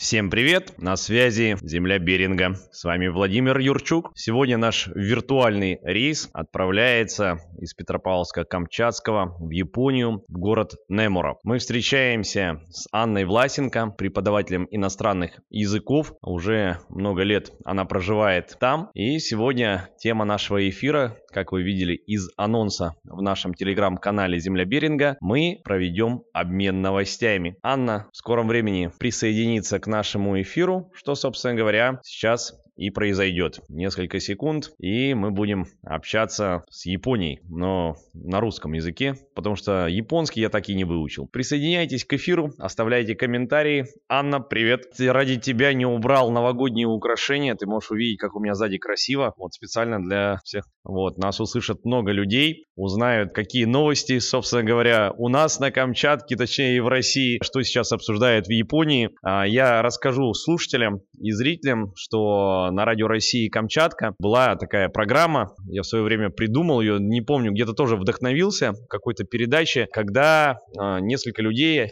Всем 0.00 0.30
привет! 0.30 0.72
На 0.78 0.96
связи 0.96 1.58
Земля 1.60 1.98
Беринга. 1.98 2.54
С 2.72 2.84
вами 2.84 3.08
Владимир 3.08 3.58
Юрчук. 3.58 4.12
Сегодня 4.14 4.56
наш 4.56 4.88
виртуальный 4.94 5.78
рейс 5.82 6.30
отправляется 6.32 7.40
из 7.58 7.74
Петропавловска-Камчатского 7.76 9.34
в 9.38 9.50
Японию, 9.50 10.24
в 10.26 10.38
город 10.38 10.76
Немуро. 10.88 11.36
Мы 11.42 11.58
встречаемся 11.58 12.62
с 12.70 12.88
Анной 12.92 13.26
Власенко, 13.26 13.90
преподавателем 13.90 14.66
иностранных 14.70 15.32
языков. 15.50 16.14
Уже 16.22 16.78
много 16.88 17.22
лет 17.22 17.52
она 17.66 17.84
проживает 17.84 18.56
там. 18.58 18.88
И 18.94 19.18
сегодня 19.18 19.90
тема 19.98 20.24
нашего 20.24 20.66
эфира, 20.66 21.18
как 21.30 21.52
вы 21.52 21.62
видели 21.62 21.92
из 21.92 22.30
анонса 22.38 22.94
в 23.04 23.20
нашем 23.20 23.52
телеграм-канале 23.52 24.38
Земля 24.38 24.64
Беринга, 24.64 25.18
мы 25.20 25.60
проведем 25.62 26.22
обмен 26.32 26.80
новостями. 26.80 27.58
Анна 27.62 28.08
в 28.12 28.16
скором 28.16 28.48
времени 28.48 28.90
присоединится 28.98 29.78
к 29.78 29.89
нашему 29.90 30.40
эфиру, 30.40 30.90
что, 30.94 31.14
собственно 31.14 31.54
говоря, 31.54 32.00
сейчас 32.02 32.54
и 32.80 32.88
произойдет. 32.88 33.60
Несколько 33.68 34.20
секунд, 34.20 34.72
и 34.78 35.12
мы 35.12 35.30
будем 35.30 35.66
общаться 35.82 36.64
с 36.70 36.86
Японией, 36.86 37.40
но 37.46 37.96
на 38.14 38.40
русском 38.40 38.72
языке, 38.72 39.16
потому 39.34 39.54
что 39.54 39.86
японский 39.86 40.40
я 40.40 40.48
так 40.48 40.66
и 40.70 40.74
не 40.74 40.84
выучил. 40.84 41.26
Присоединяйтесь 41.26 42.06
к 42.06 42.14
эфиру, 42.14 42.52
оставляйте 42.58 43.14
комментарии. 43.14 43.84
Анна, 44.08 44.40
привет. 44.40 44.98
Ради 44.98 45.38
тебя 45.38 45.74
не 45.74 45.84
убрал 45.84 46.30
новогодние 46.30 46.86
украшения, 46.86 47.54
ты 47.54 47.66
можешь 47.66 47.90
увидеть, 47.90 48.18
как 48.18 48.34
у 48.34 48.40
меня 48.40 48.54
сзади 48.54 48.78
красиво. 48.78 49.34
Вот 49.36 49.52
специально 49.52 50.02
для 50.02 50.38
всех. 50.42 50.64
Вот, 50.82 51.18
нас 51.18 51.38
услышат 51.38 51.84
много 51.84 52.12
людей, 52.12 52.64
узнают, 52.74 53.32
какие 53.32 53.66
новости, 53.66 54.18
собственно 54.18 54.62
говоря, 54.62 55.12
у 55.18 55.28
нас 55.28 55.60
на 55.60 55.70
Камчатке, 55.70 56.36
точнее 56.36 56.76
и 56.76 56.80
в 56.80 56.88
России, 56.88 57.38
что 57.42 57.62
сейчас 57.62 57.92
обсуждают 57.92 58.46
в 58.46 58.50
Японии. 58.50 59.10
А, 59.22 59.46
я 59.46 59.82
расскажу 59.82 60.32
слушателям 60.32 61.02
и 61.18 61.32
зрителям, 61.32 61.92
что 61.94 62.69
на 62.70 62.84
Радио 62.84 63.08
России 63.08 63.48
Камчатка 63.48 64.14
была 64.18 64.56
такая 64.56 64.88
программа, 64.88 65.54
я 65.66 65.82
в 65.82 65.86
свое 65.86 66.04
время 66.04 66.30
придумал 66.30 66.80
ее, 66.80 66.98
не 66.98 67.20
помню, 67.20 67.52
где-то 67.52 67.72
тоже 67.72 67.96
вдохновился 67.96 68.72
какой-то 68.88 69.24
передаче, 69.24 69.88
когда 69.92 70.58
э, 70.78 71.00
несколько 71.00 71.42
людей 71.42 71.90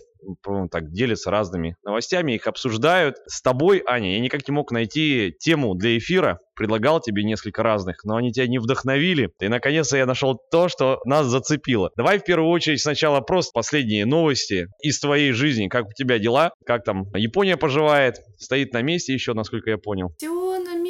так 0.70 0.90
делятся 0.90 1.30
разными 1.30 1.76
новостями, 1.84 2.32
их 2.32 2.46
обсуждают. 2.46 3.16
С 3.26 3.40
тобой, 3.40 3.82
Аня, 3.86 4.14
я 4.14 4.20
никак 4.20 4.46
не 4.48 4.52
мог 4.52 4.72
найти 4.72 5.34
тему 5.38 5.74
для 5.74 5.96
эфира, 5.96 6.40
предлагал 6.54 7.00
тебе 7.00 7.24
несколько 7.24 7.62
разных, 7.62 8.04
но 8.04 8.16
они 8.16 8.32
тебя 8.32 8.46
не 8.46 8.58
вдохновили. 8.58 9.30
И 9.40 9.48
наконец-то 9.48 9.96
я 9.96 10.06
нашел 10.06 10.38
то, 10.50 10.68
что 10.68 11.00
нас 11.04 11.26
зацепило. 11.26 11.90
Давай 11.96 12.18
в 12.18 12.24
первую 12.24 12.50
очередь 12.50 12.80
сначала 12.80 13.20
просто 13.20 13.52
последние 13.54 14.06
новости 14.06 14.66
из 14.82 14.98
твоей 14.98 15.32
жизни. 15.32 15.68
Как 15.68 15.86
у 15.86 15.92
тебя 15.92 16.18
дела? 16.18 16.52
Как 16.66 16.84
там 16.84 17.06
Япония 17.14 17.56
поживает? 17.56 18.16
Стоит 18.38 18.72
на 18.72 18.82
месте 18.82 19.12
еще, 19.14 19.34
насколько 19.34 19.70
я 19.70 19.78
понял. 19.78 20.12
Все 20.18 20.47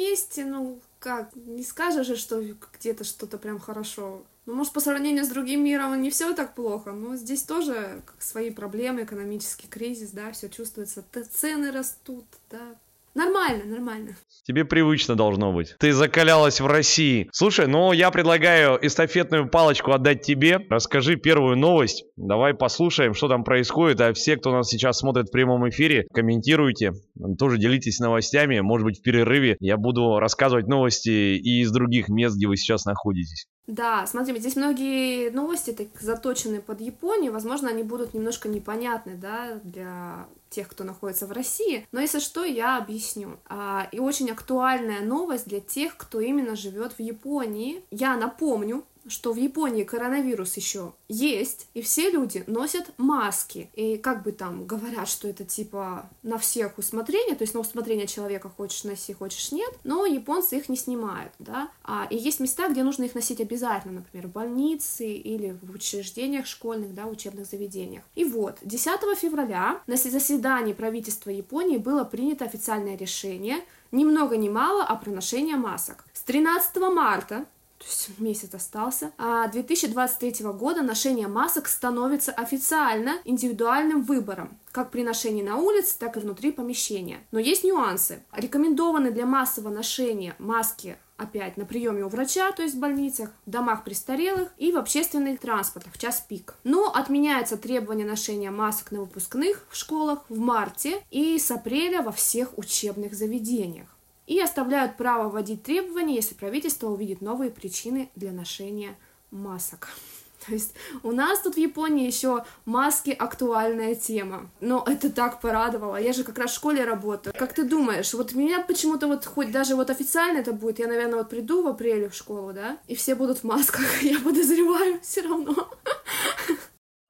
месте, 0.09 0.45
ну 0.45 0.79
как, 0.99 1.35
не 1.35 1.63
скажешь 1.63 2.07
же, 2.07 2.15
что 2.15 2.41
где-то 2.73 3.03
что-то 3.03 3.37
прям 3.37 3.59
хорошо. 3.59 4.23
Ну, 4.45 4.55
может, 4.55 4.73
по 4.73 4.79
сравнению 4.79 5.25
с 5.25 5.29
другим 5.29 5.63
миром 5.63 6.01
не 6.01 6.09
все 6.09 6.33
так 6.33 6.55
плохо, 6.55 6.91
но 6.91 7.15
здесь 7.15 7.43
тоже 7.43 8.01
свои 8.17 8.49
проблемы, 8.51 9.03
экономический 9.03 9.67
кризис, 9.67 10.11
да, 10.11 10.31
все 10.31 10.49
чувствуется, 10.49 11.05
цены 11.31 11.71
растут, 11.71 12.25
да, 12.49 12.75
Нормально, 13.15 13.65
нормально. 13.65 14.15
Тебе 14.43 14.65
привычно 14.65 15.15
должно 15.15 15.51
быть. 15.51 15.75
Ты 15.79 15.93
закалялась 15.93 16.61
в 16.61 16.67
России. 16.67 17.29
Слушай, 17.31 17.67
ну 17.67 17.91
я 17.91 18.11
предлагаю 18.11 18.79
эстафетную 18.81 19.49
палочку 19.49 19.91
отдать 19.91 20.21
тебе. 20.21 20.59
Расскажи 20.69 21.15
первую 21.15 21.57
новость. 21.57 22.05
Давай 22.15 22.53
послушаем, 22.53 23.13
что 23.13 23.27
там 23.27 23.43
происходит. 23.43 24.01
А 24.01 24.13
все, 24.13 24.37
кто 24.37 24.51
нас 24.51 24.69
сейчас 24.69 24.99
смотрит 24.99 25.27
в 25.27 25.31
прямом 25.31 25.69
эфире, 25.69 26.07
комментируйте. 26.13 26.93
Тоже 27.37 27.57
делитесь 27.57 27.99
новостями. 27.99 28.59
Может 28.59 28.85
быть, 28.85 28.99
в 28.99 29.01
перерыве 29.01 29.57
я 29.59 29.77
буду 29.77 30.19
рассказывать 30.19 30.67
новости 30.67 31.09
и 31.09 31.61
из 31.61 31.71
других 31.71 32.09
мест, 32.09 32.35
где 32.35 32.47
вы 32.47 32.57
сейчас 32.57 32.85
находитесь. 32.85 33.45
Да, 33.69 34.07
смотри, 34.07 34.39
здесь 34.39 34.55
многие 34.55 35.29
новости 35.29 35.69
так 35.69 35.89
заточены 36.01 36.59
под 36.59 36.81
Японию, 36.81 37.31
возможно, 37.31 37.69
они 37.69 37.83
будут 37.83 38.15
немножко 38.15 38.49
непонятны, 38.49 39.13
да, 39.13 39.59
для 39.63 40.25
тех, 40.49 40.67
кто 40.67 40.83
находится 40.83 41.27
в 41.27 41.31
России, 41.31 41.85
но 41.91 41.99
если 41.99 42.17
что, 42.17 42.43
я 42.43 42.79
объясню. 42.79 43.37
А, 43.45 43.87
и 43.91 43.99
очень 43.99 44.31
актуальная 44.31 45.01
новость 45.01 45.47
для 45.47 45.59
тех, 45.59 45.95
кто 45.97 46.19
именно 46.19 46.55
живет 46.55 46.93
в 46.93 46.99
Японии. 46.99 47.83
Я 47.91 48.17
напомню, 48.17 48.83
что 49.09 49.33
в 49.33 49.37
Японии 49.37 49.83
коронавирус 49.83 50.55
еще 50.57 50.93
есть, 51.07 51.67
и 51.73 51.81
все 51.81 52.09
люди 52.09 52.43
носят 52.47 52.91
маски. 52.97 53.69
И 53.73 53.97
как 53.97 54.23
бы 54.23 54.31
там 54.31 54.65
говорят, 54.65 55.07
что 55.07 55.27
это 55.27 55.43
типа 55.43 56.09
на 56.23 56.37
всех 56.37 56.77
усмотрение, 56.77 57.35
то 57.35 57.43
есть 57.43 57.53
на 57.53 57.59
усмотрение 57.59 58.07
человека 58.07 58.49
хочешь 58.49 58.83
носи, 58.83 59.13
хочешь 59.13 59.51
нет, 59.51 59.73
но 59.83 60.05
японцы 60.05 60.57
их 60.57 60.69
не 60.69 60.75
снимают, 60.75 61.33
да. 61.39 61.69
А, 61.83 62.07
и 62.09 62.15
есть 62.15 62.39
места, 62.39 62.69
где 62.69 62.83
нужно 62.83 63.05
их 63.05 63.15
носить 63.15 63.41
обязательно, 63.41 63.95
например, 63.95 64.27
в 64.27 64.31
больнице 64.31 65.07
или 65.07 65.57
в 65.61 65.75
учреждениях 65.75 66.45
школьных, 66.45 66.93
да, 66.93 67.05
учебных 67.05 67.45
заведениях. 67.45 68.03
И 68.15 68.23
вот, 68.23 68.57
10 68.61 68.99
февраля 69.17 69.81
на 69.87 69.95
заседании 69.95 70.73
правительства 70.73 71.29
Японии 71.29 71.77
было 71.77 72.03
принято 72.03 72.45
официальное 72.45 72.95
решение 72.95 73.63
ни 73.91 74.03
много 74.03 74.37
ни 74.37 74.49
мало 74.49 74.83
о 74.83 74.95
проношении 74.95 75.55
масок. 75.55 76.05
С 76.13 76.21
13 76.21 76.77
марта 76.77 77.45
то 77.79 77.85
есть 77.85 78.19
месяц 78.19 78.53
остался, 78.53 79.13
а 79.17 79.47
2023 79.47 80.45
года 80.47 80.81
ношение 80.81 81.29
масок 81.29 81.67
становится 81.67 82.33
официально 82.33 83.13
индивидуальным 83.23 84.03
выбором, 84.03 84.59
как 84.73 84.91
при 84.91 85.01
ношении 85.01 85.41
на 85.41 85.55
улице, 85.55 85.97
так 85.97 86.17
и 86.17 86.19
внутри 86.19 86.51
помещения. 86.51 87.21
Но 87.31 87.39
есть 87.39 87.63
нюансы. 87.63 88.21
Рекомендованы 88.33 89.11
для 89.11 89.25
массового 89.25 89.73
ношения 89.73 90.35
маски 90.39 90.97
опять 91.15 91.55
на 91.55 91.65
приеме 91.65 92.03
у 92.03 92.09
врача, 92.09 92.51
то 92.51 92.63
есть 92.63 92.75
в 92.75 92.79
больницах, 92.79 93.31
в 93.45 93.49
домах 93.49 93.83
престарелых 93.83 94.49
и 94.57 94.71
в 94.71 94.77
общественных 94.77 95.39
транспортах 95.39 95.93
в 95.93 95.97
час 95.97 96.23
пик. 96.27 96.55
Но 96.63 96.91
отменяется 96.93 97.57
требование 97.57 98.05
ношения 98.05 98.51
масок 98.51 98.91
на 98.91 99.01
выпускных 99.01 99.65
в 99.69 99.75
школах 99.75 100.25
в 100.29 100.37
марте 100.37 101.01
и 101.11 101.39
с 101.39 101.49
апреля 101.51 102.01
во 102.01 102.11
всех 102.11 102.57
учебных 102.57 103.13
заведениях 103.13 103.98
и 104.29 104.39
оставляют 104.39 104.95
право 104.95 105.27
вводить 105.27 105.63
требования, 105.63 106.15
если 106.15 106.35
правительство 106.35 106.87
увидит 106.87 107.19
новые 107.19 107.49
причины 107.49 108.11
для 108.15 108.31
ношения 108.31 108.95
масок. 109.31 109.89
То 110.45 110.53
есть 110.53 110.75
у 111.01 111.11
нас 111.11 111.39
тут 111.39 111.55
в 111.55 111.57
Японии 111.57 112.05
еще 112.05 112.45
маски 112.65 113.09
актуальная 113.09 113.95
тема. 113.95 114.51
Но 114.61 114.85
это 114.87 115.09
так 115.09 115.41
порадовало. 115.41 115.97
Я 115.97 116.13
же 116.13 116.23
как 116.23 116.37
раз 116.37 116.51
в 116.51 116.55
школе 116.55 116.85
работаю. 116.85 117.33
Как 117.37 117.53
ты 117.53 117.63
думаешь, 117.63 118.13
вот 118.13 118.33
меня 118.33 118.61
почему-то 118.61 119.07
вот 119.07 119.25
хоть 119.25 119.51
даже 119.51 119.75
вот 119.75 119.89
официально 119.89 120.37
это 120.37 120.53
будет, 120.53 120.77
я, 120.77 120.87
наверное, 120.87 121.17
вот 121.17 121.29
приду 121.29 121.63
в 121.63 121.67
апреле 121.67 122.07
в 122.07 122.13
школу, 122.13 122.53
да, 122.53 122.77
и 122.87 122.93
все 122.93 123.15
будут 123.15 123.39
в 123.39 123.43
масках, 123.45 123.81
я 124.03 124.19
подозреваю 124.19 124.99
все 125.01 125.21
равно. 125.21 125.55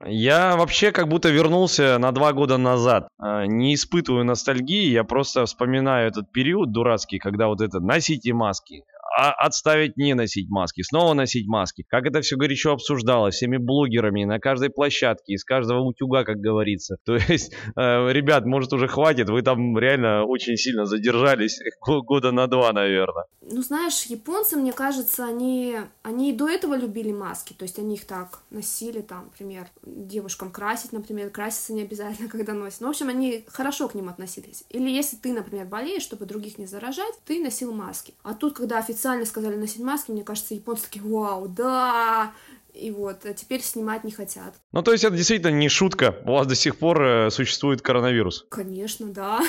Я 0.05 0.55
вообще 0.55 0.91
как 0.91 1.09
будто 1.09 1.29
вернулся 1.29 1.97
на 1.97 2.11
два 2.11 2.31
года 2.31 2.57
назад. 2.57 3.09
А, 3.17 3.45
не 3.45 3.75
испытываю 3.75 4.23
ностальгии, 4.23 4.91
я 4.91 5.03
просто 5.03 5.45
вспоминаю 5.45 6.07
этот 6.07 6.31
период 6.31 6.71
дурацкий, 6.71 7.19
когда 7.19 7.47
вот 7.47 7.59
это 7.59 7.79
«носите 7.81 8.33
маски», 8.33 8.83
а 9.19 9.33
отставить 9.33 9.97
не 9.97 10.13
носить 10.13 10.49
маски, 10.49 10.81
снова 10.81 11.13
носить 11.13 11.45
маски. 11.45 11.83
Как 11.89 12.05
это 12.05 12.21
все 12.21 12.37
горячо 12.37 12.71
обсуждалось 12.71 13.35
всеми 13.35 13.57
блогерами 13.57 14.23
на 14.23 14.39
каждой 14.39 14.69
площадке, 14.69 15.33
из 15.33 15.43
каждого 15.43 15.81
утюга, 15.81 16.23
как 16.23 16.37
говорится. 16.37 16.95
То 17.05 17.15
есть, 17.15 17.53
э, 17.75 18.11
ребят, 18.13 18.45
может 18.45 18.71
уже 18.71 18.87
хватит, 18.87 19.29
вы 19.29 19.41
там 19.41 19.77
реально 19.77 20.23
очень 20.23 20.55
сильно 20.55 20.85
задержались, 20.85 21.59
года 21.85 22.31
на 22.31 22.47
два, 22.47 22.71
наверное. 22.71 23.25
Ну, 23.41 23.61
знаешь, 23.61 24.03
японцы, 24.03 24.55
мне 24.55 24.71
кажется, 24.71 25.25
они, 25.25 25.77
они 26.01 26.29
и 26.29 26.33
до 26.33 26.47
этого 26.47 26.77
любили 26.77 27.11
маски, 27.11 27.53
то 27.53 27.63
есть 27.63 27.77
они 27.77 27.95
их 27.95 28.05
так 28.05 28.39
носили, 28.51 29.01
там, 29.01 29.25
например, 29.25 29.67
девушкам 29.83 30.49
красить, 30.49 30.93
например, 30.93 31.29
краситься 31.29 31.73
не 31.73 31.81
обязательно, 31.81 32.29
когда 32.29 32.53
носят. 32.53 32.79
Ну, 32.79 32.87
в 32.87 32.91
общем, 32.91 33.09
они 33.09 33.43
хорошо 33.47 33.89
к 33.89 33.95
ним 33.95 34.07
относились. 34.07 34.63
Или 34.69 34.89
если 34.89 35.17
ты, 35.17 35.33
например, 35.33 35.65
болеешь, 35.65 36.03
чтобы 36.03 36.25
других 36.25 36.57
не 36.57 36.67
заражать, 36.67 37.13
ты 37.25 37.43
носил 37.43 37.73
маски. 37.73 38.13
А 38.23 38.33
тут, 38.33 38.53
когда 38.53 38.77
официально 38.77 39.08
официально 39.09 39.25
сказали 39.25 39.55
носить 39.55 39.81
маски, 39.81 40.11
мне 40.11 40.23
кажется, 40.23 40.53
японцы 40.53 40.83
такие, 40.83 41.03
вау, 41.03 41.47
да, 41.47 42.31
и 42.73 42.91
вот, 42.91 43.25
а 43.25 43.33
теперь 43.33 43.61
снимать 43.61 44.03
не 44.03 44.11
хотят. 44.11 44.53
Ну, 44.71 44.83
то 44.83 44.91
есть 44.91 45.03
это 45.03 45.15
действительно 45.15 45.51
не 45.51 45.69
шутка, 45.69 46.21
у 46.25 46.33
вас 46.33 46.47
до 46.47 46.55
сих 46.55 46.77
пор 46.77 47.01
э, 47.01 47.29
существует 47.31 47.81
коронавирус? 47.81 48.45
Конечно, 48.49 49.07
да. 49.07 49.39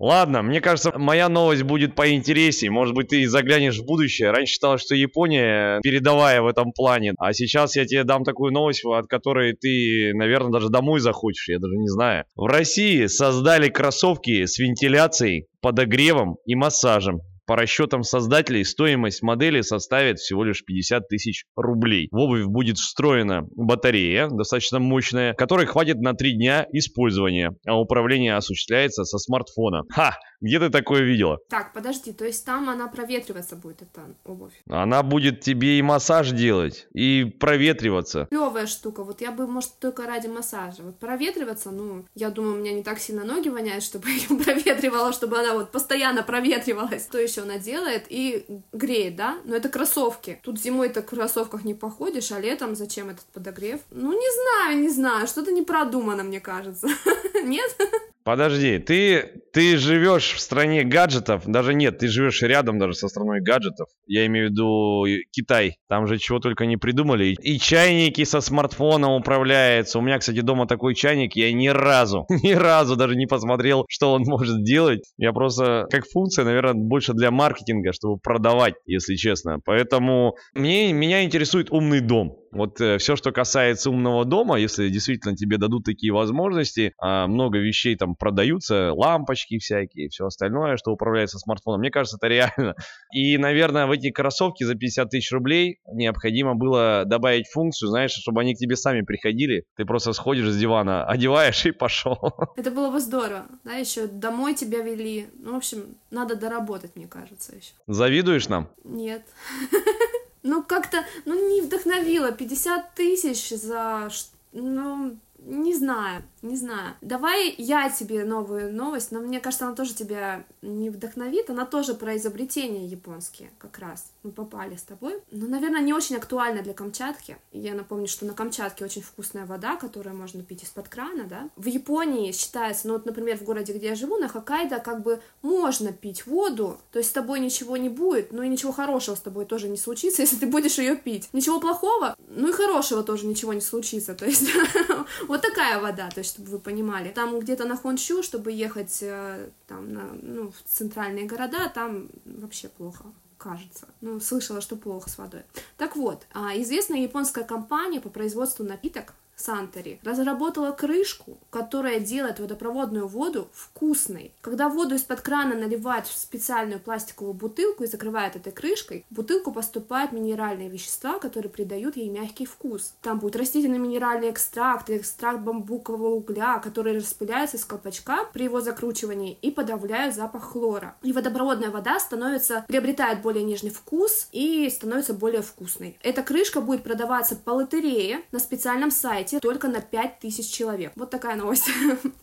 Ладно, 0.00 0.42
мне 0.42 0.62
кажется, 0.62 0.98
моя 0.98 1.28
новость 1.28 1.62
будет 1.62 1.94
поинтереснее. 1.94 2.70
Может 2.70 2.94
быть, 2.94 3.08
ты 3.08 3.28
заглянешь 3.28 3.80
в 3.80 3.84
будущее. 3.84 4.30
Раньше 4.30 4.54
считал, 4.54 4.78
что 4.78 4.94
Япония 4.94 5.78
передовая 5.82 6.40
в 6.40 6.46
этом 6.46 6.72
плане. 6.72 7.12
А 7.18 7.34
сейчас 7.34 7.76
я 7.76 7.84
тебе 7.84 8.04
дам 8.04 8.24
такую 8.24 8.50
новость, 8.50 8.82
от 8.82 9.08
которой 9.08 9.52
ты, 9.52 10.12
наверное, 10.14 10.52
даже 10.52 10.70
домой 10.70 11.00
захочешь. 11.00 11.50
Я 11.50 11.58
даже 11.58 11.76
не 11.76 11.88
знаю. 11.88 12.24
В 12.34 12.46
России 12.46 13.04
создали 13.08 13.68
кроссовки 13.68 14.46
с 14.46 14.58
вентиляцией, 14.58 15.48
подогревом 15.60 16.38
и 16.46 16.54
массажем 16.54 17.20
По 17.50 17.56
расчетам 17.56 18.04
создателей, 18.04 18.64
стоимость 18.64 19.22
модели 19.22 19.62
составит 19.62 20.20
всего 20.20 20.44
лишь 20.44 20.64
50 20.64 21.08
тысяч 21.08 21.46
рублей. 21.56 22.06
В 22.12 22.18
обувь 22.18 22.44
будет 22.44 22.78
встроена 22.78 23.42
батарея, 23.56 24.28
достаточно 24.28 24.78
мощная, 24.78 25.34
которой 25.34 25.66
хватит 25.66 25.96
на 25.96 26.14
3 26.14 26.34
дня 26.34 26.64
использования, 26.70 27.50
а 27.66 27.76
управление 27.76 28.36
осуществляется 28.36 29.02
со 29.02 29.18
смартфона. 29.18 29.82
Ха! 29.90 30.16
Где 30.40 30.58
ты 30.58 30.70
такое 30.70 31.02
видела? 31.02 31.38
Так, 31.48 31.72
подожди, 31.72 32.12
то 32.12 32.24
есть 32.24 32.44
там 32.46 32.70
она 32.70 32.88
проветриваться 32.88 33.56
будет, 33.56 33.82
эта 33.82 34.02
обувь? 34.24 34.52
Она 34.68 35.02
будет 35.02 35.40
тебе 35.40 35.78
и 35.78 35.82
массаж 35.82 36.30
делать, 36.30 36.86
и 36.94 37.24
проветриваться. 37.24 38.26
Клевая 38.30 38.66
штука, 38.66 39.04
вот 39.04 39.20
я 39.20 39.32
бы, 39.32 39.46
может, 39.46 39.78
только 39.78 40.06
ради 40.06 40.28
массажа. 40.28 40.82
Вот 40.82 40.98
проветриваться, 40.98 41.70
ну, 41.70 42.06
я 42.14 42.30
думаю, 42.30 42.54
у 42.54 42.58
меня 42.58 42.72
не 42.72 42.82
так 42.82 42.98
сильно 42.98 43.24
ноги 43.24 43.48
воняют, 43.48 43.84
чтобы 43.84 44.08
ее 44.10 44.42
проветривала, 44.42 45.12
чтобы 45.12 45.38
она 45.38 45.54
вот 45.54 45.70
постоянно 45.72 46.22
проветривалась. 46.22 47.04
Что 47.04 47.18
еще 47.18 47.42
она 47.42 47.58
делает? 47.58 48.06
И 48.08 48.46
греет, 48.72 49.16
да? 49.16 49.38
Но 49.44 49.56
это 49.56 49.68
кроссовки. 49.68 50.40
Тут 50.42 50.58
зимой-то 50.58 51.02
в 51.02 51.06
кроссовках 51.06 51.64
не 51.64 51.74
походишь, 51.74 52.32
а 52.32 52.40
летом 52.40 52.74
зачем 52.74 53.10
этот 53.10 53.26
подогрев? 53.26 53.80
Ну, 53.90 54.12
не 54.12 54.28
знаю, 54.32 54.80
не 54.80 54.88
знаю, 54.88 55.26
что-то 55.26 55.52
не 55.52 55.62
продумано, 55.62 56.22
мне 56.22 56.40
кажется. 56.40 56.88
Нет? 57.44 57.76
Подожди, 58.22 58.78
ты, 58.78 59.42
ты 59.52 59.78
живешь 59.78 60.32
в 60.32 60.40
стране 60.40 60.84
гаджетов, 60.84 61.46
даже 61.46 61.72
нет, 61.72 61.98
ты 61.98 62.08
живешь 62.08 62.42
рядом 62.42 62.78
даже 62.78 62.94
со 62.94 63.08
страной 63.08 63.40
гаджетов. 63.40 63.88
Я 64.06 64.26
имею 64.26 64.48
в 64.48 64.50
виду 64.50 65.04
Китай. 65.30 65.76
Там 65.88 66.06
же 66.06 66.18
чего 66.18 66.38
только 66.38 66.66
не 66.66 66.76
придумали. 66.76 67.34
И 67.40 67.58
чайники 67.58 68.24
со 68.24 68.40
смартфоном 68.40 69.12
управляются. 69.12 69.98
У 69.98 70.02
меня, 70.02 70.18
кстати, 70.18 70.40
дома 70.40 70.66
такой 70.66 70.94
чайник, 70.94 71.34
я 71.34 71.50
ни 71.52 71.68
разу, 71.68 72.26
ни 72.42 72.52
разу 72.52 72.96
даже 72.96 73.16
не 73.16 73.26
посмотрел, 73.26 73.86
что 73.88 74.12
он 74.12 74.22
может 74.22 74.62
делать. 74.64 75.02
Я 75.16 75.32
просто, 75.32 75.86
как 75.90 76.04
функция, 76.06 76.44
наверное, 76.44 76.74
больше 76.74 77.14
для 77.14 77.30
маркетинга, 77.30 77.92
чтобы 77.92 78.18
продавать, 78.18 78.74
если 78.84 79.14
честно. 79.16 79.60
Поэтому 79.64 80.36
мне, 80.54 80.92
меня 80.92 81.24
интересует 81.24 81.70
умный 81.70 82.00
дом. 82.00 82.39
Вот 82.52 82.80
э, 82.80 82.98
все, 82.98 83.16
что 83.16 83.32
касается 83.32 83.90
умного 83.90 84.24
дома, 84.24 84.58
если 84.58 84.88
действительно 84.88 85.36
тебе 85.36 85.56
дадут 85.56 85.84
такие 85.84 86.12
возможности, 86.12 86.92
э, 87.00 87.26
много 87.26 87.58
вещей 87.58 87.96
там 87.96 88.16
продаются, 88.16 88.92
лампочки 88.92 89.58
всякие, 89.58 90.08
все 90.08 90.26
остальное, 90.26 90.76
что 90.76 90.90
управляется 90.90 91.38
смартфоном, 91.38 91.80
мне 91.80 91.90
кажется, 91.90 92.16
это 92.16 92.26
реально. 92.26 92.74
И, 93.12 93.38
наверное, 93.38 93.86
в 93.86 93.92
эти 93.92 94.10
кроссовки 94.10 94.64
за 94.64 94.74
50 94.74 95.10
тысяч 95.10 95.30
рублей 95.32 95.78
необходимо 95.92 96.54
было 96.54 97.04
добавить 97.06 97.48
функцию, 97.48 97.88
знаешь, 97.88 98.12
чтобы 98.12 98.40
они 98.40 98.54
к 98.54 98.58
тебе 98.58 98.76
сами 98.76 99.02
приходили. 99.02 99.64
Ты 99.76 99.84
просто 99.84 100.12
сходишь 100.12 100.48
с 100.48 100.58
дивана, 100.58 101.04
одеваешь 101.08 101.64
и 101.66 101.70
пошел. 101.70 102.18
Это 102.56 102.70
было 102.70 102.90
бы 102.90 103.00
здорово, 103.00 103.46
да, 103.64 103.74
еще 103.74 104.06
домой 104.06 104.54
тебя 104.54 104.82
вели. 104.82 105.28
Ну, 105.38 105.54
в 105.54 105.56
общем, 105.56 105.96
надо 106.10 106.34
доработать, 106.34 106.96
мне 106.96 107.06
кажется, 107.06 107.54
еще. 107.54 107.72
Завидуешь 107.86 108.48
нам? 108.48 108.68
Нет. 108.84 109.22
Ну, 110.42 110.62
как-то, 110.62 111.04
ну, 111.24 111.50
не 111.50 111.60
вдохновило. 111.60 112.32
50 112.32 112.94
тысяч 112.94 113.50
за... 113.50 114.08
Ну, 114.52 115.16
не 115.44 115.74
знаю, 115.74 116.22
не 116.42 116.56
знаю. 116.56 116.94
Давай 117.00 117.54
я 117.56 117.88
тебе 117.90 118.24
новую 118.24 118.72
новость, 118.72 119.10
но 119.10 119.20
мне 119.20 119.40
кажется, 119.40 119.66
она 119.66 119.74
тоже 119.74 119.94
тебя 119.94 120.44
не 120.62 120.90
вдохновит. 120.90 121.50
Она 121.50 121.66
тоже 121.66 121.94
про 121.94 122.16
изобретения 122.16 122.86
японские, 122.86 123.50
как 123.58 123.78
раз. 123.78 124.12
Мы 124.22 124.32
попали 124.32 124.76
с 124.76 124.82
тобой. 124.82 125.20
Но, 125.30 125.46
наверное, 125.46 125.80
не 125.80 125.94
очень 125.94 126.16
актуальна 126.16 126.62
для 126.62 126.74
Камчатки. 126.74 127.38
Я 127.52 127.74
напомню, 127.74 128.06
что 128.06 128.26
на 128.26 128.34
Камчатке 128.34 128.84
очень 128.84 129.02
вкусная 129.02 129.46
вода, 129.46 129.76
которую 129.76 130.16
можно 130.16 130.42
пить 130.42 130.64
из-под 130.64 130.88
крана, 130.88 131.24
да. 131.24 131.48
В 131.56 131.66
Японии 131.66 132.32
считается, 132.32 132.88
ну 132.88 132.94
вот, 132.94 133.06
например, 133.06 133.38
в 133.38 133.42
городе, 133.42 133.72
где 133.72 133.88
я 133.88 133.94
живу, 133.94 134.16
на 134.16 134.28
Хоккайдо, 134.28 134.78
как 134.78 135.02
бы 135.02 135.20
можно 135.42 135.92
пить 135.92 136.26
воду, 136.26 136.78
то 136.92 136.98
есть 136.98 137.10
с 137.10 137.12
тобой 137.12 137.40
ничего 137.40 137.76
не 137.76 137.88
будет, 137.88 138.32
ну 138.32 138.42
и 138.42 138.48
ничего 138.48 138.72
хорошего 138.72 139.14
с 139.14 139.20
тобой 139.20 139.46
тоже 139.46 139.68
не 139.68 139.76
случится, 139.76 140.22
если 140.22 140.36
ты 140.36 140.46
будешь 140.46 140.78
ее 140.78 140.96
пить. 140.96 141.28
Ничего 141.32 141.60
плохого, 141.60 142.14
ну 142.28 142.48
и 142.48 142.52
хорошего 142.52 143.02
тоже 143.02 143.26
ничего 143.26 143.52
не 143.52 143.60
случится. 143.60 144.14
То 144.14 144.26
есть 144.26 144.48
Вот 145.28 145.42
такая 145.42 145.80
вода, 145.80 146.08
то 146.10 146.20
есть, 146.20 146.30
чтобы 146.30 146.50
вы 146.50 146.58
понимали. 146.58 147.10
Там 147.10 147.38
где-то 147.38 147.64
на 147.64 147.76
Хончу, 147.76 148.22
чтобы 148.22 148.52
ехать 148.52 148.98
э, 149.02 149.50
там, 149.66 149.92
на, 149.92 150.02
ну, 150.22 150.50
в 150.50 150.68
центральные 150.68 151.26
города, 151.26 151.70
там 151.74 152.08
вообще 152.24 152.68
плохо 152.68 153.04
кажется. 153.38 153.88
Ну, 154.00 154.20
слышала, 154.20 154.60
что 154.60 154.76
плохо 154.76 155.08
с 155.08 155.18
водой. 155.18 155.42
Так 155.76 155.96
вот, 155.96 156.26
а, 156.32 156.56
известная 156.60 157.00
японская 157.00 157.44
компания 157.44 158.00
по 158.00 158.10
производству 158.10 158.64
напиток 158.64 159.14
Сантери 159.40 160.00
разработала 160.04 160.72
крышку, 160.72 161.38
которая 161.50 162.00
делает 162.00 162.38
водопроводную 162.40 163.06
воду 163.06 163.48
вкусной. 163.52 164.32
Когда 164.40 164.68
воду 164.68 164.94
из-под 164.94 165.20
крана 165.20 165.54
наливают 165.54 166.06
в 166.06 166.16
специальную 166.16 166.80
пластиковую 166.80 167.34
бутылку 167.34 167.84
и 167.84 167.86
закрывают 167.86 168.36
этой 168.36 168.52
крышкой, 168.52 169.04
в 169.10 169.14
бутылку 169.14 169.52
поступают 169.52 170.12
минеральные 170.12 170.68
вещества, 170.68 171.18
которые 171.18 171.50
придают 171.50 171.96
ей 171.96 172.08
мягкий 172.08 172.46
вкус. 172.46 172.94
Там 173.02 173.18
будет 173.18 173.36
растительный 173.36 173.78
минеральный 173.78 174.30
экстракт, 174.30 174.90
экстракт 174.90 175.40
бамбукового 175.40 176.14
угля, 176.14 176.58
который 176.58 176.96
распыляется 176.96 177.56
из 177.56 177.64
колпачка 177.64 178.26
при 178.32 178.44
его 178.44 178.60
закручивании 178.60 179.38
и 179.40 179.50
подавляют 179.50 180.14
запах 180.14 180.52
хлора. 180.52 180.96
И 181.02 181.12
водопроводная 181.12 181.70
вода 181.70 181.98
становится, 181.98 182.64
приобретает 182.68 183.22
более 183.22 183.44
нежный 183.44 183.70
вкус 183.70 184.28
и 184.32 184.68
становится 184.70 185.14
более 185.14 185.42
вкусной. 185.42 185.98
Эта 186.02 186.22
крышка 186.22 186.60
будет 186.60 186.82
продаваться 186.82 187.36
по 187.36 187.50
лотерее 187.50 188.22
на 188.32 188.38
специальном 188.38 188.90
сайте 188.90 189.29
пройти 189.30 189.40
только 189.40 189.68
на 189.68 189.80
5000 189.80 190.50
человек. 190.50 190.92
Вот 190.96 191.10
такая 191.10 191.36
новость. 191.36 191.70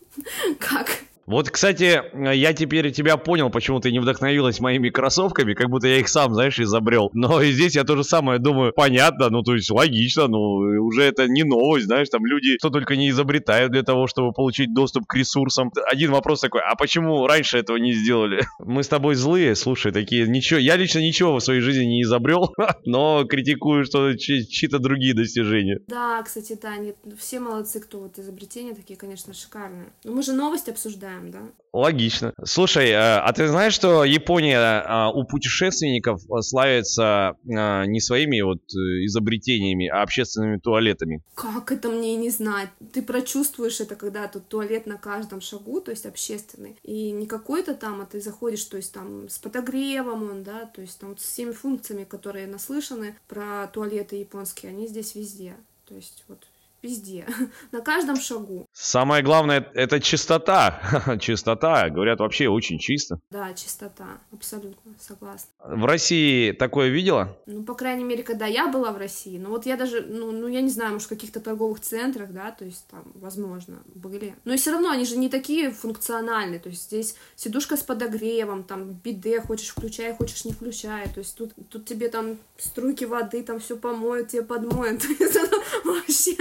Как? 0.58 0.88
Вот, 1.28 1.50
кстати, 1.50 2.00
я 2.34 2.54
теперь 2.54 2.90
тебя 2.90 3.18
понял, 3.18 3.50
почему 3.50 3.80
ты 3.80 3.92
не 3.92 3.98
вдохновилась 3.98 4.60
моими 4.60 4.88
кроссовками, 4.88 5.52
как 5.52 5.68
будто 5.68 5.86
я 5.86 5.98
их 5.98 6.08
сам, 6.08 6.32
знаешь, 6.32 6.58
изобрел. 6.58 7.10
Но 7.12 7.42
и 7.42 7.52
здесь 7.52 7.76
я 7.76 7.84
то 7.84 7.96
же 7.96 8.04
самое 8.04 8.38
думаю, 8.38 8.72
понятно, 8.74 9.28
ну 9.28 9.42
то 9.42 9.54
есть 9.54 9.70
логично, 9.70 10.26
ну 10.26 10.38
уже 10.38 11.02
это 11.02 11.28
не 11.28 11.44
новость, 11.44 11.84
знаешь, 11.84 12.08
там 12.08 12.24
люди 12.24 12.56
что 12.58 12.70
только 12.70 12.96
не 12.96 13.10
изобретают 13.10 13.72
для 13.72 13.82
того, 13.82 14.06
чтобы 14.06 14.32
получить 14.32 14.72
доступ 14.72 15.04
к 15.06 15.14
ресурсам. 15.16 15.70
Один 15.92 16.12
вопрос 16.12 16.40
такой, 16.40 16.62
а 16.62 16.76
почему 16.76 17.26
раньше 17.26 17.58
этого 17.58 17.76
не 17.76 17.92
сделали? 17.92 18.46
Мы 18.58 18.82
с 18.82 18.88
тобой 18.88 19.14
злые, 19.14 19.54
слушай, 19.54 19.92
такие, 19.92 20.26
ничего, 20.26 20.58
я 20.58 20.76
лично 20.76 21.00
ничего 21.00 21.36
в 21.36 21.40
своей 21.40 21.60
жизни 21.60 21.84
не 21.84 22.02
изобрел, 22.04 22.54
но 22.86 23.26
критикую, 23.26 23.84
что 23.84 24.16
чьи-то 24.16 24.78
другие 24.78 25.12
достижения. 25.12 25.80
Да, 25.88 26.22
кстати, 26.22 26.58
да, 26.60 26.78
нет, 26.78 26.96
все 27.18 27.38
молодцы, 27.38 27.80
кто 27.80 27.98
вот 28.00 28.18
изобретения 28.18 28.72
такие, 28.72 28.98
конечно, 28.98 29.34
шикарные. 29.34 29.90
Но 30.04 30.12
мы 30.12 30.22
же 30.22 30.32
новости 30.32 30.70
обсуждаем 30.70 31.17
знаем, 31.18 31.30
да? 31.30 31.52
Логично. 31.72 32.32
Слушай, 32.44 32.90
э, 32.90 32.96
а 32.96 33.32
ты 33.32 33.46
знаешь, 33.48 33.74
что 33.74 34.04
Япония 34.04 34.58
э, 34.58 35.10
у 35.14 35.24
путешественников 35.24 36.22
э, 36.24 36.40
славится 36.40 37.34
не 37.44 38.00
своими 38.00 38.40
вот 38.40 38.62
изобретениями, 38.68 39.88
а 39.88 40.02
общественными 40.02 40.58
туалетами? 40.58 41.22
Как 41.34 41.70
это 41.70 41.88
мне 41.88 42.16
не 42.16 42.30
знать? 42.30 42.70
Ты 42.92 43.02
прочувствуешь 43.02 43.80
это, 43.80 43.96
когда 43.96 44.28
тут 44.28 44.48
туалет 44.48 44.86
на 44.86 44.96
каждом 44.96 45.40
шагу, 45.40 45.80
то 45.80 45.90
есть 45.90 46.06
общественный. 46.06 46.76
И 46.82 47.10
не 47.10 47.26
какой-то 47.26 47.74
там, 47.74 48.00
а 48.00 48.06
ты 48.06 48.20
заходишь, 48.20 48.64
то 48.64 48.76
есть 48.76 48.92
там 48.92 49.28
с 49.28 49.38
подогревом 49.38 50.30
он, 50.30 50.42
да, 50.42 50.66
то 50.66 50.80
есть 50.80 50.98
там 50.98 51.10
вот 51.10 51.20
с 51.20 51.24
всеми 51.24 51.52
функциями, 51.52 52.04
которые 52.04 52.46
наслышаны 52.46 53.16
про 53.28 53.66
туалеты 53.72 54.16
японские, 54.16 54.70
они 54.70 54.86
здесь 54.86 55.14
везде. 55.14 55.54
То 55.86 55.94
есть 55.94 56.24
вот 56.28 56.47
Везде, 56.80 57.26
на 57.72 57.80
каждом 57.80 58.16
шагу. 58.16 58.66
Самое 58.72 59.22
главное 59.24 59.68
это 59.74 60.00
чистота. 60.00 60.80
чистота, 61.20 61.90
говорят, 61.90 62.20
вообще 62.20 62.48
очень 62.48 62.78
чисто. 62.78 63.18
Да, 63.30 63.52
чистота, 63.54 64.06
абсолютно, 64.32 64.94
согласна. 65.00 65.50
В 65.58 65.84
России 65.84 66.52
такое 66.52 66.88
видела? 66.88 67.36
Ну, 67.46 67.64
по 67.64 67.74
крайней 67.74 68.04
мере, 68.04 68.22
когда 68.22 68.46
я 68.46 68.68
была 68.68 68.92
в 68.92 68.96
России, 68.96 69.38
ну 69.38 69.50
вот 69.50 69.66
я 69.66 69.76
даже, 69.76 70.02
ну, 70.02 70.30
ну 70.30 70.46
я 70.46 70.60
не 70.60 70.70
знаю, 70.70 70.92
может, 70.92 71.06
в 71.06 71.08
каких-то 71.08 71.40
торговых 71.40 71.80
центрах, 71.80 72.30
да, 72.30 72.52
то 72.52 72.64
есть 72.64 72.86
там, 72.88 73.02
возможно, 73.14 73.82
были. 73.94 74.36
Но 74.44 74.54
и 74.54 74.56
все 74.56 74.70
равно 74.70 74.90
они 74.90 75.04
же 75.04 75.16
не 75.16 75.28
такие 75.28 75.72
функциональные, 75.72 76.60
то 76.60 76.68
есть 76.68 76.84
здесь 76.84 77.16
сидушка 77.34 77.76
с 77.76 77.82
подогревом, 77.82 78.62
там, 78.62 78.92
биде, 78.92 79.40
хочешь 79.40 79.70
включай, 79.70 80.14
хочешь 80.14 80.44
не 80.44 80.52
включай, 80.52 81.08
то 81.08 81.18
есть 81.18 81.36
тут, 81.36 81.52
тут 81.70 81.86
тебе 81.86 82.08
там 82.08 82.38
струйки 82.56 83.04
воды, 83.04 83.42
там 83.42 83.58
все 83.58 83.76
помоют, 83.76 84.28
тебе 84.28 84.42
подмоют, 84.42 85.02
вообще 85.84 86.36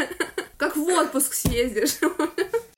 как 0.57 0.75
в 0.75 0.87
отпуск 0.87 1.33
съездишь. 1.33 1.99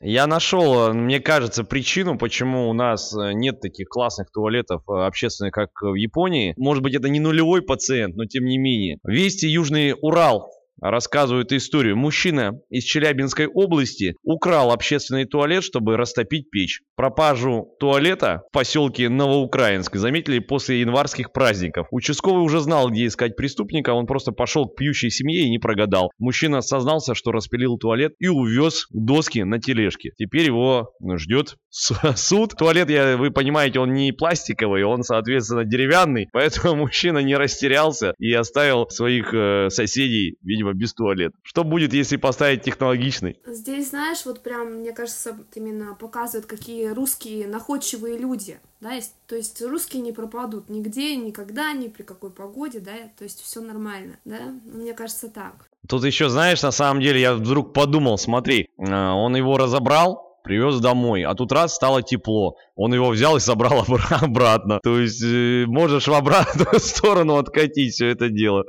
Я 0.02 0.28
нашел, 0.28 0.94
мне 0.94 1.20
кажется, 1.20 1.66
причину, 1.66 2.18
почему 2.18 2.70
у 2.70 2.74
нас 2.74 3.14
э, 3.14 3.34
нет 3.34 3.60
таких 3.60 3.90
классных 3.90 4.32
туалетов 4.32 4.82
э, 4.88 4.94
общественных, 4.94 5.52
как 5.52 5.72
в 5.82 5.96
Японии. 5.96 6.54
Может 6.56 6.84
быть, 6.84 6.96
это 6.96 7.10
не 7.10 7.20
нулевой 7.20 7.62
пациент, 7.62 8.16
но 8.16 8.24
тем 8.26 8.46
не 8.46 8.58
менее. 8.58 9.00
Вести 9.04 9.48
Южный 9.48 9.94
Урал 10.02 10.50
рассказывают 10.82 11.52
историю. 11.52 11.98
Мужчина 11.98 12.60
из 12.70 12.84
Челябинской 12.84 13.48
области 13.48 14.16
украл 14.24 14.72
общественный 14.72 15.26
туалет, 15.26 15.64
чтобы 15.64 15.98
растопить 15.98 16.50
печь. 16.50 16.82
Пропажу 16.96 17.76
туалета 17.80 18.44
в 18.50 18.54
поселке 18.54 19.10
Новоукраинск 19.10 19.96
заметили 19.96 20.40
после 20.40 20.82
январских 20.82 21.32
праздников. 21.32 21.88
Участковый 21.92 22.44
уже 22.44 22.60
знал, 22.60 22.90
где 22.90 23.06
искать 23.06 23.36
преступника, 23.36 23.92
он 23.92 24.06
просто 24.06 24.32
пошел 24.32 24.68
к 24.68 24.76
пьющей 24.76 25.10
семье 25.10 25.44
и 25.44 25.50
не 25.50 25.60
прогадал. 25.60 26.12
Мужчина 26.18 26.62
сознался, 26.62 27.16
что 27.16 27.32
распилил 27.32 27.78
туалет 27.78 28.14
и 28.20 28.28
увез 28.28 28.88
доски 28.92 29.44
на 29.44 29.60
тележке. 29.60 30.12
Теперь 30.18 30.46
его 30.46 30.92
ждет 31.18 31.56
суд. 31.70 32.56
Туалет, 32.58 32.90
я, 32.90 33.18
вы 33.18 33.32
понимаете, 33.32 33.80
он 33.80 33.94
не 33.94 34.12
пластиковый, 34.12 34.84
он, 34.84 35.04
соответственно, 35.04 35.66
деревянный, 35.66 36.28
поэтому 36.32 36.76
мужчина 36.90 37.20
не 37.20 37.36
растерялся 37.36 38.14
и 38.20 38.34
оставил 38.34 38.90
своих 38.90 39.34
э, 39.34 39.70
соседей, 39.70 40.38
видимо, 40.42 40.69
без 40.74 40.94
туалета. 40.94 41.36
Что 41.44 41.64
будет, 41.64 41.94
если 41.94 42.18
поставить 42.18 42.64
технологичный? 42.64 43.40
Здесь, 43.46 43.90
знаешь, 43.90 44.26
вот 44.26 44.42
прям, 44.42 44.76
мне 44.80 44.92
кажется, 44.92 45.38
именно 45.56 45.96
показывает, 45.96 46.46
какие 46.46 46.88
русские 46.88 47.48
находчивые 47.48 48.18
люди, 48.18 48.60
да, 48.82 48.94
есть, 48.94 49.14
то 49.28 49.36
есть 49.36 49.62
русские 49.62 50.02
не 50.02 50.12
пропадут 50.12 50.70
нигде, 50.70 51.16
никогда, 51.16 51.74
ни 51.74 51.88
при 51.88 52.04
какой 52.04 52.32
погоде, 52.32 52.80
да, 52.80 52.94
то 53.18 53.24
есть 53.24 53.42
все 53.42 53.62
нормально, 53.62 54.18
да, 54.26 54.40
мне 54.66 54.94
кажется 54.94 55.30
так. 55.30 55.70
Тут 55.88 56.04
еще, 56.04 56.30
знаешь, 56.30 56.62
на 56.62 56.72
самом 56.72 57.02
деле 57.02 57.22
я 57.22 57.34
вдруг 57.34 57.74
подумал, 57.74 58.18
смотри, 58.18 58.70
э, 58.78 58.84
он 58.84 59.36
его 59.36 59.58
разобрал, 59.58 60.30
привез 60.44 60.80
домой, 60.80 61.24
а 61.24 61.36
тут 61.36 61.52
раз 61.52 61.76
стало 61.76 62.02
тепло, 62.02 62.56
он 62.76 62.94
его 62.94 63.10
взял 63.10 63.38
и 63.38 63.40
собрал 63.40 63.86
обратно. 64.22 64.80
То 64.84 65.00
есть 65.00 65.24
э, 65.24 65.66
можешь 65.68 66.08
в 66.08 66.14
обратную 66.14 66.80
сторону 66.80 67.38
откатить 67.38 67.94
все 67.94 68.08
это 68.08 68.30
дело. 68.30 68.66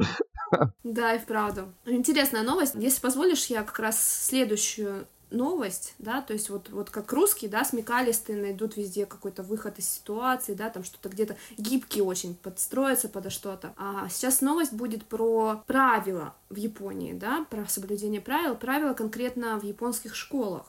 Да, 0.85 1.15
и 1.15 1.19
вправду. 1.19 1.73
Интересная 1.87 2.43
новость. 2.43 2.75
Если 2.75 3.01
позволишь, 3.01 3.47
я 3.47 3.63
как 3.63 3.79
раз 3.79 4.03
следующую 4.03 5.07
новость, 5.31 5.95
да, 5.99 6.23
то 6.23 6.33
есть 6.33 6.51
вот, 6.51 6.71
вот 6.71 6.91
как 6.91 7.13
русские, 7.13 7.51
да, 7.51 7.65
смекалистые 7.65 8.41
найдут 8.41 8.77
везде 8.77 9.07
какой-то 9.07 9.43
выход 9.43 9.79
из 9.79 9.89
ситуации, 9.89 10.55
да, 10.55 10.71
там 10.71 10.85
что-то 10.85 11.09
где-то 11.09 11.37
гибкие 11.57 12.05
очень 12.05 12.35
подстроятся 12.35 13.09
подо 13.09 13.31
что-то. 13.31 13.73
А 13.77 14.09
сейчас 14.09 14.41
новость 14.41 14.73
будет 14.73 15.05
про 15.05 15.63
правила 15.67 16.35
в 16.49 16.57
Японии, 16.57 17.13
да, 17.13 17.47
про 17.49 17.67
соблюдение 17.67 18.21
правил, 18.21 18.57
правила 18.57 18.93
конкретно 18.93 19.59
в 19.59 19.65
японских 19.65 20.15
школах 20.15 20.67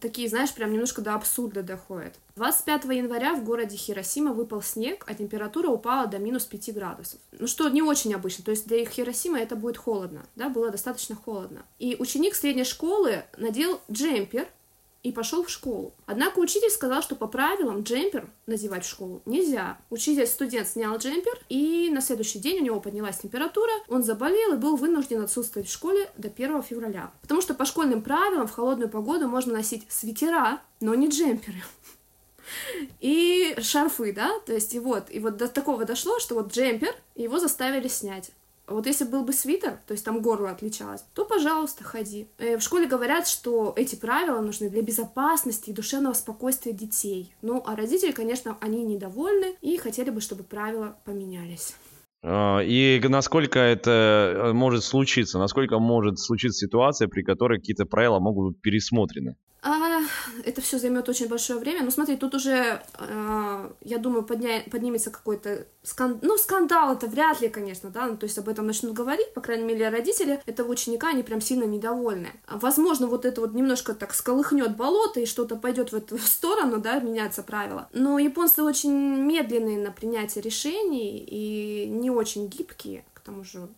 такие, 0.00 0.28
знаешь, 0.28 0.52
прям 0.52 0.72
немножко 0.72 1.02
до 1.02 1.14
абсурда 1.14 1.62
доходят. 1.62 2.14
25 2.36 2.84
января 2.84 3.34
в 3.34 3.44
городе 3.44 3.76
Хиросима 3.76 4.32
выпал 4.32 4.62
снег, 4.62 5.04
а 5.06 5.14
температура 5.14 5.68
упала 5.68 6.06
до 6.06 6.18
минус 6.18 6.44
5 6.44 6.74
градусов. 6.74 7.20
Ну 7.32 7.46
что 7.46 7.68
не 7.68 7.82
очень 7.82 8.14
обычно, 8.14 8.44
то 8.44 8.50
есть 8.50 8.66
для 8.66 8.78
их 8.78 8.90
Хиросима 8.90 9.38
это 9.38 9.56
будет 9.56 9.76
холодно, 9.76 10.24
да, 10.36 10.48
было 10.48 10.70
достаточно 10.70 11.14
холодно. 11.14 11.64
И 11.78 11.96
ученик 11.98 12.34
средней 12.34 12.64
школы 12.64 13.24
надел 13.36 13.80
джемпер, 13.90 14.48
и 15.02 15.12
пошел 15.12 15.44
в 15.44 15.50
школу. 15.50 15.94
Однако 16.06 16.38
учитель 16.38 16.70
сказал, 16.70 17.02
что 17.02 17.16
по 17.16 17.26
правилам 17.26 17.82
джемпер 17.82 18.28
надевать 18.46 18.84
в 18.84 18.88
школу 18.88 19.22
нельзя. 19.24 19.78
Учитель, 19.88 20.26
студент 20.26 20.68
снял 20.68 20.96
джемпер, 20.96 21.38
и 21.48 21.90
на 21.90 22.00
следующий 22.00 22.38
день 22.38 22.60
у 22.60 22.64
него 22.64 22.80
поднялась 22.80 23.18
температура, 23.18 23.72
он 23.88 24.02
заболел 24.02 24.54
и 24.54 24.58
был 24.58 24.76
вынужден 24.76 25.22
отсутствовать 25.22 25.68
в 25.68 25.72
школе 25.72 26.10
до 26.16 26.28
1 26.28 26.62
февраля. 26.62 27.12
Потому 27.22 27.40
что 27.40 27.54
по 27.54 27.64
школьным 27.64 28.02
правилам 28.02 28.46
в 28.46 28.52
холодную 28.52 28.90
погоду 28.90 29.28
можно 29.28 29.54
носить 29.54 29.86
свитера, 29.88 30.60
но 30.80 30.94
не 30.94 31.08
джемперы 31.08 31.62
и 33.00 33.56
шарфы, 33.60 34.12
да, 34.12 34.38
то 34.40 34.52
есть 34.52 34.74
и 34.74 34.78
вот, 34.78 35.10
и 35.10 35.18
вот 35.18 35.36
до 35.36 35.48
такого 35.48 35.84
дошло, 35.84 36.18
что 36.18 36.34
вот 36.34 36.52
джемпер, 36.52 36.94
его 37.14 37.38
заставили 37.38 37.88
снять. 37.88 38.32
Вот 38.70 38.86
если 38.86 39.04
был 39.04 39.24
бы 39.24 39.32
свитер, 39.32 39.78
то 39.86 39.92
есть 39.92 40.04
там 40.04 40.22
горло 40.22 40.50
отличалось, 40.50 41.04
то, 41.12 41.24
пожалуйста, 41.24 41.82
ходи. 41.82 42.28
Э, 42.38 42.56
в 42.56 42.62
школе 42.62 42.86
говорят, 42.86 43.26
что 43.26 43.72
эти 43.76 43.96
правила 43.96 44.40
нужны 44.40 44.70
для 44.70 44.80
безопасности 44.80 45.70
и 45.70 45.72
душевного 45.72 46.14
спокойствия 46.14 46.72
детей. 46.72 47.34
Ну, 47.42 47.62
а 47.66 47.74
родители, 47.74 48.12
конечно, 48.12 48.56
они 48.60 48.84
недовольны 48.84 49.56
и 49.60 49.76
хотели 49.76 50.10
бы, 50.10 50.20
чтобы 50.20 50.44
правила 50.44 50.96
поменялись. 51.04 51.74
А, 52.22 52.60
и 52.60 53.00
насколько 53.08 53.58
это 53.58 53.90
э, 53.90 54.52
может 54.52 54.84
случиться? 54.84 55.38
Насколько 55.38 55.80
может 55.80 56.20
случиться 56.20 56.66
ситуация, 56.66 57.08
при 57.08 57.22
которой 57.22 57.58
какие-то 57.58 57.86
правила 57.86 58.20
могут 58.20 58.52
быть 58.52 58.62
пересмотрены? 58.62 59.34
А, 59.62 59.89
это 60.44 60.60
все 60.60 60.78
займет 60.78 61.08
очень 61.08 61.28
большое 61.28 61.58
время. 61.58 61.82
Ну, 61.82 61.90
смотри, 61.90 62.16
тут 62.16 62.34
уже, 62.34 62.82
а, 62.94 63.72
я 63.82 63.98
думаю, 63.98 64.22
подня... 64.22 64.62
поднимется 64.70 65.10
какой-то 65.10 65.66
скан... 65.82 66.18
ну, 66.22 66.36
скандал, 66.36 66.92
это 66.92 67.06
вряд 67.06 67.40
ли, 67.40 67.48
конечно, 67.48 67.90
да, 67.90 68.06
ну, 68.06 68.16
то 68.16 68.24
есть 68.24 68.38
об 68.38 68.48
этом 68.48 68.66
начнут 68.66 68.92
говорить, 68.92 69.32
по 69.34 69.40
крайней 69.40 69.64
мере, 69.64 69.88
родители 69.88 70.40
этого 70.46 70.70
ученика, 70.70 71.08
они 71.08 71.22
прям 71.22 71.40
сильно 71.40 71.64
недовольны. 71.64 72.28
Возможно, 72.48 73.06
вот 73.06 73.24
это 73.24 73.40
вот 73.40 73.54
немножко 73.54 73.94
так 73.94 74.14
сколыхнет 74.14 74.76
болото 74.76 75.20
и 75.20 75.26
что-то 75.26 75.56
пойдет 75.56 75.92
в 75.92 75.96
эту 75.96 76.18
сторону, 76.24 76.78
да, 76.78 77.00
меняться 77.00 77.42
правила. 77.42 77.88
Но 77.92 78.18
японцы 78.18 78.62
очень 78.62 78.92
медленные 78.92 79.78
на 79.78 79.90
принятие 79.90 80.42
решений 80.42 81.18
и 81.18 81.88
не 81.88 82.10
очень 82.10 82.48
гибкие, 82.48 83.04
к 83.14 83.20
тому 83.20 83.44
же 83.44 83.68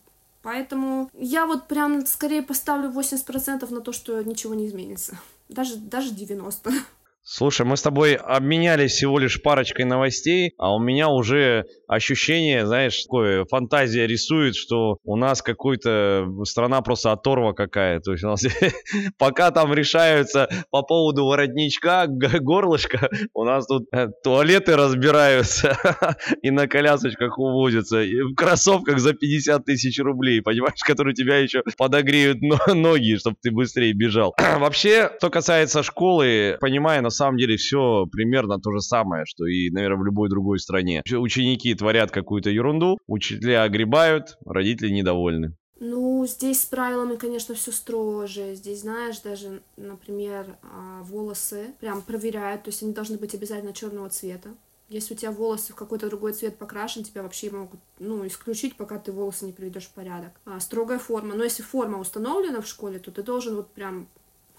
Поэтому 0.42 1.08
я 1.14 1.46
вот 1.46 1.68
прям 1.68 2.04
скорее 2.04 2.42
поставлю 2.42 2.90
80% 2.90 3.72
на 3.72 3.80
то, 3.80 3.92
что 3.92 4.22
ничего 4.22 4.54
не 4.54 4.66
изменится 4.66 5.18
даже, 5.52 5.76
даже 5.76 6.10
90. 6.36 6.70
Слушай, 7.24 7.64
мы 7.64 7.76
с 7.76 7.82
тобой 7.82 8.14
обменялись 8.14 8.92
всего 8.92 9.16
лишь 9.20 9.40
парочкой 9.40 9.84
новостей, 9.84 10.54
а 10.58 10.74
у 10.74 10.80
меня 10.80 11.08
уже 11.08 11.66
ощущение, 11.86 12.66
знаешь, 12.66 13.00
такое 13.04 13.44
фантазия 13.44 14.08
рисует, 14.08 14.56
что 14.56 14.98
у 15.04 15.14
нас 15.14 15.40
какой-то 15.40 16.26
страна 16.44 16.80
просто 16.82 17.12
оторва 17.12 17.52
какая. 17.52 18.00
То 18.00 18.12
есть 18.12 18.24
у 18.24 18.28
нас 18.28 18.44
пока 19.18 19.52
там 19.52 19.72
решаются 19.72 20.48
по 20.70 20.82
поводу 20.82 21.26
воротничка, 21.26 22.06
горлышка, 22.08 23.08
у 23.34 23.44
нас 23.44 23.66
тут 23.66 23.84
э, 23.92 24.08
туалеты 24.24 24.74
разбираются 24.76 25.78
и 26.42 26.50
на 26.50 26.66
колясочках 26.66 27.38
увозятся, 27.38 28.02
и 28.02 28.20
в 28.20 28.34
кроссовках 28.34 28.98
за 28.98 29.14
50 29.14 29.64
тысяч 29.64 30.00
рублей, 30.00 30.42
понимаешь, 30.42 30.80
которые 30.84 31.14
тебя 31.14 31.36
еще 31.36 31.62
подогреют 31.78 32.38
ноги, 32.66 33.16
чтобы 33.16 33.36
ты 33.40 33.52
быстрее 33.52 33.92
бежал. 33.92 34.34
Вообще, 34.58 35.12
что 35.18 35.30
касается 35.30 35.84
школы, 35.84 36.56
понимаю, 36.60 37.02
на 37.04 37.11
самом 37.12 37.38
деле 37.38 37.56
все 37.56 38.06
примерно 38.10 38.58
то 38.58 38.72
же 38.72 38.80
самое, 38.80 39.24
что 39.26 39.46
и, 39.46 39.70
наверное, 39.70 39.98
в 39.98 40.04
любой 40.04 40.28
другой 40.28 40.58
стране. 40.58 41.02
Ученики 41.10 41.74
творят 41.74 42.10
какую-то 42.10 42.50
ерунду, 42.50 42.98
учителя 43.06 43.62
огребают, 43.62 44.36
родители 44.44 44.90
недовольны. 44.90 45.54
Ну, 45.84 46.24
здесь 46.28 46.62
с 46.62 46.64
правилами, 46.64 47.16
конечно, 47.16 47.56
все 47.56 47.72
строже. 47.72 48.54
Здесь, 48.54 48.82
знаешь, 48.82 49.18
даже, 49.18 49.62
например, 49.76 50.56
а, 50.62 51.02
волосы 51.02 51.74
прям 51.80 52.02
проверяют, 52.02 52.62
то 52.62 52.68
есть 52.68 52.84
они 52.84 52.92
должны 52.92 53.18
быть 53.18 53.34
обязательно 53.34 53.72
черного 53.72 54.08
цвета. 54.08 54.50
Если 54.88 55.14
у 55.14 55.16
тебя 55.16 55.32
волосы 55.32 55.72
в 55.72 55.76
какой-то 55.76 56.08
другой 56.08 56.34
цвет 56.34 56.56
покрашен, 56.56 57.02
тебя 57.02 57.24
вообще 57.24 57.50
могут 57.50 57.80
ну, 57.98 58.24
исключить, 58.26 58.76
пока 58.76 58.98
ты 58.98 59.10
волосы 59.10 59.46
не 59.46 59.52
приведешь 59.52 59.86
в 59.86 59.90
порядок. 59.92 60.32
А, 60.44 60.60
строгая 60.60 61.00
форма. 61.00 61.34
Но 61.34 61.42
если 61.42 61.64
форма 61.64 61.98
установлена 61.98 62.60
в 62.60 62.68
школе, 62.68 63.00
то 63.00 63.10
ты 63.10 63.24
должен 63.24 63.56
вот 63.56 63.72
прям 63.72 64.06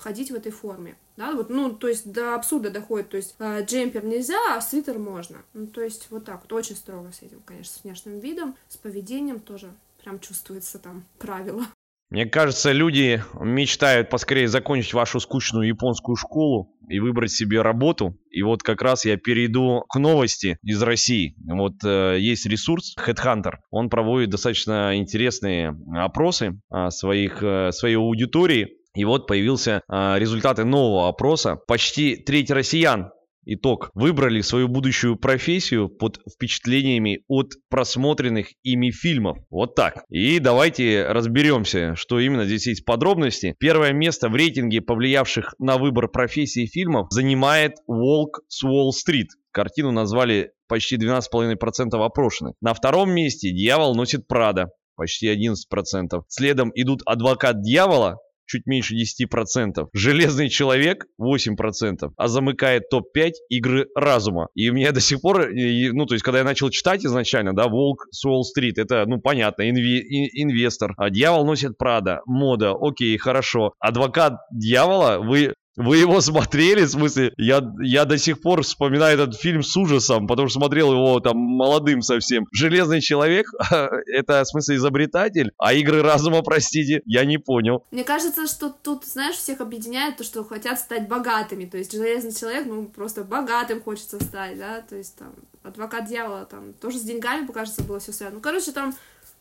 ходить 0.03 0.31
в 0.31 0.35
этой 0.35 0.51
форме. 0.51 0.95
Да, 1.17 1.33
вот, 1.33 1.49
ну, 1.49 1.71
то 1.71 1.87
есть 1.87 2.11
до 2.11 2.35
абсурда 2.35 2.69
доходит, 2.69 3.09
то 3.09 3.17
есть 3.17 3.35
э, 3.39 3.63
джемпер 3.63 4.03
нельзя, 4.03 4.55
а 4.55 4.61
свитер 4.61 4.99
можно. 4.99 5.37
Ну, 5.53 5.67
то 5.67 5.81
есть 5.81 6.07
вот 6.09 6.25
так 6.25 6.41
вот, 6.41 6.53
очень 6.53 6.75
строго 6.75 7.11
с 7.11 7.21
этим, 7.21 7.41
конечно, 7.45 7.73
с 7.73 7.83
внешним 7.83 8.19
видом, 8.19 8.55
с 8.67 8.77
поведением 8.77 9.39
тоже 9.39 9.71
прям 10.03 10.19
чувствуется 10.19 10.79
там 10.79 11.05
правило. 11.17 11.65
Мне 12.13 12.27
кажется, 12.27 12.71
люди 12.71 13.23
мечтают 13.39 14.11
поскорее 14.11 14.47
закончить 14.47 14.93
вашу 14.93 15.19
скучную 15.19 15.67
японскую 15.67 16.15
школу 16.15 16.69
и 16.87 16.99
выбрать 16.99 17.31
себе 17.31 17.63
работу. 17.63 18.15
И 18.29 18.43
вот 18.43 18.61
как 18.61 18.83
раз 18.83 19.05
я 19.05 19.17
перейду 19.17 19.83
к 19.89 19.97
новости 19.97 20.59
из 20.61 20.79
России. 20.83 21.35
Вот 21.43 21.83
э, 21.83 22.17
есть 22.19 22.45
ресурс 22.45 22.95
Headhunter. 23.03 23.53
Он 23.71 23.89
проводит 23.89 24.29
достаточно 24.29 24.95
интересные 24.95 25.75
опросы 25.95 26.59
э, 26.71 26.89
своих, 26.91 27.41
э, 27.41 27.71
своей 27.71 27.95
аудитории 27.95 28.77
и 28.95 29.05
вот 29.05 29.27
появился 29.27 29.81
а, 29.87 30.17
результаты 30.17 30.63
нового 30.65 31.07
опроса. 31.07 31.57
Почти 31.67 32.15
треть 32.15 32.51
россиян 32.51 33.11
Итог. 33.45 33.91
Выбрали 33.93 34.41
свою 34.41 34.67
будущую 34.67 35.17
профессию 35.17 35.89
под 35.89 36.19
впечатлениями 36.31 37.23
от 37.27 37.53
просмотренных 37.69 38.47
ими 38.63 38.91
фильмов. 38.91 39.37
Вот 39.49 39.75
так. 39.75 40.03
И 40.09 40.39
давайте 40.39 41.05
разберемся, 41.07 41.95
что 41.95 42.19
именно 42.19 42.45
здесь 42.45 42.67
есть 42.67 42.85
подробности. 42.85 43.55
Первое 43.59 43.91
место 43.91 44.29
в 44.29 44.35
рейтинге 44.35 44.81
повлиявших 44.81 45.55
на 45.59 45.77
выбор 45.77 46.07
профессии 46.07 46.65
фильмов 46.65 47.07
занимает 47.09 47.73
«Волк 47.87 48.41
с 48.47 48.63
Уолл-стрит». 48.63 49.27
Картину 49.51 49.91
назвали 49.91 50.51
почти 50.67 50.95
12,5% 50.95 52.03
опрошенных. 52.03 52.55
На 52.61 52.73
втором 52.73 53.11
месте 53.11 53.51
«Дьявол 53.51 53.95
носит 53.95 54.27
Прада» 54.27 54.69
почти 54.95 55.27
11%. 55.27 56.21
Следом 56.29 56.71
идут 56.75 57.01
«Адвокат 57.05 57.61
дьявола» 57.61 58.19
чуть 58.53 58.67
меньше 58.67 58.95
10%. 58.95 59.87
Железный 59.93 60.49
человек 60.49 61.05
8%, 61.19 62.11
а 62.15 62.27
замыкает 62.27 62.89
топ-5 62.89 63.31
игры 63.49 63.87
разума. 63.95 64.47
И 64.53 64.69
у 64.69 64.73
меня 64.73 64.91
до 64.91 64.99
сих 64.99 65.21
пор, 65.21 65.49
ну, 65.51 66.05
то 66.05 66.13
есть, 66.13 66.23
когда 66.23 66.39
я 66.39 66.45
начал 66.45 66.69
читать 66.69 67.05
изначально, 67.05 67.53
да, 67.53 67.67
Волк 67.67 68.05
с 68.11 68.23
Уолл-стрит, 68.25 68.77
это, 68.77 69.05
ну, 69.07 69.19
понятно, 69.19 69.69
инви, 69.69 70.01
инвестор. 70.33 70.93
А 70.97 71.09
дьявол 71.09 71.45
носит 71.45 71.77
Прада, 71.77 72.21
мода, 72.25 72.73
окей, 72.79 73.17
хорошо. 73.17 73.73
Адвокат 73.79 74.33
дьявола, 74.51 75.19
вы 75.19 75.53
вы 75.75 75.97
его 75.97 76.21
смотрели? 76.21 76.85
В 76.85 76.89
смысле, 76.89 77.33
я, 77.37 77.61
я 77.81 78.05
до 78.05 78.17
сих 78.17 78.41
пор 78.41 78.61
вспоминаю 78.61 79.19
этот 79.19 79.39
фильм 79.39 79.63
с 79.63 79.75
ужасом, 79.75 80.27
потому 80.27 80.47
что 80.47 80.59
смотрел 80.59 80.91
его 80.91 81.19
там 81.19 81.37
молодым 81.37 82.01
совсем. 82.01 82.45
Железный 82.51 83.01
человек, 83.01 83.47
это 83.69 84.43
в 84.43 84.47
смысле 84.47 84.75
изобретатель, 84.75 85.51
а 85.57 85.73
игры 85.73 86.01
разума, 86.01 86.41
простите, 86.41 87.01
я 87.05 87.25
не 87.25 87.37
понял. 87.37 87.85
Мне 87.91 88.03
кажется, 88.03 88.47
что 88.47 88.69
тут, 88.69 89.05
знаешь, 89.05 89.35
всех 89.35 89.61
объединяет 89.61 90.17
то, 90.17 90.23
что 90.23 90.43
хотят 90.43 90.79
стать 90.79 91.07
богатыми. 91.07 91.65
То 91.65 91.77
есть 91.77 91.91
железный 91.91 92.33
человек, 92.33 92.65
ну, 92.65 92.85
просто 92.85 93.23
богатым 93.23 93.81
хочется 93.81 94.23
стать, 94.23 94.57
да, 94.57 94.81
то 94.81 94.95
есть 94.95 95.17
там 95.17 95.33
адвокат 95.63 96.07
дьявола, 96.07 96.45
там 96.45 96.73
тоже 96.73 96.99
с 96.99 97.01
деньгами, 97.01 97.45
покажется, 97.45 97.83
было 97.83 97.99
все 97.99 98.11
связано. 98.11 98.37
Ну, 98.37 98.41
короче, 98.41 98.71
там 98.71 98.93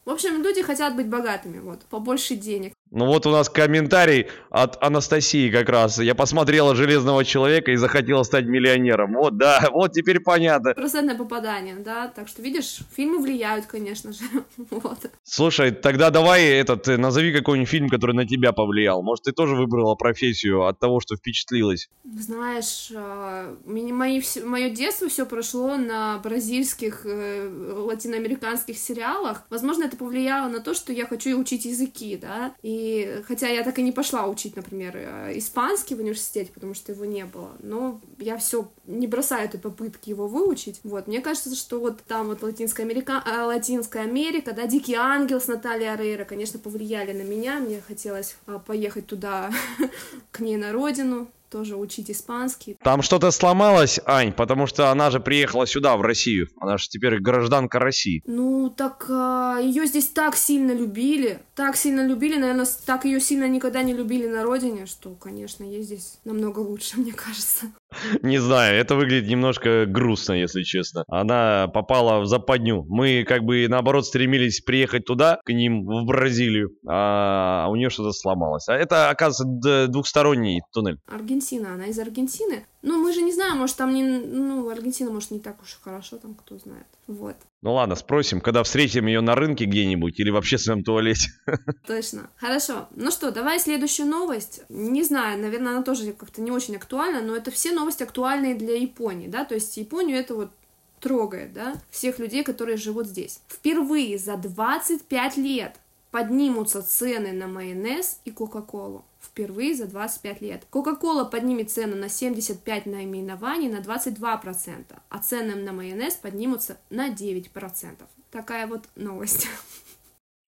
в 0.04 0.10
общем, 0.10 0.42
люди 0.42 0.62
хотят 0.62 0.96
быть 0.96 1.06
богатыми, 1.06 1.60
вот, 1.60 1.82
побольше 1.82 2.34
денег. 2.34 2.74
Ну 2.94 3.06
вот 3.06 3.24
у 3.24 3.30
нас 3.30 3.48
комментарий 3.48 4.26
от 4.50 4.76
Анастасии 4.82 5.50
как 5.50 5.70
раз. 5.70 5.98
Я 5.98 6.14
посмотрела 6.14 6.76
«Железного 6.76 7.24
человека» 7.24 7.70
и 7.70 7.76
захотела 7.76 8.22
стать 8.22 8.44
миллионером. 8.44 9.14
Вот, 9.14 9.38
да, 9.38 9.66
вот 9.72 9.92
теперь 9.92 10.20
понятно. 10.20 10.74
Процентное 10.74 11.16
попадание, 11.16 11.76
да, 11.76 12.08
так 12.08 12.28
что, 12.28 12.42
видишь, 12.42 12.80
фильмы 12.94 13.22
влияют, 13.22 13.64
конечно 13.64 14.12
же, 14.12 14.24
вот. 14.70 14.98
Слушай, 15.24 15.70
тогда 15.70 16.10
давай 16.10 16.44
этот, 16.44 16.86
э, 16.86 16.98
назови 16.98 17.32
какой-нибудь 17.32 17.68
фильм, 17.70 17.88
который 17.88 18.14
на 18.14 18.26
тебя 18.26 18.52
повлиял. 18.52 19.02
Может, 19.02 19.24
ты 19.24 19.32
тоже 19.32 19.56
выбрала 19.56 19.94
профессию 19.94 20.66
от 20.66 20.78
того, 20.78 21.00
что 21.00 21.16
впечатлилась? 21.16 21.88
Знаешь, 22.04 22.92
а, 22.94 23.56
мои, 23.64 24.20
мое 24.44 24.68
детство 24.68 25.08
все 25.08 25.24
прошло 25.24 25.78
на 25.78 26.18
бразильских, 26.18 27.06
э, 27.06 27.48
латиноамериканских 27.74 28.76
сериалах. 28.76 29.46
Возможно, 29.48 29.84
это 29.84 29.96
повлияло 29.96 30.50
на 30.50 30.60
то, 30.60 30.74
что 30.74 30.92
я 30.92 31.06
хочу 31.06 31.40
учить 31.40 31.64
языки, 31.64 32.18
да, 32.20 32.52
и 32.62 32.81
хотя 33.26 33.48
я 33.48 33.62
так 33.64 33.78
и 33.78 33.82
не 33.82 33.92
пошла 33.92 34.26
учить, 34.26 34.56
например, 34.56 34.96
э, 34.96 35.38
испанский 35.38 35.94
в 35.94 36.00
университете, 36.00 36.50
потому 36.52 36.74
что 36.74 36.92
его 36.92 37.04
не 37.04 37.24
было, 37.24 37.50
но 37.60 38.00
я 38.18 38.36
все 38.38 38.68
не 38.86 39.06
бросаю 39.06 39.46
этой 39.46 39.60
попытки 39.60 40.10
его 40.10 40.26
выучить. 40.28 40.80
Вот, 40.84 41.06
мне 41.06 41.20
кажется, 41.20 41.54
что 41.54 41.80
вот 41.80 42.02
там 42.02 42.28
вот 42.28 42.42
Латинская 42.42 42.84
Америка, 42.84 43.22
э, 43.26 43.42
Латинская 43.42 44.02
Америка, 44.02 44.52
да, 44.52 44.66
Дикий 44.66 44.94
ангел 44.94 45.40
с 45.40 45.48
Натальей 45.48 45.92
Арейро, 45.92 46.24
конечно, 46.24 46.58
повлияли 46.58 47.12
на 47.12 47.22
меня, 47.22 47.58
мне 47.58 47.80
хотелось 47.86 48.36
а, 48.46 48.58
поехать 48.58 49.06
туда 49.06 49.50
к 50.30 50.40
ней 50.40 50.56
на 50.56 50.72
родину, 50.72 51.28
тоже 51.52 51.76
учить 51.76 52.10
испанский. 52.10 52.78
Там 52.82 53.02
что-то 53.02 53.30
сломалось, 53.30 54.00
Ань, 54.06 54.32
потому 54.32 54.66
что 54.66 54.90
она 54.90 55.10
же 55.10 55.20
приехала 55.20 55.66
сюда, 55.66 55.96
в 55.96 56.00
Россию. 56.00 56.48
Она 56.58 56.78
же 56.78 56.88
теперь 56.88 57.20
гражданка 57.20 57.78
России. 57.78 58.22
Ну, 58.26 58.70
так 58.70 59.06
а, 59.10 59.58
ее 59.60 59.86
здесь 59.86 60.08
так 60.08 60.34
сильно 60.34 60.72
любили, 60.72 61.42
так 61.54 61.76
сильно 61.76 62.06
любили, 62.06 62.38
наверное, 62.38 62.66
так 62.86 63.04
ее 63.04 63.20
сильно 63.20 63.46
никогда 63.46 63.82
не 63.82 63.92
любили 63.92 64.26
на 64.26 64.42
родине, 64.42 64.86
что, 64.86 65.10
конечно, 65.10 65.62
ей 65.62 65.82
здесь 65.82 66.18
намного 66.24 66.60
лучше, 66.60 66.96
мне 66.98 67.12
кажется. 67.12 67.66
Не 68.22 68.38
знаю, 68.38 68.78
это 68.78 68.94
выглядит 68.94 69.28
немножко 69.28 69.86
грустно, 69.86 70.34
если 70.34 70.62
честно. 70.62 71.04
Она 71.08 71.68
попала 71.68 72.20
в 72.20 72.26
западню. 72.26 72.84
Мы 72.88 73.24
как 73.24 73.44
бы 73.44 73.66
наоборот 73.68 74.06
стремились 74.06 74.60
приехать 74.60 75.04
туда, 75.04 75.40
к 75.44 75.52
ним, 75.52 75.84
в 75.84 76.04
Бразилию, 76.04 76.70
а 76.86 77.66
у 77.68 77.76
нее 77.76 77.90
что-то 77.90 78.12
сломалось. 78.12 78.68
А 78.68 78.74
это, 78.74 79.10
оказывается, 79.10 79.88
двухсторонний 79.88 80.62
туннель. 80.72 80.98
Аргентина, 81.06 81.74
она 81.74 81.86
из 81.86 81.98
Аргентины. 81.98 82.66
Ну, 82.82 82.98
мы 82.98 83.12
же 83.12 83.22
не 83.22 83.32
знаем, 83.32 83.58
может, 83.58 83.76
там 83.76 83.94
не... 83.94 84.02
Ну, 84.02 84.68
Аргентина, 84.68 85.10
может, 85.10 85.30
не 85.30 85.38
так 85.38 85.62
уж 85.62 85.74
и 85.74 85.82
хорошо, 85.82 86.18
там 86.18 86.34
кто 86.34 86.58
знает. 86.58 86.86
Вот. 87.06 87.36
Ну 87.62 87.74
ладно, 87.74 87.94
спросим, 87.94 88.40
когда 88.40 88.64
встретим 88.64 89.06
ее 89.06 89.20
на 89.20 89.36
рынке 89.36 89.66
где-нибудь 89.66 90.18
или 90.18 90.30
в 90.30 90.36
общественном 90.36 90.82
туалете. 90.82 91.30
Точно. 91.86 92.28
Хорошо. 92.36 92.88
Ну 92.96 93.12
что, 93.12 93.30
давай 93.30 93.60
следующую 93.60 94.08
новость. 94.08 94.62
Не 94.68 95.04
знаю, 95.04 95.40
наверное, 95.40 95.74
она 95.74 95.82
тоже 95.82 96.12
как-то 96.12 96.40
не 96.40 96.50
очень 96.50 96.74
актуальна, 96.74 97.22
но 97.22 97.36
это 97.36 97.52
все 97.52 97.70
новости 97.72 98.02
актуальные 98.02 98.56
для 98.56 98.76
Японии, 98.76 99.28
да, 99.28 99.44
то 99.44 99.54
есть 99.54 99.76
Японию 99.76 100.18
это 100.18 100.34
вот 100.34 100.50
трогает, 100.98 101.52
да, 101.52 101.74
всех 101.90 102.18
людей, 102.18 102.42
которые 102.42 102.76
живут 102.76 103.06
здесь. 103.06 103.40
Впервые 103.48 104.18
за 104.18 104.36
25 104.36 105.36
лет 105.36 105.76
поднимутся 106.10 106.82
цены 106.82 107.32
на 107.32 107.46
майонез 107.46 108.20
и 108.24 108.30
Кока-Колу 108.30 109.04
впервые 109.22 109.74
за 109.74 109.86
25 109.86 110.40
лет. 110.40 110.66
Кока-кола 110.68 111.24
поднимет 111.24 111.70
цену 111.70 111.96
на 111.96 112.08
75 112.08 112.86
наименований 112.86 113.68
на 113.68 113.80
22%, 113.80 114.84
а 115.08 115.18
цены 115.18 115.54
на 115.54 115.72
майонез 115.72 116.14
поднимутся 116.14 116.78
на 116.90 117.10
9%. 117.10 117.96
Такая 118.30 118.66
вот 118.66 118.88
новость. 118.96 119.46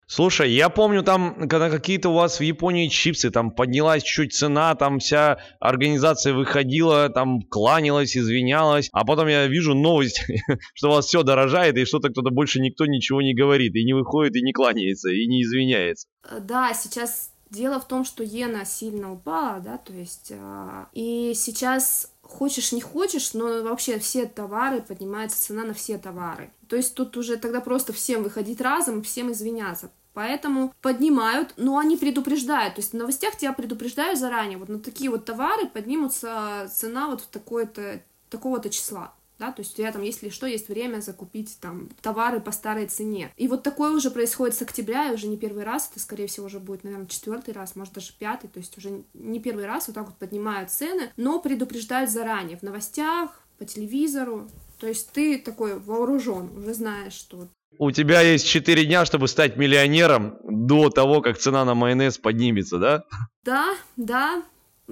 Слушай, 0.08 0.52
я 0.52 0.70
помню 0.70 1.02
там, 1.02 1.50
когда 1.50 1.72
какие-то 1.72 2.10
у 2.10 2.14
вас 2.14 2.40
в 2.40 2.44
Японии 2.44 2.90
чипсы, 2.90 3.32
там 3.32 3.50
поднялась 3.50 4.04
чуть 4.04 4.34
цена, 4.34 4.76
там 4.76 5.00
вся 5.00 5.40
организация 5.60 6.34
выходила, 6.34 7.10
там 7.10 7.42
кланялась, 7.42 8.16
извинялась, 8.16 8.88
а 8.94 9.04
потом 9.04 9.28
я 9.28 9.48
вижу 9.48 9.74
новость, 9.74 10.24
что 10.76 10.90
у 10.90 10.92
вас 10.92 11.08
все 11.08 11.24
дорожает, 11.24 11.76
и 11.78 11.86
что-то 11.86 12.10
кто-то 12.10 12.30
больше 12.30 12.60
никто 12.60 12.86
ничего 12.86 13.24
не 13.24 13.34
говорит, 13.34 13.76
и 13.76 13.84
не 13.84 13.94
выходит, 13.94 14.36
и 14.36 14.44
не 14.44 14.54
кланяется, 14.54 15.10
и 15.10 15.26
не 15.26 15.42
извиняется. 15.42 16.08
Да, 16.40 16.72
сейчас 16.76 17.32
Дело 17.56 17.80
в 17.80 17.88
том, 17.88 18.04
что 18.04 18.22
иена 18.22 18.66
сильно 18.66 19.14
упала, 19.14 19.62
да, 19.62 19.78
то 19.78 19.94
есть, 19.94 20.28
э, 20.30 20.86
и 20.92 21.32
сейчас 21.34 22.12
хочешь 22.22 22.74
не 22.74 22.82
хочешь, 22.82 23.34
но 23.34 23.64
вообще 23.64 23.98
все 23.98 24.26
товары, 24.26 24.82
поднимается 24.82 25.42
цена 25.42 25.64
на 25.64 25.74
все 25.74 25.98
товары. 25.98 26.52
То 26.68 26.76
есть 26.76 26.96
тут 26.96 27.16
уже 27.16 27.38
тогда 27.38 27.62
просто 27.62 27.94
всем 27.94 28.24
выходить 28.24 28.60
разом, 28.60 29.04
всем 29.04 29.32
извиняться. 29.32 29.90
Поэтому 30.14 30.74
поднимают, 30.82 31.54
но 31.56 31.78
они 31.78 31.96
предупреждают. 31.96 32.76
То 32.76 32.82
есть 32.82 32.92
в 32.92 32.98
новостях 32.98 33.38
тебя 33.38 33.54
предупреждают 33.54 34.20
заранее. 34.20 34.58
Вот 34.58 34.68
на 34.68 34.80
такие 34.80 35.10
вот 35.10 35.24
товары 35.24 35.68
поднимутся 35.68 36.70
цена 36.74 37.08
вот 37.08 37.22
в 37.22 37.28
такое-то, 37.28 38.02
такого-то 38.30 38.70
числа 38.70 39.14
да, 39.40 39.52
то 39.52 39.62
есть 39.62 39.74
у 39.74 39.78
тебя 39.78 39.92
там, 39.92 40.02
если 40.02 40.30
что, 40.30 40.48
есть 40.48 40.70
время 40.70 41.02
закупить 41.02 41.58
там 41.60 41.90
товары 42.02 42.40
по 42.40 42.52
старой 42.52 42.88
цене. 42.88 43.32
И 43.36 43.48
вот 43.48 43.64
такое 43.64 43.92
уже 43.92 44.12
происходит 44.12 44.56
с 44.56 44.62
октября, 44.62 45.10
и 45.10 45.14
уже 45.14 45.28
не 45.28 45.38
первый 45.38 45.64
раз, 45.64 45.90
это, 45.92 46.00
скорее 46.00 46.28
всего, 46.28 46.46
уже 46.46 46.60
будет, 46.60 46.84
наверное, 46.84 47.08
четвертый 47.08 47.54
раз, 47.54 47.76
может, 47.76 47.94
даже 47.94 48.14
пятый, 48.18 48.48
то 48.48 48.60
есть 48.60 48.78
уже 48.78 49.04
не 49.14 49.40
первый 49.40 49.66
раз 49.66 49.88
вот 49.88 49.94
так 49.94 50.06
вот 50.06 50.18
поднимают 50.18 50.72
цены, 50.72 51.12
но 51.18 51.40
предупреждают 51.40 52.10
заранее 52.10 52.58
в 52.58 52.64
новостях, 52.64 53.42
по 53.58 53.66
телевизору, 53.66 54.50
то 54.80 54.88
есть 54.88 55.12
ты 55.12 55.38
такой 55.38 55.80
вооружен, 55.80 56.58
уже 56.58 56.74
знаешь, 56.74 57.14
что 57.14 57.48
у 57.78 57.92
тебя 57.92 58.22
есть 58.22 58.48
4 58.48 58.86
дня, 58.86 59.06
чтобы 59.06 59.28
стать 59.28 59.58
миллионером 59.58 60.38
до 60.44 60.90
того, 60.90 61.22
как 61.22 61.38
цена 61.38 61.66
на 61.66 61.76
майонез 61.76 62.18
поднимется, 62.18 62.78
да? 62.78 63.04
Да, 63.44 63.76
да. 63.98 64.44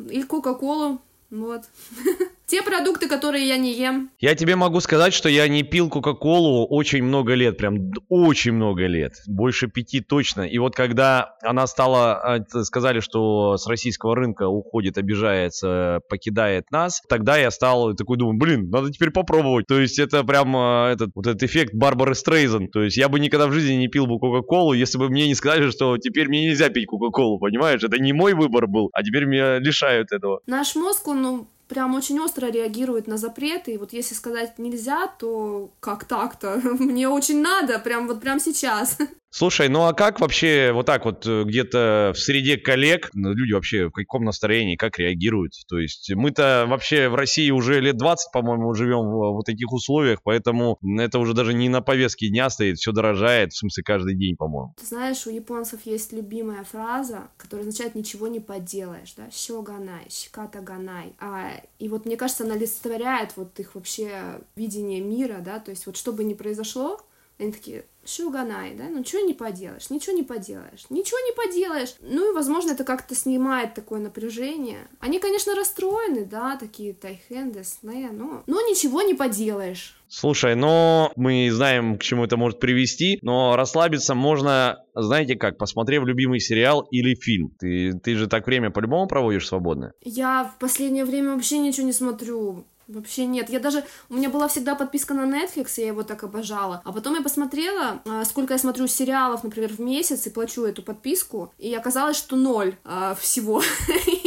И 0.09 0.23
Кока-Колу, 0.23 1.01
вот. 1.29 1.63
Те 2.45 2.61
продукты, 2.61 3.07
которые 3.07 3.47
я 3.47 3.57
не 3.57 3.73
ем. 3.73 4.11
Я 4.19 4.35
тебе 4.35 4.55
могу 4.55 4.81
сказать, 4.81 5.13
что 5.13 5.29
я 5.29 5.47
не 5.47 5.63
пил 5.63 5.89
Кока-Колу 5.89 6.67
очень 6.67 7.03
много 7.03 7.35
лет, 7.35 7.57
прям 7.57 7.91
очень 8.09 8.51
много 8.51 8.85
лет, 8.85 9.13
больше 9.27 9.67
пяти 9.67 10.01
точно. 10.01 10.41
И 10.41 10.57
вот 10.57 10.75
когда 10.75 11.35
она 11.41 11.67
стала, 11.67 12.15
а, 12.15 12.63
сказали, 12.63 12.99
что 12.99 13.57
с 13.57 13.65
российского 13.67 14.15
рынка 14.15 14.47
уходит, 14.47 14.97
обижается, 14.97 16.01
покидает 16.09 16.69
нас, 16.69 17.01
тогда 17.07 17.37
я 17.37 17.49
стал 17.49 17.95
такой 17.95 18.17
думаю, 18.17 18.37
блин, 18.37 18.69
надо 18.69 18.91
теперь 18.91 19.11
попробовать. 19.11 19.67
То 19.67 19.79
есть 19.79 19.97
это 19.97 20.23
прям 20.23 20.55
а, 20.55 20.91
этот 20.91 21.11
вот 21.15 21.27
этот 21.27 21.43
эффект 21.43 21.73
Барбары 21.73 22.13
Стрейзен. 22.13 22.67
То 22.69 22.83
есть 22.83 22.97
я 22.97 23.07
бы 23.07 23.19
никогда 23.19 23.47
в 23.47 23.53
жизни 23.53 23.75
не 23.75 23.87
пил 23.87 24.05
бы 24.05 24.19
Кока-Колу, 24.19 24.73
если 24.73 24.97
бы 24.97 25.09
мне 25.09 25.27
не 25.27 25.35
сказали, 25.35 25.69
что 25.69 25.97
теперь 25.97 26.27
мне 26.27 26.45
нельзя 26.47 26.69
пить 26.69 26.87
Кока-Колу, 26.87 27.39
понимаешь? 27.39 27.83
Это 27.83 27.99
не 27.99 28.11
мой 28.11 28.33
выбор 28.33 28.67
был, 28.67 28.89
а 28.93 29.01
теперь 29.01 29.25
меня 29.25 29.59
лишают 29.59 30.11
этого. 30.11 30.41
Наш 30.45 30.75
мозг, 30.75 31.07
он, 31.07 31.21
ну, 31.21 31.47
прям 31.73 31.95
очень 31.95 32.19
остро 32.19 32.47
реагирует 32.47 33.07
на 33.07 33.17
запреты. 33.17 33.73
И 33.73 33.77
вот 33.77 33.93
если 33.93 34.13
сказать 34.13 34.59
нельзя, 34.59 35.07
то 35.07 35.71
как 35.79 36.05
так-то? 36.05 36.61
Мне 36.63 37.09
очень 37.09 37.41
надо, 37.41 37.79
прям 37.79 38.07
вот 38.07 38.21
прям 38.21 38.39
сейчас. 38.39 38.97
Слушай, 39.35 39.67
ну 39.67 39.85
а 39.85 39.93
как 39.93 40.19
вообще 40.19 40.71
вот 40.73 40.85
так 40.85 41.05
вот 41.05 41.25
э, 41.25 41.43
где-то 41.43 42.11
в 42.15 42.19
среде 42.19 42.55
коллег 42.55 43.09
ну, 43.13 43.33
люди 43.33 43.53
вообще 43.53 43.87
в 43.87 43.91
каком 43.91 44.25
настроении, 44.25 44.75
как 44.75 44.99
реагируют? 44.99 45.53
То 45.67 45.79
есть 45.79 46.13
мы-то 46.13 46.65
вообще 46.67 47.09
в 47.09 47.15
России 47.15 47.49
уже 47.49 47.81
лет 47.81 47.97
20, 47.97 48.31
по-моему, 48.31 48.75
живем 48.75 48.99
в 48.99 49.33
вот 49.33 49.43
таких 49.47 49.73
условиях, 49.73 50.19
поэтому 50.21 50.77
это 50.99 51.17
уже 51.17 51.33
даже 51.33 51.55
не 51.55 51.67
на 51.67 51.81
повестке 51.81 52.29
дня 52.29 52.47
стоит, 52.51 52.77
все 52.77 52.91
дорожает, 52.91 53.53
в 53.53 53.57
смысле 53.57 53.83
каждый 53.83 54.13
день, 54.13 54.35
по-моему. 54.35 54.75
Ты 54.79 54.85
знаешь, 54.85 55.25
у 55.25 55.31
японцев 55.31 55.79
есть 55.85 56.13
любимая 56.13 56.63
фраза, 56.63 57.21
которая 57.37 57.67
означает 57.67 57.95
«ничего 57.95 58.27
не 58.27 58.39
поделаешь», 58.39 59.15
да, 59.17 59.31
«щоганай», 59.31 60.05
«щиката 60.11 60.61
ганай». 60.61 61.13
А, 61.17 61.53
и 61.79 61.89
вот 61.89 62.05
мне 62.05 62.17
кажется, 62.17 62.43
она 62.43 62.53
олицетворяет 62.53 63.35
вот 63.35 63.59
их 63.59 63.73
вообще 63.73 64.43
видение 64.55 65.01
мира, 65.01 65.39
да, 65.43 65.57
то 65.57 65.71
есть 65.71 65.87
вот 65.87 65.97
что 65.97 66.13
бы 66.13 66.23
ни 66.23 66.35
произошло, 66.35 67.01
они 67.39 67.51
такие, 67.51 67.85
Шуганай, 68.05 68.75
да, 68.75 68.85
ну 68.89 68.99
ничего 68.99 69.21
не 69.21 69.33
поделаешь, 69.33 69.89
ничего 69.89 70.15
не 70.15 70.23
поделаешь, 70.23 70.85
ничего 70.89 71.19
не 71.19 71.33
поделаешь. 71.33 71.95
Ну 72.01 72.31
и, 72.31 72.35
возможно, 72.35 72.71
это 72.71 72.83
как-то 72.83 73.15
снимает 73.15 73.73
такое 73.73 73.99
напряжение. 73.99 74.87
Они, 74.99 75.19
конечно, 75.19 75.55
расстроены, 75.55 76.25
да, 76.25 76.57
такие 76.57 76.93
тайхендес, 76.93 77.79
но, 77.81 78.43
но 78.45 78.61
ничего 78.61 79.01
не 79.03 79.13
поделаешь. 79.13 79.95
Слушай, 80.15 80.55
но 80.55 81.11
мы 81.15 81.49
знаем, 81.51 81.97
к 81.97 82.03
чему 82.03 82.25
это 82.25 82.37
может 82.37 82.59
привести, 82.59 83.17
но 83.23 83.55
расслабиться 83.55 84.13
можно, 84.13 84.77
знаете 84.93 85.35
как, 85.35 85.57
посмотрев 85.57 86.03
любимый 86.05 86.39
сериал 86.39 86.81
или 86.91 87.15
фильм. 87.15 87.49
Ты, 87.57 87.93
ты 87.93 88.15
же 88.15 88.27
так 88.27 88.45
время 88.45 88.69
по-любому 88.69 89.07
проводишь 89.07 89.47
свободное? 89.47 89.93
Я 90.01 90.43
в 90.43 90.59
последнее 90.59 91.05
время 91.05 91.33
вообще 91.33 91.57
ничего 91.57 91.87
не 91.87 91.93
смотрю. 91.93 92.63
Вообще 92.93 93.25
нет. 93.25 93.49
Я 93.49 93.59
даже... 93.59 93.83
У 94.09 94.15
меня 94.15 94.29
была 94.29 94.47
всегда 94.47 94.75
подписка 94.75 95.13
на 95.13 95.21
Netflix, 95.21 95.73
я 95.77 95.87
его 95.87 96.03
так 96.03 96.23
обожала. 96.23 96.81
А 96.85 96.91
потом 96.91 97.15
я 97.15 97.21
посмотрела, 97.21 98.01
а, 98.05 98.23
сколько 98.25 98.53
я 98.53 98.59
смотрю 98.59 98.87
сериалов, 98.87 99.43
например, 99.43 99.71
в 99.73 99.79
месяц, 99.79 100.27
и 100.27 100.29
плачу 100.29 100.63
эту 100.63 100.83
подписку. 100.83 101.53
И 101.57 101.73
оказалось, 101.73 102.17
что 102.17 102.35
ноль 102.35 102.75
а, 102.83 103.15
всего. 103.15 103.61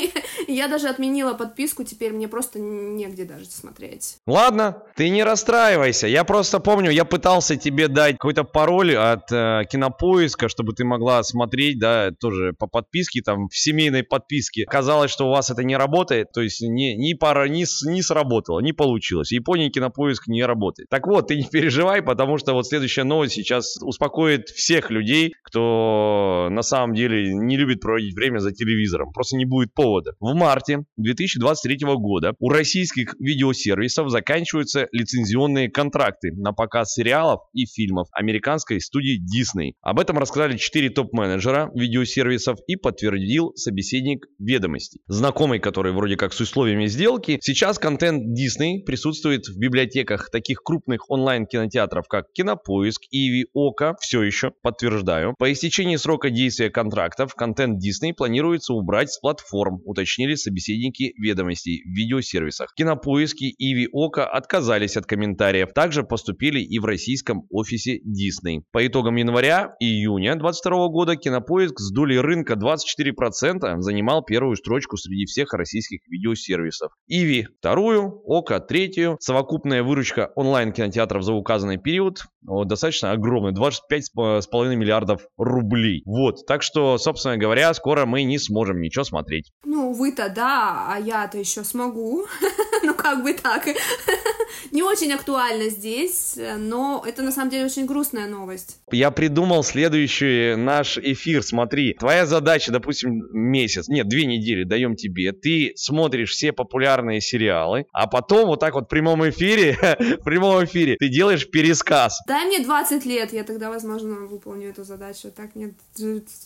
Я 0.56 0.68
даже 0.68 0.88
отменила 0.88 1.34
подписку, 1.34 1.84
теперь 1.84 2.14
мне 2.14 2.28
просто 2.28 2.58
негде 2.58 3.26
даже 3.26 3.44
смотреть. 3.44 4.16
Ладно, 4.26 4.82
ты 4.96 5.10
не 5.10 5.22
расстраивайся. 5.22 6.06
Я 6.06 6.24
просто 6.24 6.60
помню, 6.60 6.90
я 6.90 7.04
пытался 7.04 7.56
тебе 7.56 7.88
дать 7.88 8.12
какой-то 8.12 8.42
пароль 8.44 8.96
от 8.96 9.30
э, 9.30 9.64
кинопоиска, 9.70 10.48
чтобы 10.48 10.72
ты 10.72 10.86
могла 10.86 11.22
смотреть, 11.24 11.78
да, 11.78 12.10
тоже 12.10 12.54
по 12.58 12.66
подписке, 12.68 13.20
там, 13.20 13.48
в 13.48 13.54
семейной 13.54 14.02
подписке. 14.02 14.64
Оказалось, 14.66 15.10
что 15.10 15.26
у 15.26 15.30
вас 15.30 15.50
это 15.50 15.62
не 15.62 15.76
работает, 15.76 16.32
то 16.32 16.40
есть 16.40 16.62
ни, 16.62 16.94
ни 16.94 17.12
пара, 17.12 17.48
ни, 17.48 17.66
ни 17.86 18.00
сработало, 18.00 18.60
не 18.60 18.72
получилось. 18.72 19.32
Япония 19.32 19.68
кинопоиск 19.68 20.26
не 20.26 20.42
работает. 20.42 20.88
Так 20.88 21.06
вот, 21.06 21.28
ты 21.28 21.36
не 21.36 21.44
переживай, 21.44 22.00
потому 22.00 22.38
что 22.38 22.54
вот 22.54 22.66
следующая 22.66 23.04
новость 23.04 23.34
сейчас 23.34 23.76
успокоит 23.82 24.48
всех 24.48 24.90
людей, 24.90 25.34
кто 25.42 26.48
на 26.50 26.62
самом 26.62 26.94
деле 26.94 27.34
не 27.34 27.58
любит 27.58 27.82
проводить 27.82 28.14
время 28.14 28.38
за 28.38 28.52
телевизором. 28.52 29.12
Просто 29.12 29.36
не 29.36 29.44
будет 29.44 29.74
повода. 29.74 30.14
В 30.18 30.45
марте 30.46 30.84
2023 30.96 31.78
года 31.96 32.34
у 32.38 32.50
российских 32.50 33.16
видеосервисов 33.18 34.10
заканчиваются 34.10 34.86
лицензионные 34.92 35.68
контракты 35.68 36.30
на 36.36 36.52
показ 36.52 36.92
сериалов 36.92 37.40
и 37.52 37.66
фильмов 37.66 38.06
американской 38.12 38.80
студии 38.80 39.18
Disney. 39.18 39.72
Об 39.82 39.98
этом 39.98 40.18
рассказали 40.18 40.56
4 40.56 40.90
топ-менеджера 40.90 41.72
видеосервисов 41.74 42.60
и 42.68 42.76
подтвердил 42.76 43.54
собеседник 43.56 44.26
ведомости. 44.38 45.00
Знакомый, 45.08 45.58
который 45.58 45.92
вроде 45.92 46.16
как 46.16 46.32
с 46.32 46.38
условиями 46.40 46.86
сделки, 46.86 47.40
сейчас 47.42 47.80
контент 47.80 48.22
Disney 48.38 48.84
присутствует 48.86 49.48
в 49.48 49.58
библиотеках 49.58 50.30
таких 50.30 50.62
крупных 50.62 51.10
онлайн-кинотеатров, 51.10 52.06
как 52.06 52.26
Кинопоиск, 52.34 53.02
Иви, 53.10 53.46
Ока, 53.52 53.96
все 54.00 54.22
еще, 54.22 54.52
подтверждаю. 54.62 55.34
По 55.40 55.50
истечении 55.52 55.96
срока 55.96 56.30
действия 56.30 56.70
контрактов 56.70 57.34
контент 57.34 57.82
Disney 57.82 58.14
планируется 58.14 58.74
убрать 58.74 59.10
с 59.10 59.18
платформ, 59.18 59.80
уточнили 59.84 60.25
уточнили 60.26 60.34
собеседники 60.34 61.12
ведомостей 61.16 61.82
в 61.84 61.96
видеосервисах. 61.96 62.74
Кинопоиски 62.74 63.44
и 63.44 63.88
Ока 63.92 64.26
отказались 64.26 64.96
от 64.96 65.06
комментариев. 65.06 65.72
Также 65.72 66.02
поступили 66.02 66.60
и 66.60 66.78
в 66.78 66.84
российском 66.84 67.46
офисе 67.50 67.98
Disney. 67.98 68.62
По 68.72 68.86
итогам 68.86 69.16
января 69.16 69.74
и 69.80 69.86
июня 69.86 70.34
2022 70.36 70.88
года 70.88 71.16
Кинопоиск 71.16 71.78
с 71.78 71.92
долей 71.92 72.18
рынка 72.18 72.54
24% 72.54 73.80
занимал 73.80 74.24
первую 74.24 74.56
строчку 74.56 74.96
среди 74.96 75.26
всех 75.26 75.52
российских 75.54 76.00
видеосервисов. 76.08 76.92
Иви 77.06 77.46
вторую, 77.58 78.22
Ока 78.24 78.60
третью. 78.60 79.16
Совокупная 79.20 79.82
выручка 79.82 80.32
онлайн-кинотеатров 80.34 81.22
за 81.22 81.32
указанный 81.32 81.78
период 81.78 82.24
достаточно 82.64 83.10
огромная, 83.10 83.52
25,5 83.52 84.76
миллиардов 84.76 85.26
рублей. 85.36 86.02
Вот, 86.06 86.46
так 86.46 86.62
что, 86.62 86.96
собственно 86.96 87.36
говоря, 87.36 87.74
скоро 87.74 88.06
мы 88.06 88.22
не 88.22 88.38
сможем 88.38 88.80
ничего 88.80 89.04
смотреть. 89.04 89.50
Ну, 89.64 89.92
вы-то 90.16 90.32
да, 90.32 90.86
а 90.88 90.98
я-то 90.98 91.38
еще 91.38 91.64
смогу. 91.64 92.26
ну, 92.82 92.94
как 92.94 93.22
бы 93.22 93.32
так. 93.34 93.66
Не 94.70 94.82
очень 94.82 95.12
актуально 95.12 95.68
здесь, 95.68 96.38
но 96.58 97.04
это 97.06 97.22
на 97.22 97.32
самом 97.32 97.50
деле 97.50 97.66
очень 97.66 97.86
грустная 97.86 98.26
новость. 98.26 98.78
Я 98.90 99.10
придумал 99.10 99.62
следующий 99.62 100.54
наш 100.56 100.98
эфир. 100.98 101.42
Смотри, 101.42 101.94
твоя 101.94 102.26
задача, 102.26 102.72
допустим, 102.72 103.26
месяц, 103.32 103.88
нет, 103.88 104.08
две 104.08 104.26
недели 104.26 104.64
даем 104.64 104.96
тебе. 104.96 105.32
Ты 105.32 105.72
смотришь 105.76 106.30
все 106.30 106.52
популярные 106.52 107.20
сериалы, 107.20 107.86
а 107.92 108.06
потом 108.06 108.46
вот 108.46 108.60
так 108.60 108.74
вот 108.74 108.84
в 108.84 108.88
прямом 108.88 109.28
эфире, 109.28 109.76
в 110.20 110.24
прямом 110.24 110.64
эфире 110.64 110.96
ты 110.98 111.08
делаешь 111.08 111.48
пересказ. 111.50 112.20
Дай 112.26 112.46
мне 112.46 112.60
20 112.60 113.04
лет, 113.04 113.32
я 113.32 113.44
тогда, 113.44 113.70
возможно, 113.70 114.26
выполню 114.26 114.70
эту 114.70 114.84
задачу. 114.84 115.30
Так 115.34 115.54
нет, 115.54 115.74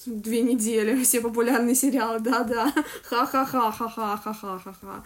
две 0.06 0.42
недели, 0.42 1.02
все 1.02 1.20
популярные 1.20 1.74
сериалы, 1.74 2.20
да-да. 2.20 2.72
Ха-ха-ха-ха-ха-ха-ха-ха. 3.60 5.02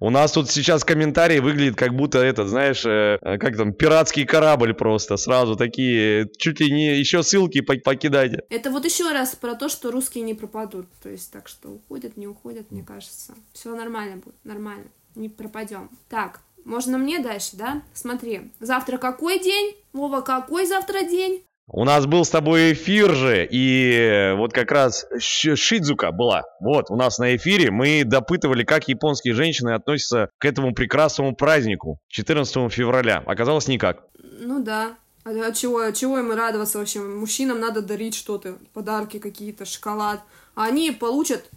У 0.00 0.10
нас 0.10 0.32
тут 0.32 0.50
сейчас 0.50 0.82
комментарий 0.82 1.38
выглядит 1.38 1.76
как 1.76 1.94
будто 1.94 2.18
этот, 2.18 2.48
знаешь, 2.48 2.84
э, 2.84 3.18
как 3.38 3.56
там, 3.56 3.72
пиратский 3.72 4.26
корабль 4.26 4.74
просто. 4.74 5.16
Сразу 5.16 5.54
такие, 5.54 6.28
чуть 6.38 6.58
ли 6.58 6.72
не 6.72 6.98
еще 6.98 7.22
ссылки 7.22 7.60
покидайте. 7.60 8.42
Это 8.50 8.72
вот 8.72 8.84
еще 8.84 9.12
раз 9.12 9.36
про 9.36 9.54
то, 9.54 9.68
что 9.68 9.92
русские 9.92 10.24
не 10.24 10.34
пропадут. 10.34 10.86
То 11.02 11.08
есть 11.08 11.30
так 11.30 11.46
что 11.46 11.68
уходят, 11.68 12.16
не 12.16 12.26
уходят, 12.26 12.72
мне 12.72 12.82
кажется. 12.82 13.34
Все 13.52 13.76
нормально 13.76 14.16
будет, 14.16 14.34
нормально. 14.42 14.86
Не 15.14 15.28
пропадем. 15.28 15.88
Так, 16.08 16.40
можно 16.64 16.98
мне 16.98 17.20
дальше, 17.20 17.56
да? 17.56 17.82
Смотри, 17.94 18.50
завтра 18.58 18.98
какой 18.98 19.38
день? 19.38 19.76
Вова, 19.92 20.20
какой 20.20 20.66
завтра 20.66 21.02
день? 21.02 21.44
У 21.68 21.84
нас 21.84 22.06
был 22.06 22.24
с 22.24 22.30
тобой 22.30 22.72
эфир 22.72 23.14
же, 23.14 23.48
и 23.50 24.34
вот 24.36 24.52
как 24.52 24.72
раз 24.72 25.06
Шидзука 25.18 26.10
была. 26.10 26.42
Вот, 26.60 26.90
у 26.90 26.96
нас 26.96 27.18
на 27.18 27.36
эфире 27.36 27.70
мы 27.70 28.02
допытывали, 28.04 28.64
как 28.64 28.88
японские 28.88 29.34
женщины 29.34 29.70
относятся 29.70 30.30
к 30.38 30.44
этому 30.44 30.74
прекрасному 30.74 31.34
празднику 31.34 31.98
14 32.08 32.72
февраля. 32.72 33.22
Оказалось, 33.26 33.68
никак. 33.68 34.04
Ну 34.40 34.62
да. 34.62 34.96
А, 35.24 35.30
а 35.30 35.52
чего, 35.52 35.88
чего 35.92 36.18
им 36.18 36.32
радоваться 36.32 36.78
вообще? 36.78 37.00
Мужчинам 37.00 37.60
надо 37.60 37.80
дарить 37.80 38.16
что-то, 38.16 38.58
подарки 38.72 39.18
какие-то, 39.18 39.64
шоколад. 39.64 40.20
А 40.54 40.64
они 40.64 40.90
получат 40.90 41.48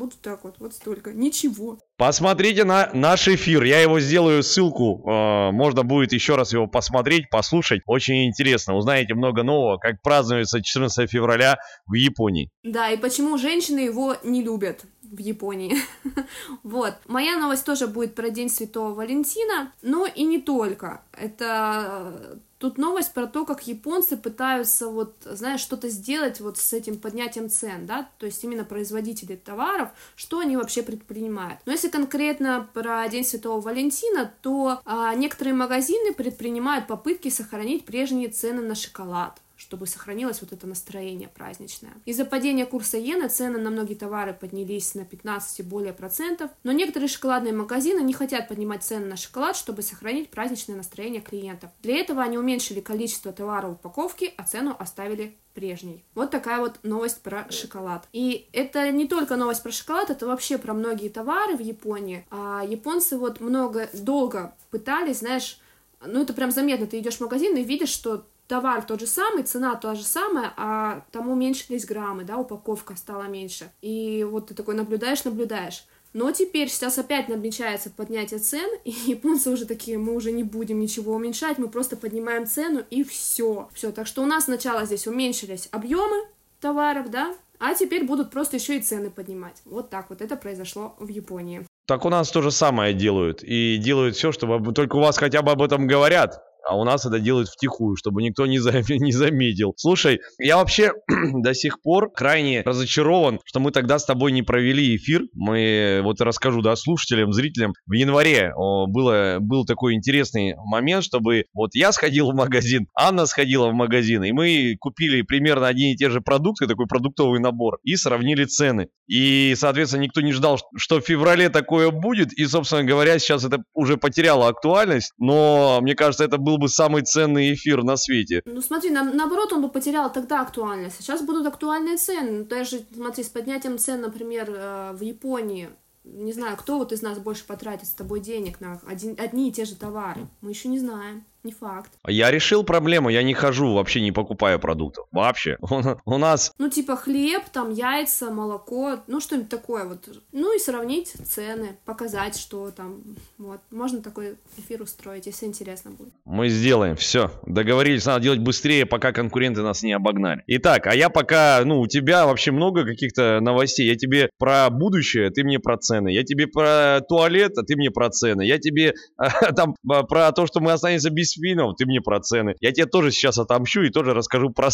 вот 0.00 0.20
так 0.20 0.44
вот, 0.44 0.56
вот 0.58 0.74
столько. 0.74 1.12
Ничего. 1.12 1.78
Посмотрите 1.96 2.64
на 2.64 2.90
наш 2.92 3.28
эфир. 3.28 3.64
Я 3.64 3.80
его 3.80 4.00
сделаю 4.00 4.42
ссылку. 4.42 5.02
Э, 5.08 5.50
можно 5.50 5.82
будет 5.82 6.12
еще 6.12 6.36
раз 6.36 6.52
его 6.52 6.66
посмотреть, 6.66 7.28
послушать. 7.30 7.82
Очень 7.86 8.26
интересно. 8.26 8.76
Узнаете 8.76 9.14
много 9.14 9.42
нового, 9.42 9.78
как 9.78 10.00
празднуется 10.02 10.62
14 10.62 11.10
февраля 11.10 11.58
в 11.86 11.94
Японии. 11.94 12.50
Да, 12.62 12.90
и 12.90 12.96
почему 12.96 13.36
женщины 13.38 13.80
его 13.80 14.16
не 14.22 14.42
любят 14.42 14.84
в 15.10 15.18
Японии. 15.18 15.76
вот. 16.62 16.94
Моя 17.06 17.36
новость 17.36 17.64
тоже 17.64 17.86
будет 17.86 18.14
про 18.14 18.30
День 18.30 18.48
Святого 18.48 18.94
Валентина, 18.94 19.72
но 19.82 20.06
и 20.06 20.24
не 20.24 20.40
только. 20.40 21.02
Это 21.12 22.40
Тут 22.58 22.76
новость 22.76 23.14
про 23.14 23.28
то, 23.28 23.44
как 23.44 23.68
японцы 23.68 24.16
пытаются, 24.16 24.88
вот, 24.88 25.14
знаешь, 25.24 25.60
что-то 25.60 25.88
сделать 25.88 26.40
вот 26.40 26.58
с 26.58 26.72
этим 26.72 26.98
поднятием 26.98 27.48
цен, 27.48 27.86
да, 27.86 28.10
то 28.18 28.26
есть 28.26 28.42
именно 28.42 28.64
производители 28.64 29.36
товаров, 29.36 29.90
что 30.16 30.40
они 30.40 30.56
вообще 30.56 30.82
предпринимают. 30.82 31.60
Но 31.66 31.72
если 31.72 31.88
конкретно 31.88 32.68
про 32.74 33.08
День 33.08 33.24
Святого 33.24 33.60
Валентина, 33.60 34.32
то 34.42 34.80
а, 34.84 35.14
некоторые 35.14 35.54
магазины 35.54 36.12
предпринимают 36.12 36.88
попытки 36.88 37.28
сохранить 37.28 37.84
прежние 37.84 38.28
цены 38.28 38.60
на 38.60 38.74
шоколад 38.74 39.40
чтобы 39.68 39.86
сохранилось 39.86 40.40
вот 40.40 40.54
это 40.54 40.66
настроение 40.66 41.28
праздничное. 41.28 41.92
Из-за 42.06 42.24
падения 42.24 42.64
курса 42.64 42.98
иены 42.98 43.28
цены 43.28 43.58
на 43.58 43.68
многие 43.68 43.96
товары 43.96 44.32
поднялись 44.32 44.94
на 44.94 45.04
15 45.04 45.60
и 45.60 45.62
более 45.62 45.92
процентов, 45.92 46.50
но 46.64 46.72
некоторые 46.72 47.06
шоколадные 47.06 47.52
магазины 47.52 48.00
не 48.00 48.14
хотят 48.14 48.48
поднимать 48.48 48.82
цены 48.82 49.04
на 49.04 49.18
шоколад, 49.18 49.56
чтобы 49.56 49.82
сохранить 49.82 50.30
праздничное 50.30 50.74
настроение 50.74 51.20
клиентов. 51.20 51.68
Для 51.82 51.98
этого 51.98 52.22
они 52.22 52.38
уменьшили 52.38 52.80
количество 52.80 53.30
товаров 53.30 53.72
в 53.72 53.74
упаковке, 53.74 54.32
а 54.38 54.44
цену 54.44 54.74
оставили 54.78 55.36
прежней. 55.52 56.02
Вот 56.14 56.30
такая 56.30 56.60
вот 56.60 56.78
новость 56.82 57.20
про 57.20 57.46
шоколад. 57.50 58.08
И 58.14 58.48
это 58.54 58.90
не 58.90 59.06
только 59.06 59.36
новость 59.36 59.62
про 59.62 59.70
шоколад, 59.70 60.08
это 60.08 60.26
вообще 60.26 60.56
про 60.56 60.72
многие 60.72 61.10
товары 61.10 61.58
в 61.58 61.60
Японии. 61.60 62.24
А 62.30 62.64
японцы 62.66 63.18
вот 63.18 63.40
много, 63.40 63.90
долго 63.92 64.54
пытались, 64.70 65.18
знаешь, 65.18 65.60
ну 66.00 66.22
это 66.22 66.32
прям 66.32 66.52
заметно, 66.52 66.86
ты 66.86 67.00
идешь 67.00 67.16
в 67.16 67.20
магазин 67.20 67.54
и 67.54 67.64
видишь, 67.64 67.90
что 67.90 68.24
товар 68.48 68.84
тот 68.84 69.00
же 69.00 69.06
самый, 69.06 69.44
цена 69.44 69.76
та 69.76 69.94
же 69.94 70.02
самая, 70.02 70.52
а 70.56 71.02
там 71.12 71.28
уменьшились 71.28 71.84
граммы, 71.84 72.24
да, 72.24 72.38
упаковка 72.38 72.96
стала 72.96 73.24
меньше. 73.24 73.70
И 73.82 74.26
вот 74.28 74.48
ты 74.48 74.54
такой 74.54 74.74
наблюдаешь, 74.74 75.24
наблюдаешь. 75.24 75.84
Но 76.14 76.32
теперь 76.32 76.70
сейчас 76.70 76.98
опять 76.98 77.28
намечается 77.28 77.90
поднятие 77.90 78.40
цен, 78.40 78.68
и 78.84 78.90
японцы 78.90 79.50
уже 79.50 79.66
такие, 79.66 79.98
мы 79.98 80.14
уже 80.14 80.32
не 80.32 80.42
будем 80.42 80.80
ничего 80.80 81.14
уменьшать, 81.14 81.58
мы 81.58 81.68
просто 81.68 81.96
поднимаем 81.96 82.46
цену 82.46 82.82
и 82.90 83.04
все. 83.04 83.68
Все, 83.74 83.92
так 83.92 84.06
что 84.06 84.22
у 84.22 84.26
нас 84.26 84.44
сначала 84.44 84.86
здесь 84.86 85.06
уменьшились 85.06 85.68
объемы 85.70 86.26
товаров, 86.60 87.10
да, 87.10 87.34
а 87.60 87.74
теперь 87.74 88.04
будут 88.04 88.30
просто 88.30 88.56
еще 88.56 88.78
и 88.78 88.80
цены 88.80 89.10
поднимать. 89.10 89.62
Вот 89.64 89.90
так 89.90 90.08
вот 90.08 90.22
это 90.22 90.36
произошло 90.36 90.96
в 90.98 91.08
Японии. 91.08 91.66
Так 91.86 92.04
у 92.04 92.08
нас 92.08 92.30
то 92.30 92.42
же 92.42 92.50
самое 92.50 92.94
делают. 92.94 93.42
И 93.42 93.78
делают 93.78 94.14
все, 94.14 94.30
чтобы 94.30 94.72
только 94.72 94.96
у 94.96 95.00
вас 95.00 95.16
хотя 95.16 95.42
бы 95.42 95.52
об 95.52 95.62
этом 95.62 95.86
говорят 95.86 96.42
а 96.68 96.76
у 96.76 96.84
нас 96.84 97.06
это 97.06 97.18
делают 97.18 97.48
втихую, 97.48 97.96
чтобы 97.96 98.22
никто 98.22 98.46
не, 98.46 98.58
за... 98.58 98.72
не 98.88 99.12
заметил. 99.12 99.72
Слушай, 99.76 100.20
я 100.38 100.58
вообще 100.58 100.92
до 101.42 101.54
сих 101.54 101.80
пор 101.80 102.12
крайне 102.12 102.62
разочарован, 102.62 103.40
что 103.44 103.58
мы 103.60 103.70
тогда 103.70 103.98
с 103.98 104.04
тобой 104.04 104.32
не 104.32 104.42
провели 104.42 104.96
эфир. 104.96 105.22
Мы, 105.34 106.00
вот 106.04 106.20
расскажу, 106.20 106.60
да, 106.60 106.76
слушателям, 106.76 107.32
зрителям, 107.32 107.72
в 107.86 107.92
январе 107.92 108.52
о, 108.54 108.86
было, 108.86 109.38
был 109.40 109.64
такой 109.64 109.94
интересный 109.94 110.54
момент, 110.56 111.04
чтобы 111.04 111.44
вот 111.54 111.70
я 111.74 111.90
сходил 111.92 112.30
в 112.30 112.34
магазин, 112.34 112.86
Анна 112.94 113.24
сходила 113.24 113.68
в 113.68 113.72
магазин, 113.74 114.22
и 114.24 114.32
мы 114.32 114.76
купили 114.78 115.22
примерно 115.22 115.68
одни 115.68 115.92
и 115.94 115.96
те 115.96 116.10
же 116.10 116.20
продукты, 116.20 116.66
такой 116.66 116.86
продуктовый 116.86 117.40
набор, 117.40 117.78
и 117.82 117.96
сравнили 117.96 118.44
цены. 118.44 118.88
И, 119.06 119.54
соответственно, 119.56 120.02
никто 120.02 120.20
не 120.20 120.32
ждал, 120.32 120.60
что 120.76 121.00
в 121.00 121.04
феврале 121.04 121.48
такое 121.48 121.90
будет, 121.90 122.32
и, 122.34 122.44
собственно 122.44 122.84
говоря, 122.84 123.18
сейчас 123.18 123.44
это 123.44 123.62
уже 123.72 123.96
потеряло 123.96 124.48
актуальность, 124.48 125.12
но 125.18 125.78
мне 125.80 125.94
кажется, 125.94 126.24
это 126.24 126.36
был 126.36 126.57
бы 126.58 126.68
самый 126.68 127.02
ценный 127.02 127.54
эфир 127.54 127.82
на 127.82 127.96
свете. 127.96 128.42
Ну 128.44 128.60
смотри, 128.60 128.90
на, 128.90 129.02
наоборот, 129.02 129.52
он 129.52 129.62
бы 129.62 129.68
потерял 129.68 130.12
тогда 130.12 130.42
актуальность. 130.42 130.96
Сейчас 131.00 131.22
будут 131.22 131.46
актуальные 131.46 131.96
цены. 131.96 132.30
Ну, 132.30 132.44
даже, 132.44 132.80
смотри, 132.94 133.24
с 133.24 133.28
поднятием 133.28 133.78
цен, 133.78 134.00
например, 134.00 134.50
э, 134.50 134.92
в 134.92 135.02
Японии, 135.02 135.70
не 136.04 136.32
знаю, 136.32 136.56
кто 136.56 136.78
вот 136.78 136.92
из 136.92 137.02
нас 137.02 137.18
больше 137.18 137.44
потратит 137.46 137.86
с 137.86 137.92
тобой 137.92 138.20
денег 138.20 138.60
на 138.60 138.80
один, 138.86 139.16
одни 139.18 139.48
и 139.48 139.52
те 139.52 139.64
же 139.64 139.76
товары. 139.76 140.26
Мы 140.40 140.50
еще 140.50 140.68
не 140.68 140.78
знаем 140.78 141.24
не 141.48 141.52
факт. 141.52 141.90
Я 142.06 142.30
решил 142.30 142.62
проблему, 142.62 143.08
я 143.08 143.22
не 143.22 143.32
хожу, 143.32 143.72
вообще 143.72 144.00
не 144.00 144.12
покупаю 144.12 144.60
продуктов. 144.60 145.06
Вообще. 145.12 145.56
У, 145.60 145.80
у 146.04 146.18
нас... 146.18 146.52
Ну, 146.58 146.68
типа 146.68 146.96
хлеб, 146.96 147.42
там 147.52 147.72
яйца, 147.72 148.30
молоко, 148.30 148.98
ну, 149.06 149.20
что-нибудь 149.20 149.48
такое 149.48 149.84
вот. 149.84 150.08
Ну, 150.32 150.54
и 150.54 150.58
сравнить 150.58 151.14
цены, 151.24 151.76
показать, 151.86 152.38
что 152.38 152.70
там, 152.70 153.02
вот. 153.38 153.60
Можно 153.70 154.02
такой 154.02 154.36
эфир 154.58 154.82
устроить, 154.82 155.26
если 155.26 155.46
интересно 155.46 155.90
будет. 155.90 156.12
Мы 156.26 156.48
сделаем, 156.50 156.96
все. 156.96 157.30
Договорились, 157.46 158.04
надо 158.04 158.20
делать 158.24 158.40
быстрее, 158.40 158.84
пока 158.84 159.12
конкуренты 159.12 159.62
нас 159.62 159.82
не 159.82 159.94
обогнали. 159.94 160.42
Итак, 160.46 160.86
а 160.86 160.94
я 160.94 161.08
пока, 161.08 161.62
ну, 161.64 161.80
у 161.80 161.86
тебя 161.86 162.26
вообще 162.26 162.50
много 162.50 162.84
каких-то 162.84 163.40
новостей. 163.40 163.88
Я 163.88 163.96
тебе 163.96 164.28
про 164.38 164.68
будущее, 164.68 165.30
ты 165.30 165.44
мне 165.44 165.58
про 165.58 165.78
цены. 165.78 166.10
Я 166.10 166.24
тебе 166.24 166.46
про 166.46 167.00
туалет, 167.08 167.56
а 167.56 167.62
ты 167.62 167.74
мне 167.76 167.90
про 167.90 168.10
цены. 168.10 168.42
Я 168.42 168.58
тебе 168.58 168.92
там 169.56 169.76
про 169.82 170.32
то, 170.32 170.46
что 170.46 170.60
мы 170.60 170.72
останемся 170.72 171.08
без 171.10 171.37
фильмов, 171.38 171.76
ты 171.76 171.86
мне 171.86 172.00
про 172.00 172.20
цены. 172.20 172.54
Я 172.60 172.72
тебе 172.72 172.86
тоже 172.86 173.10
сейчас 173.10 173.38
отомщу 173.38 173.82
и 173.82 173.90
тоже 173.90 174.14
расскажу 174.14 174.50
про, 174.50 174.68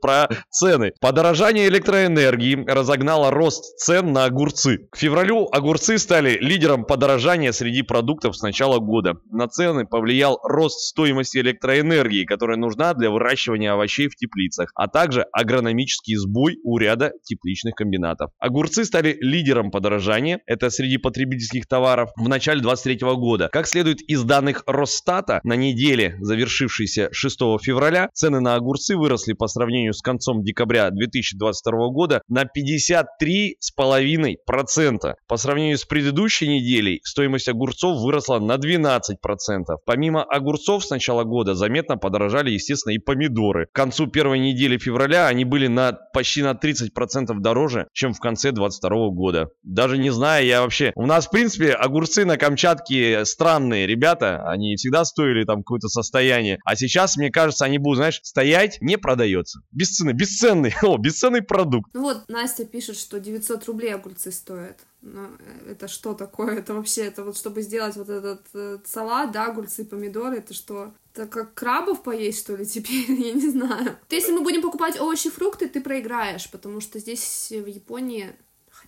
про 0.00 0.28
цены. 0.50 0.92
Подорожание 1.00 1.68
электроэнергии 1.68 2.64
разогнало 2.66 3.30
рост 3.30 3.76
цен 3.78 4.12
на 4.12 4.24
огурцы. 4.24 4.88
К 4.90 4.96
февралю 4.96 5.48
огурцы 5.50 5.98
стали 5.98 6.38
лидером 6.40 6.84
подорожания 6.84 7.52
среди 7.52 7.82
продуктов 7.82 8.36
с 8.36 8.42
начала 8.42 8.78
года. 8.78 9.14
На 9.30 9.48
цены 9.48 9.86
повлиял 9.86 10.38
рост 10.42 10.80
стоимости 10.80 11.38
электроэнергии, 11.38 12.24
которая 12.24 12.56
нужна 12.56 12.94
для 12.94 13.10
выращивания 13.10 13.72
овощей 13.72 14.08
в 14.08 14.16
теплицах, 14.16 14.70
а 14.74 14.88
также 14.88 15.26
агрономический 15.32 16.16
сбой 16.16 16.58
у 16.64 16.78
ряда 16.78 17.12
тепличных 17.24 17.74
комбинатов. 17.74 18.30
Огурцы 18.38 18.84
стали 18.84 19.16
лидером 19.20 19.70
подорожания, 19.70 20.40
это 20.46 20.70
среди 20.70 20.98
потребительских 20.98 21.66
товаров, 21.66 22.10
в 22.16 22.28
начале 22.28 22.60
2023 22.60 23.08
года. 23.16 23.48
Как 23.52 23.66
следует 23.66 24.00
из 24.02 24.22
данных 24.24 24.62
Росстата, 24.66 25.40
на 25.44 25.54
неделе 25.54 25.99
завершившейся 26.20 27.08
6 27.12 27.38
февраля, 27.62 28.08
цены 28.12 28.40
на 28.40 28.54
огурцы 28.54 28.96
выросли 28.96 29.32
по 29.32 29.48
сравнению 29.48 29.92
с 29.92 30.02
концом 30.02 30.42
декабря 30.42 30.90
2022 30.90 31.88
года 31.88 32.22
на 32.28 32.44
53,5%. 32.44 35.14
По 35.28 35.36
сравнению 35.36 35.78
с 35.78 35.84
предыдущей 35.84 36.48
неделей 36.48 37.00
стоимость 37.04 37.48
огурцов 37.48 38.02
выросла 38.02 38.38
на 38.38 38.56
12%. 38.56 39.16
Помимо 39.84 40.22
огурцов 40.22 40.84
с 40.84 40.90
начала 40.90 41.24
года 41.24 41.54
заметно 41.54 41.96
подорожали, 41.96 42.50
естественно, 42.50 42.92
и 42.92 42.98
помидоры. 42.98 43.66
К 43.72 43.74
концу 43.74 44.06
первой 44.06 44.38
недели 44.38 44.78
февраля 44.78 45.26
они 45.26 45.44
были 45.44 45.66
на 45.66 45.92
почти 46.12 46.42
на 46.42 46.52
30% 46.52 47.40
дороже, 47.40 47.88
чем 47.92 48.14
в 48.14 48.20
конце 48.20 48.52
2022 48.52 49.08
года. 49.10 49.48
Даже 49.62 49.98
не 49.98 50.10
знаю, 50.10 50.46
я 50.46 50.62
вообще... 50.62 50.92
У 50.94 51.06
нас, 51.06 51.26
в 51.26 51.30
принципе, 51.30 51.72
огурцы 51.72 52.24
на 52.24 52.36
Камчатке 52.36 53.24
странные 53.24 53.86
ребята. 53.86 54.42
Они 54.46 54.76
всегда 54.76 55.04
стоили 55.04 55.44
там 55.44 55.58
какой-то 55.58 55.88
состояние. 55.90 56.58
А 56.64 56.76
сейчас, 56.76 57.16
мне 57.16 57.30
кажется, 57.30 57.64
они 57.64 57.78
будут, 57.78 57.98
знаешь, 57.98 58.20
стоять, 58.22 58.78
не 58.80 58.96
продается. 58.96 59.60
Без 59.72 59.90
цены, 59.90 60.12
бесценный, 60.12 60.74
о, 60.82 60.96
бесценный 60.96 61.42
продукт. 61.42 61.90
Ну 61.92 62.02
вот, 62.02 62.28
Настя 62.28 62.64
пишет, 62.64 62.96
что 62.96 63.20
900 63.20 63.64
рублей 63.66 63.94
огурцы 63.94 64.32
стоят. 64.32 64.78
Ну, 65.02 65.28
э, 65.38 65.72
это 65.72 65.88
что 65.88 66.14
такое? 66.14 66.58
Это 66.58 66.74
вообще, 66.74 67.02
это 67.02 67.24
вот 67.24 67.36
чтобы 67.36 67.62
сделать 67.62 67.96
вот 67.96 68.08
этот 68.08 68.42
э, 68.54 68.78
салат, 68.84 69.32
да, 69.32 69.46
огурцы, 69.46 69.84
помидоры, 69.84 70.38
это 70.38 70.54
что? 70.54 70.92
Это 71.14 71.26
как 71.26 71.54
крабов 71.54 72.02
поесть, 72.02 72.40
что 72.40 72.56
ли, 72.56 72.66
теперь? 72.66 73.10
Я 73.10 73.32
не 73.32 73.50
знаю. 73.50 73.96
Если 74.10 74.32
мы 74.32 74.42
будем 74.42 74.62
покупать 74.62 75.00
овощи, 75.00 75.30
фрукты, 75.30 75.68
ты 75.68 75.80
проиграешь, 75.80 76.50
потому 76.50 76.80
что 76.80 76.98
здесь 76.98 77.50
в 77.50 77.66
Японии 77.66 78.34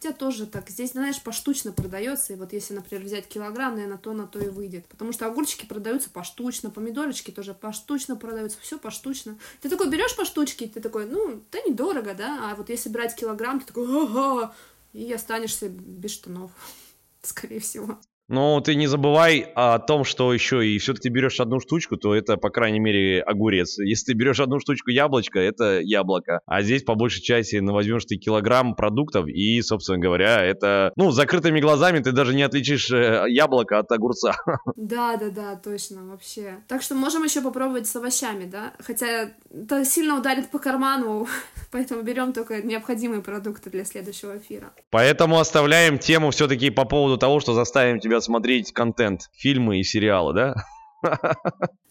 Хотя 0.03 0.17
тоже 0.17 0.47
так, 0.47 0.69
здесь, 0.69 0.93
знаешь, 0.93 1.23
поштучно 1.23 1.71
продается, 1.71 2.33
и 2.33 2.37
вот 2.37 2.53
если, 2.53 2.75
например, 2.75 3.05
взять 3.05 3.29
килограмм, 3.29 3.75
наверное, 3.75 3.99
то 3.99 4.13
на 4.13 4.27
то 4.27 4.41
и 4.41 4.49
выйдет. 4.49 4.85
Потому 4.89 5.13
что 5.13 5.27
огурчики 5.27 5.65
продаются 5.65 6.11
поштучно, 6.11 6.71
помидорочки 6.71 7.31
тоже 7.31 7.55
поштучно 7.55 8.17
продаются, 8.17 8.59
все 8.61 8.81
поштучно. 8.81 9.39
Ты 9.61 9.69
такой 9.69 9.89
берешь 9.89 10.17
по 10.17 10.25
штучке, 10.25 10.67
ты 10.67 10.81
такой, 10.81 11.07
ну, 11.07 11.45
да 11.53 11.61
недорого, 11.61 12.15
да, 12.15 12.51
а 12.51 12.57
вот 12.57 12.69
если 12.69 12.89
брать 12.89 13.15
килограмм, 13.15 13.61
ты 13.61 13.67
такой, 13.67 13.87
ага, 13.87 14.53
и 14.93 15.13
останешься 15.13 15.69
без 15.69 16.11
штанов, 16.11 16.51
скорее 17.23 17.61
всего. 17.61 18.01
Но 18.29 18.61
ты 18.61 18.75
не 18.75 18.87
забывай 18.87 19.47
о 19.55 19.79
том, 19.79 20.05
что 20.05 20.33
еще 20.33 20.67
и 20.67 20.79
все-таки 20.79 21.09
берешь 21.09 21.41
одну 21.41 21.61
штучку, 21.61 21.97
то 21.97 22.15
это, 22.15 22.37
по 22.37 22.51
крайней 22.51 22.81
мере, 22.81 23.21
огурец. 23.23 23.79
Если 23.79 24.13
ты 24.13 24.15
берешь 24.15 24.41
одну 24.41 24.61
штучку 24.61 24.91
яблочко, 24.91 25.39
это 25.39 25.81
яблоко. 25.81 26.41
А 26.47 26.63
здесь, 26.63 26.83
по 26.83 26.95
большей 26.95 27.23
части, 27.23 27.57
ну, 27.57 27.73
возьмешь 27.73 28.05
ты 28.05 28.17
килограмм 28.17 28.75
продуктов, 28.75 29.27
и, 29.29 29.61
собственно 29.63 29.99
говоря, 29.99 30.43
это, 30.45 30.93
ну, 30.97 31.11
закрытыми 31.11 31.61
глазами 31.61 31.99
ты 31.99 32.13
даже 32.13 32.35
не 32.35 32.43
отличишь 32.43 32.91
э, 32.91 33.25
яблоко 33.29 33.79
от 33.79 33.91
огурца. 33.93 34.37
Да, 34.77 35.17
да, 35.17 35.31
да, 35.31 35.57
точно, 35.57 36.05
вообще. 36.07 36.59
Так 36.69 36.83
что 36.83 36.95
можем 36.95 37.25
еще 37.25 37.41
попробовать 37.41 37.87
с 37.87 37.97
овощами, 37.97 38.45
да? 38.45 38.73
Хотя 38.81 39.31
это 39.51 39.85
сильно 39.85 40.19
ударит 40.19 40.51
по 40.51 40.59
карману, 40.59 41.27
поэтому 41.71 42.03
берем 42.03 42.33
только 42.33 42.63
необходимые 42.63 43.23
продукты 43.23 43.71
для 43.71 43.85
следующего 43.85 44.39
эфира. 44.39 44.73
Поэтому 44.91 45.39
оставляем 45.39 45.99
тему 45.99 46.31
все-таки 46.31 46.71
по 46.71 46.85
поводу 46.85 47.17
того, 47.17 47.41
что 47.41 47.55
заставим 47.55 48.01
тебя 48.01 48.12
смотреть 48.21 48.73
контент, 48.73 49.31
фильмы 49.33 49.81
и 49.81 49.85
сериалы, 49.85 50.35
да? 50.35 50.55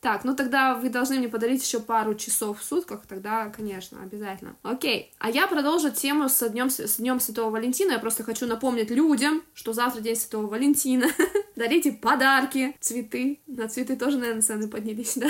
Так, 0.02 0.24
ну 0.24 0.36
тогда 0.36 0.74
вы 0.74 0.90
должны 0.90 1.20
мне 1.20 1.28
подарить 1.28 1.64
еще 1.64 1.80
пару 1.80 2.16
часов 2.16 2.60
в 2.60 2.64
сутках, 2.64 3.06
тогда, 3.06 3.50
конечно, 3.50 4.02
обязательно. 4.02 4.56
Окей, 4.64 5.14
а 5.20 5.30
я 5.30 5.46
продолжу 5.48 5.92
тему 5.92 6.28
с 6.28 6.50
Днем, 6.50 6.72
с 6.72 6.98
Днем 6.98 7.20
Святого 7.20 7.52
Валентина. 7.52 7.92
Я 7.92 8.00
просто 8.00 8.24
хочу 8.24 8.48
напомнить 8.48 8.90
людям, 8.90 9.44
что 9.54 9.74
завтра 9.74 10.02
День 10.02 10.16
Святого 10.16 10.48
Валентина. 10.48 11.06
Дарите 11.56 11.92
подарки, 11.92 12.76
цветы. 12.80 13.42
На 13.46 13.68
цветы 13.68 13.96
тоже, 13.96 14.18
наверное, 14.18 14.42
цены 14.42 14.68
поднялись, 14.68 15.18
да? 15.18 15.28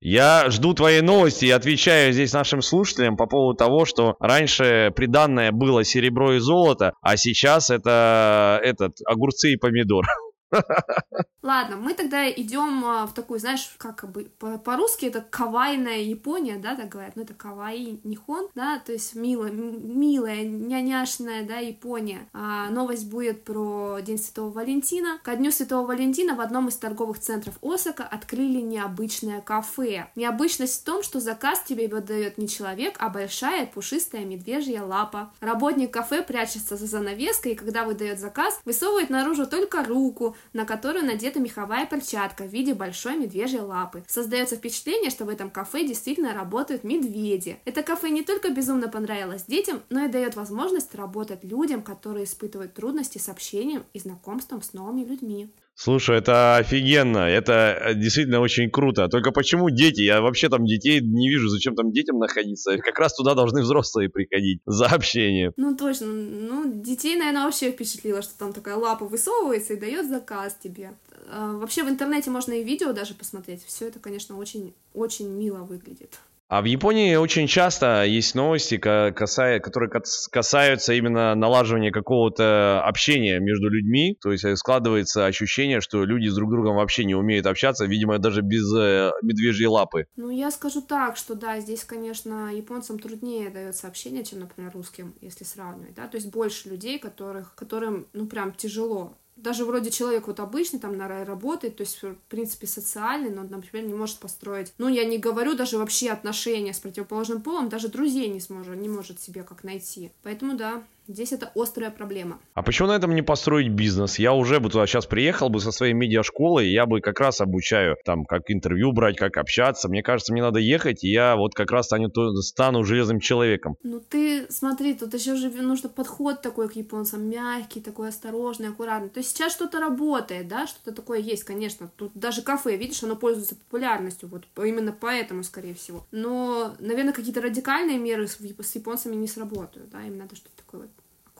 Я 0.00 0.48
жду 0.50 0.74
твоей 0.74 1.00
новости 1.00 1.46
и 1.46 1.50
отвечаю 1.50 2.12
здесь 2.12 2.32
нашим 2.32 2.62
слушателям 2.62 3.16
по 3.16 3.26
поводу 3.26 3.56
того, 3.56 3.84
что 3.84 4.16
раньше 4.20 4.92
приданное 4.94 5.50
было 5.50 5.82
серебро 5.82 6.34
и 6.34 6.38
золото, 6.38 6.92
а 7.02 7.16
сейчас 7.16 7.68
это 7.70 8.60
этот 8.62 8.96
огурцы 9.06 9.52
и 9.52 9.56
помидор. 9.56 10.06
Ладно, 11.48 11.76
мы 11.76 11.94
тогда 11.94 12.30
идем 12.30 12.84
а, 12.84 13.06
в 13.06 13.14
такую, 13.14 13.40
знаешь, 13.40 13.74
как 13.78 14.06
бы 14.12 14.24
по-русски 14.64 15.06
это 15.06 15.22
кавайная 15.22 16.00
Япония, 16.00 16.58
да, 16.58 16.76
так 16.76 16.90
говорят, 16.90 17.16
ну 17.16 17.22
это 17.22 17.32
кавай 17.32 17.98
нихон, 18.04 18.50
да, 18.54 18.78
то 18.84 18.92
есть 18.92 19.14
милая, 19.14 19.50
милая, 19.50 20.44
няняшная, 20.44 21.46
да, 21.48 21.56
Япония. 21.56 22.28
А, 22.34 22.68
новость 22.68 23.08
будет 23.08 23.44
про 23.44 23.98
День 24.00 24.18
Святого 24.18 24.50
Валентина. 24.50 25.20
Ко 25.24 25.36
Дню 25.36 25.50
Святого 25.50 25.86
Валентина 25.86 26.34
в 26.34 26.42
одном 26.42 26.68
из 26.68 26.76
торговых 26.76 27.18
центров 27.18 27.54
Осака 27.62 28.04
открыли 28.04 28.60
необычное 28.60 29.40
кафе. 29.40 30.10
Необычность 30.16 30.82
в 30.82 30.84
том, 30.84 31.02
что 31.02 31.18
заказ 31.18 31.62
тебе 31.66 31.88
выдает 31.88 32.36
не 32.36 32.46
человек, 32.46 32.96
а 32.98 33.08
большая 33.08 33.64
пушистая 33.64 34.26
медвежья 34.26 34.82
лапа. 34.82 35.32
Работник 35.40 35.94
кафе 35.94 36.22
прячется 36.22 36.76
за 36.76 36.84
занавеской, 36.84 37.52
и 37.52 37.54
когда 37.54 37.84
выдает 37.84 38.20
заказ, 38.20 38.60
высовывает 38.66 39.08
наружу 39.08 39.46
только 39.46 39.82
руку, 39.82 40.36
на 40.52 40.66
которую 40.66 41.06
надета 41.06 41.37
меховая 41.38 41.86
перчатка 41.86 42.44
в 42.44 42.48
виде 42.48 42.74
большой 42.74 43.16
медвежьей 43.16 43.62
лапы. 43.62 44.04
Создается 44.06 44.56
впечатление, 44.56 45.10
что 45.10 45.24
в 45.24 45.28
этом 45.28 45.50
кафе 45.50 45.86
действительно 45.86 46.34
работают 46.34 46.84
медведи. 46.84 47.58
Это 47.64 47.82
кафе 47.82 48.10
не 48.10 48.22
только 48.22 48.50
безумно 48.50 48.88
понравилось 48.88 49.44
детям, 49.44 49.82
но 49.90 50.04
и 50.04 50.08
дает 50.08 50.36
возможность 50.36 50.94
работать 50.94 51.44
людям, 51.44 51.82
которые 51.82 52.24
испытывают 52.24 52.74
трудности 52.74 53.18
с 53.18 53.28
общением 53.28 53.84
и 53.92 53.98
знакомством 53.98 54.62
с 54.62 54.72
новыми 54.72 55.04
людьми. 55.04 55.50
Слушай, 55.80 56.18
это 56.18 56.56
офигенно, 56.56 57.18
это 57.18 57.92
действительно 57.94 58.40
очень 58.40 58.68
круто. 58.68 59.06
Только 59.06 59.30
почему 59.30 59.70
дети? 59.70 60.00
Я 60.00 60.20
вообще 60.20 60.48
там 60.48 60.64
детей 60.64 61.00
не 61.00 61.30
вижу, 61.30 61.48
зачем 61.48 61.76
там 61.76 61.92
детям 61.92 62.18
находиться. 62.18 62.78
Как 62.78 62.98
раз 62.98 63.14
туда 63.14 63.36
должны 63.36 63.62
взрослые 63.62 64.08
приходить 64.08 64.60
за 64.66 64.86
общение. 64.86 65.52
Ну 65.56 65.76
точно, 65.76 66.08
ну 66.08 66.82
детей, 66.82 67.14
наверное, 67.16 67.44
вообще 67.44 67.70
впечатлило, 67.70 68.22
что 68.22 68.36
там 68.36 68.52
такая 68.52 68.74
лапа 68.74 69.06
высовывается 69.06 69.74
и 69.74 69.78
дает 69.78 70.08
заказ 70.08 70.58
тебе. 70.60 70.94
А, 71.30 71.52
вообще 71.52 71.84
в 71.84 71.88
интернете 71.88 72.30
можно 72.30 72.54
и 72.54 72.64
видео 72.64 72.92
даже 72.92 73.14
посмотреть. 73.14 73.64
Все 73.64 73.86
это, 73.86 74.00
конечно, 74.00 74.36
очень, 74.36 74.74
очень 74.94 75.28
мило 75.28 75.58
выглядит. 75.58 76.18
А 76.48 76.62
в 76.62 76.64
Японии 76.64 77.14
очень 77.14 77.46
часто 77.46 78.04
есть 78.04 78.34
новости, 78.34 78.78
которые 78.78 79.90
касаются 80.32 80.94
именно 80.94 81.34
налаживания 81.34 81.90
какого-то 81.90 82.82
общения 82.82 83.38
между 83.38 83.68
людьми. 83.68 84.16
То 84.22 84.32
есть 84.32 84.44
э, 84.44 84.56
складывается 84.56 85.26
ощущение, 85.26 85.82
что 85.82 86.04
люди 86.04 86.28
с 86.28 86.34
друг 86.34 86.50
другом 86.50 86.76
вообще 86.76 87.04
не 87.04 87.14
умеют 87.14 87.46
общаться, 87.46 87.84
видимо, 87.84 88.18
даже 88.18 88.40
без 88.40 88.64
э, 88.74 89.10
медвежьей 89.22 89.68
лапы. 89.68 90.06
Ну, 90.16 90.30
я 90.30 90.50
скажу 90.50 90.80
так, 90.80 91.18
что 91.18 91.34
да, 91.34 91.60
здесь, 91.60 91.84
конечно, 91.84 92.50
японцам 92.50 92.98
труднее 92.98 93.50
дается 93.50 93.86
общение, 93.86 94.24
чем, 94.24 94.40
например, 94.40 94.72
русским, 94.72 95.14
если 95.20 95.44
сравнивать, 95.44 95.94
да, 95.96 96.08
то 96.08 96.16
есть 96.16 96.30
больше 96.30 96.70
людей, 96.70 96.98
которых, 96.98 97.54
которым, 97.56 98.06
ну, 98.14 98.26
прям 98.26 98.54
тяжело 98.54 99.18
даже 99.42 99.64
вроде 99.64 99.90
человек 99.90 100.26
вот 100.26 100.40
обычный 100.40 100.78
там 100.78 100.96
на 100.96 101.08
рай 101.08 101.24
работает, 101.24 101.76
то 101.76 101.82
есть, 101.82 102.02
в 102.02 102.14
принципе, 102.28 102.66
социальный, 102.66 103.30
но, 103.30 103.42
например, 103.42 103.86
не 103.86 103.94
может 103.94 104.18
построить, 104.18 104.72
ну, 104.78 104.88
я 104.88 105.04
не 105.04 105.18
говорю 105.18 105.54
даже 105.54 105.78
вообще 105.78 106.10
отношения 106.10 106.74
с 106.74 106.80
противоположным 106.80 107.42
полом, 107.42 107.68
даже 107.68 107.88
друзей 107.88 108.28
не 108.28 108.40
сможет, 108.40 108.76
не 108.76 108.88
может 108.88 109.20
себе 109.20 109.42
как 109.42 109.64
найти. 109.64 110.12
Поэтому, 110.22 110.56
да, 110.56 110.82
Здесь 111.08 111.32
это 111.32 111.50
острая 111.54 111.90
проблема. 111.90 112.38
А 112.52 112.62
почему 112.62 112.88
на 112.88 112.96
этом 112.96 113.14
не 113.14 113.22
построить 113.22 113.70
бизнес? 113.70 114.18
Я 114.18 114.34
уже 114.34 114.60
бы 114.60 114.68
туда 114.68 114.86
сейчас 114.86 115.06
приехал 115.06 115.48
бы 115.48 115.58
со 115.58 115.72
своей 115.72 115.94
медиашколой, 115.94 116.68
я 116.68 116.84
бы 116.84 117.00
как 117.00 117.18
раз 117.18 117.40
обучаю 117.40 117.96
там, 118.04 118.26
как 118.26 118.42
интервью 118.48 118.92
брать, 118.92 119.16
как 119.16 119.38
общаться. 119.38 119.88
Мне 119.88 120.02
кажется, 120.02 120.34
мне 120.34 120.42
надо 120.42 120.60
ехать, 120.60 121.04
и 121.04 121.10
я 121.10 121.36
вот 121.36 121.54
как 121.54 121.70
раз 121.70 121.86
стану, 121.86 122.10
стану 122.42 122.84
железным 122.84 123.20
человеком. 123.20 123.76
Ну 123.82 124.00
ты 124.00 124.46
смотри, 124.50 124.92
тут 124.92 125.14
еще 125.14 125.34
же 125.36 125.48
нужно 125.50 125.88
подход 125.88 126.42
такой 126.42 126.68
к 126.68 126.76
японцам, 126.76 127.26
мягкий, 127.28 127.80
такой 127.80 128.10
осторожный, 128.10 128.68
аккуратный. 128.68 129.08
То 129.08 129.20
есть 129.20 129.34
сейчас 129.34 129.52
что-то 129.52 129.80
работает, 129.80 130.46
да, 130.46 130.66
что-то 130.66 130.92
такое 130.92 131.20
есть, 131.20 131.44
конечно. 131.44 131.90
Тут 131.96 132.12
даже 132.14 132.42
кафе, 132.42 132.76
видишь, 132.76 133.02
оно 133.02 133.16
пользуется 133.16 133.56
популярностью, 133.56 134.28
вот 134.28 134.44
именно 134.62 134.92
поэтому, 134.92 135.42
скорее 135.42 135.74
всего. 135.74 136.06
Но, 136.10 136.74
наверное, 136.80 137.14
какие-то 137.14 137.40
радикальные 137.40 137.98
меры 137.98 138.26
с, 138.26 138.38
с 138.38 138.74
японцами 138.74 139.16
не 139.16 139.26
сработают, 139.26 139.88
да, 139.90 140.02
им 140.02 140.18
надо 140.18 140.36
что-то 140.36 140.57
такое 140.68 140.88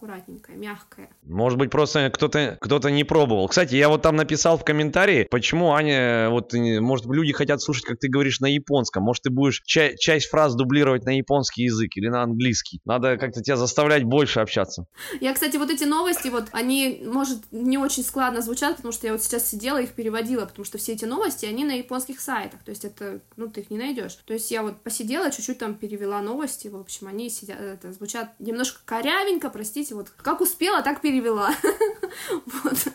вот 0.01 0.09
аккуратненькая, 0.09 0.57
мягкая. 0.57 1.11
Может 1.25 1.59
быть, 1.59 1.71
просто 1.71 2.11
кто-то 2.11 2.59
кто 2.61 2.79
не 2.89 3.05
пробовал. 3.05 3.49
Кстати, 3.49 3.75
я 3.75 3.89
вот 3.89 4.03
там 4.03 4.17
написал 4.17 4.57
в 4.57 4.65
комментарии, 4.65 5.27
почему 5.31 5.73
Аня, 5.73 6.31
вот, 6.31 6.53
может, 6.55 7.07
люди 7.07 7.33
хотят 7.33 7.61
слушать, 7.61 7.85
как 7.85 7.99
ты 7.99 8.09
говоришь 8.09 8.41
на 8.41 8.47
японском. 8.47 9.03
Может, 9.03 9.25
ты 9.25 9.31
будешь 9.31 9.63
ча- 9.65 9.97
часть 9.97 10.29
фраз 10.29 10.55
дублировать 10.55 11.05
на 11.05 11.17
японский 11.17 11.65
язык 11.65 11.97
или 11.97 12.09
на 12.09 12.23
английский. 12.23 12.81
Надо 12.85 13.17
как-то 13.17 13.43
тебя 13.43 13.57
заставлять 13.57 14.05
больше 14.05 14.41
общаться. 14.41 14.87
Я, 15.21 15.35
кстати, 15.35 15.57
вот 15.57 15.71
эти 15.71 15.85
новости, 15.85 16.29
вот, 16.29 16.47
они, 16.53 17.03
может, 17.05 17.39
не 17.51 17.79
очень 17.79 18.03
складно 18.03 18.41
звучат, 18.41 18.77
потому 18.77 18.93
что 18.93 19.07
я 19.07 19.13
вот 19.13 19.23
сейчас 19.23 19.49
сидела 19.49 19.81
их 19.81 19.91
переводила, 19.91 20.47
потому 20.47 20.65
что 20.65 20.79
все 20.79 20.93
эти 20.93 21.05
новости, 21.05 21.47
они 21.47 21.65
на 21.65 21.73
японских 21.73 22.21
сайтах, 22.21 22.63
то 22.65 22.71
есть 22.71 22.85
это, 22.85 23.21
ну, 23.37 23.49
ты 23.49 23.61
их 23.61 23.71
не 23.71 23.79
найдешь. 23.79 24.15
То 24.25 24.33
есть 24.33 24.51
я 24.51 24.63
вот 24.63 24.81
посидела, 24.83 25.31
чуть-чуть 25.31 25.59
там 25.59 25.75
перевела 25.75 26.21
новости, 26.21 26.69
в 26.69 26.77
общем, 26.77 27.09
они 27.09 27.31
сидят, 27.31 27.61
это 27.61 27.93
звучат 27.93 28.35
немножко 28.39 28.81
корявенько, 28.85 29.51
простите, 29.51 29.88
знаете, 29.89 29.95
вот 29.95 30.11
как 30.23 30.41
успела, 30.41 30.83
так 30.83 31.01
перевела. 31.01 31.55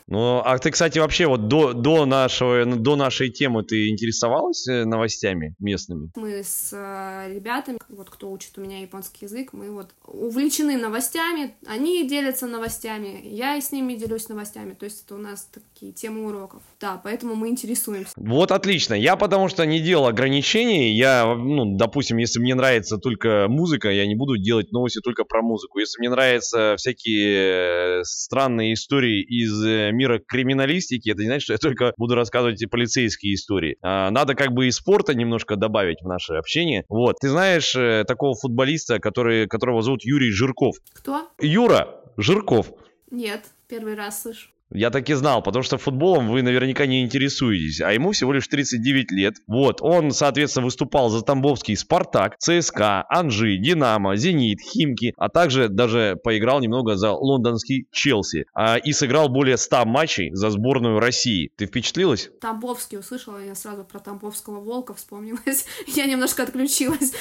Ну, 0.08 0.42
а 0.46 0.60
ты, 0.60 0.70
кстати, 0.70 1.00
вообще 1.00 1.26
вот 1.26 1.48
до, 1.48 1.74
до, 1.74 2.06
нашего, 2.06 2.66
до 2.66 2.96
нашей 2.96 3.30
темы 3.30 3.64
ты 3.64 3.90
интересовалась 3.90 4.68
э, 4.68 4.86
новостями 4.86 5.56
местными? 5.60 6.12
Мы 6.16 6.44
с 6.44 6.72
э, 6.72 7.34
ребятами, 7.34 7.80
вот 7.90 8.12
кто 8.12 8.30
учит 8.30 8.56
у 8.58 8.62
меня 8.62 8.82
японский 8.82 9.26
язык, 9.26 9.54
мы 9.54 9.72
вот 9.72 9.90
увлечены 10.06 10.78
новостями, 10.78 11.56
они 11.66 12.08
делятся 12.08 12.46
новостями, 12.46 13.22
я 13.24 13.56
и 13.56 13.62
с 13.62 13.72
ними 13.72 13.96
делюсь 13.96 14.30
новостями, 14.30 14.74
то 14.74 14.86
есть 14.86 15.06
это 15.06 15.16
у 15.16 15.18
нас 15.18 15.48
такие 15.52 15.94
темы 15.94 16.28
уроков. 16.28 16.62
Да, 16.80 17.02
поэтому 17.04 17.34
мы 17.34 17.50
интересуемся. 17.50 18.12
Вот 18.16 18.52
отлично. 18.52 18.94
Я 18.94 19.16
потому 19.16 19.48
что 19.48 19.66
не 19.66 19.80
делал 19.80 20.08
ограничений, 20.08 20.96
я, 20.96 21.26
ну, 21.36 21.76
допустим, 21.76 22.18
если 22.18 22.40
мне 22.40 22.54
нравится 22.54 22.98
только 22.98 23.48
музыка, 23.50 23.90
я 23.90 24.06
не 24.06 24.16
буду 24.16 24.38
делать 24.38 24.72
новости 24.72 25.00
только 25.02 25.24
про 25.24 25.42
музыку. 25.42 25.80
Если 25.80 26.00
мне 26.00 26.10
нравится 26.10 26.76
всякие 26.84 28.00
э, 28.00 28.04
странные 28.04 28.74
истории 28.74 29.22
из 29.22 29.64
э, 29.66 29.92
мира 29.92 30.20
криминалистики, 30.20 31.10
это 31.10 31.22
не 31.22 31.28
значит, 31.28 31.44
что 31.44 31.54
я 31.54 31.58
только 31.58 31.94
буду 31.98 32.16
рассказывать 32.16 32.56
эти 32.56 32.66
полицейские 32.66 33.36
истории. 33.36 33.78
А, 33.82 34.12
надо 34.12 34.36
как 34.36 34.52
бы 34.52 34.68
и 34.68 34.72
спорта 34.72 35.16
немножко 35.16 35.56
добавить 35.56 36.02
в 36.02 36.08
наше 36.08 36.34
общение. 36.34 36.84
Вот. 36.90 37.16
Ты 37.22 37.30
знаешь 37.30 37.74
э, 37.76 38.04
такого 38.06 38.36
футболиста, 38.36 39.00
который, 39.00 39.48
которого 39.48 39.82
зовут 39.82 40.04
Юрий 40.04 40.32
Жирков? 40.32 40.76
Кто? 40.94 41.30
Юра 41.40 42.02
Жирков. 42.18 42.68
Нет, 43.10 43.46
первый 43.68 43.96
раз 43.96 44.24
слышу. 44.24 44.53
Я 44.74 44.90
так 44.90 45.08
и 45.10 45.14
знал, 45.14 45.44
потому 45.44 45.62
что 45.62 45.78
футболом 45.78 46.30
вы 46.30 46.42
наверняка 46.42 46.88
не 46.88 47.04
интересуетесь, 47.04 47.80
а 47.80 47.94
ему 47.94 48.12
всего 48.12 48.34
лишь 48.34 48.48
39 48.48 49.12
лет. 49.12 49.36
Вот, 49.48 49.82
он, 49.82 50.12
соответственно, 50.12 50.66
выступал 50.66 51.10
за 51.10 51.22
Тамбовский 51.22 51.78
Спартак, 51.78 52.38
ЦСКА, 52.40 53.06
Анжи, 53.08 53.58
Динамо, 53.58 54.16
Зенит, 54.16 54.60
Химки, 54.62 55.14
а 55.18 55.30
также 55.30 55.70
даже 55.70 56.18
поиграл 56.24 56.60
немного 56.60 56.96
за 56.96 57.12
лондонский 57.12 57.86
Челси. 57.92 58.46
А, 58.56 58.78
и 58.78 58.92
сыграл 58.94 59.30
более 59.30 59.58
100 59.58 59.86
матчей 59.86 60.32
за 60.34 60.50
сборную 60.50 61.00
России. 61.00 61.52
Ты 61.56 61.68
впечатлилась? 61.68 62.32
Тамбовский 62.42 62.98
услышала, 62.98 63.38
я 63.38 63.54
сразу 63.54 63.84
про 63.84 64.00
Тамбовского 64.00 64.60
волка 64.60 64.96
вспомнилась. 64.96 65.66
Я 65.96 66.06
немножко 66.06 66.44
отключилась. 66.44 67.14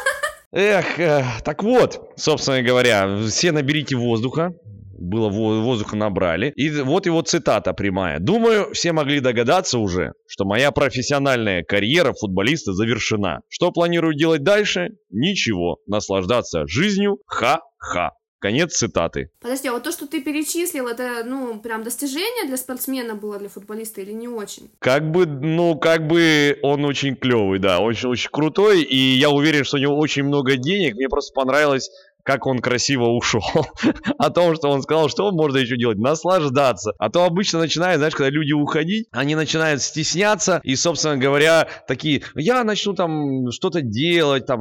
Эх, 0.52 0.98
э, 0.98 1.24
так 1.44 1.62
вот, 1.62 2.12
собственно 2.16 2.62
говоря, 2.62 3.24
все 3.28 3.52
наберите 3.52 3.96
воздуха, 3.96 4.52
было 5.00 5.28
воздуха 5.28 5.96
набрали. 5.96 6.52
И 6.56 6.70
вот 6.70 7.06
его 7.06 7.22
цитата 7.22 7.72
прямая. 7.72 8.18
«Думаю, 8.20 8.72
все 8.72 8.92
могли 8.92 9.20
догадаться 9.20 9.78
уже, 9.78 10.12
что 10.28 10.44
моя 10.44 10.70
профессиональная 10.70 11.64
карьера 11.64 12.12
футболиста 12.12 12.72
завершена. 12.72 13.40
Что 13.48 13.72
планирую 13.72 14.14
делать 14.14 14.42
дальше? 14.42 14.90
Ничего. 15.10 15.78
Наслаждаться 15.86 16.66
жизнью? 16.66 17.18
Ха-ха». 17.26 18.12
Конец 18.40 18.72
цитаты. 18.72 19.28
Подожди, 19.42 19.68
а 19.68 19.72
вот 19.72 19.82
то, 19.82 19.92
что 19.92 20.06
ты 20.06 20.22
перечислил, 20.22 20.88
это, 20.88 21.24
ну, 21.26 21.60
прям 21.60 21.84
достижение 21.84 22.46
для 22.46 22.56
спортсмена 22.56 23.14
было, 23.14 23.38
для 23.38 23.50
футболиста 23.50 24.00
или 24.00 24.12
не 24.12 24.28
очень? 24.28 24.70
Как 24.78 25.10
бы, 25.10 25.26
ну, 25.26 25.78
как 25.78 26.06
бы 26.06 26.58
он 26.62 26.86
очень 26.86 27.16
клевый, 27.16 27.58
да, 27.58 27.80
очень-очень 27.80 28.30
крутой, 28.32 28.82
и 28.82 28.96
я 28.96 29.28
уверен, 29.28 29.64
что 29.64 29.76
у 29.76 29.80
него 29.80 29.98
очень 29.98 30.22
много 30.22 30.56
денег. 30.56 30.94
Мне 30.94 31.10
просто 31.10 31.34
понравилось 31.34 31.90
как 32.24 32.46
он 32.46 32.60
красиво 32.60 33.06
ушел. 33.06 33.42
О 34.18 34.30
том, 34.30 34.54
что 34.54 34.70
он 34.70 34.82
сказал, 34.82 35.08
что 35.08 35.30
можно 35.32 35.58
еще 35.58 35.76
делать? 35.76 35.98
Наслаждаться. 35.98 36.92
А 36.98 37.10
то 37.10 37.24
обычно 37.24 37.58
начинают, 37.58 37.98
знаешь, 37.98 38.14
когда 38.14 38.30
люди 38.30 38.52
уходить, 38.52 39.06
они 39.12 39.34
начинают 39.34 39.82
стесняться 39.82 40.60
и, 40.62 40.76
собственно 40.76 41.16
говоря, 41.16 41.68
такие, 41.86 42.22
я 42.34 42.64
начну 42.64 42.94
там 42.94 43.50
что-то 43.50 43.82
делать, 43.82 44.46
там, 44.46 44.60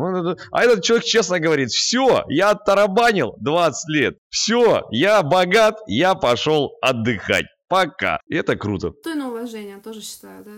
а 0.51 0.63
этот 0.63 0.83
человек 0.83 1.05
честно 1.05 1.39
говорит, 1.39 1.69
все, 1.69 2.23
я 2.29 2.51
оттарабанил 2.51 3.35
20 3.39 3.89
лет, 3.89 4.17
все, 4.29 4.83
я 4.91 5.21
богат, 5.23 5.77
я 5.87 6.15
пошел 6.15 6.71
отдыхать. 6.81 7.45
Пока. 7.69 8.19
И 8.27 8.35
это 8.35 8.55
круто. 8.55 8.89
То 8.89 9.11
и 9.11 9.13
на 9.13 9.29
уважение, 9.29 9.77
тоже 9.77 10.01
считаю, 10.01 10.43
да. 10.43 10.51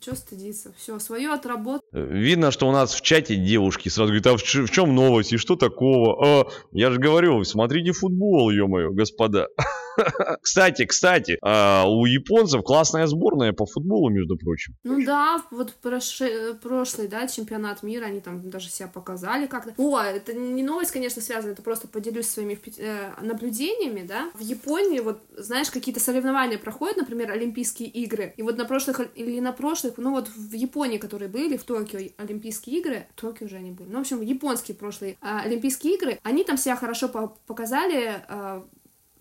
Че 0.00 0.14
стыдиться? 0.14 0.72
Все, 0.78 0.98
свое 1.00 1.32
отработал. 1.32 1.82
Видно, 1.90 2.52
что 2.52 2.68
у 2.68 2.72
нас 2.72 2.94
в 2.94 3.00
чате 3.00 3.34
девушки 3.34 3.88
сразу 3.88 4.12
говорят, 4.12 4.26
а 4.28 4.36
в, 4.36 4.40
в 4.40 4.70
чем 4.70 4.94
новость 4.94 5.32
и 5.32 5.38
что 5.38 5.56
такого? 5.56 6.24
А, 6.24 6.46
я 6.70 6.92
же 6.92 7.00
говорю, 7.00 7.42
смотрите 7.42 7.90
футбол, 7.92 8.50
ё-моё, 8.50 8.92
господа. 8.92 9.48
Кстати, 10.42 10.84
кстати, 10.84 11.38
а, 11.42 11.84
у 11.88 12.04
японцев 12.04 12.62
классная 12.62 13.06
сборная 13.06 13.52
по 13.52 13.66
футболу, 13.66 14.10
между 14.10 14.36
прочим. 14.36 14.74
Ну 14.84 15.04
да, 15.04 15.42
вот 15.50 15.74
прошлый, 15.74 17.08
да, 17.08 17.26
чемпионат 17.26 17.82
мира, 17.82 18.06
они 18.06 18.20
там 18.20 18.48
даже 18.50 18.68
себя 18.68 18.88
показали 18.88 19.46
как-то. 19.46 19.74
О, 19.76 20.00
это 20.00 20.32
не 20.32 20.62
новость, 20.62 20.92
конечно, 20.92 21.22
связана, 21.22 21.52
это 21.52 21.62
просто 21.62 21.88
поделюсь 21.88 22.28
своими 22.28 22.58
э, 22.78 23.12
наблюдениями, 23.20 24.06
да. 24.06 24.30
В 24.34 24.40
Японии, 24.40 25.00
вот, 25.00 25.20
знаешь, 25.36 25.70
какие-то 25.70 26.00
соревнования 26.00 26.58
проходят, 26.58 26.96
например, 26.96 27.30
Олимпийские 27.30 27.88
игры, 27.88 28.34
и 28.36 28.42
вот 28.42 28.56
на 28.56 28.64
прошлых 28.64 29.00
или 29.14 29.40
на 29.40 29.52
прошлых, 29.52 29.94
ну 29.98 30.12
вот 30.12 30.28
в 30.28 30.52
Японии, 30.54 30.98
которые 30.98 31.28
были, 31.28 31.56
в 31.56 31.64
Токио 31.64 32.00
Олимпийские 32.16 32.78
игры, 32.78 33.06
в 33.16 33.20
Токио 33.20 33.46
уже 33.46 33.56
они 33.56 33.70
были, 33.70 33.88
ну, 33.88 33.98
в 33.98 34.00
общем, 34.02 34.20
японские 34.20 34.76
прошлые 34.76 35.16
а, 35.20 35.42
Олимпийские 35.42 35.94
игры, 35.94 36.18
они 36.22 36.44
там 36.44 36.56
себя 36.56 36.76
хорошо 36.76 37.08
показали 37.08 38.22
а, 38.28 38.64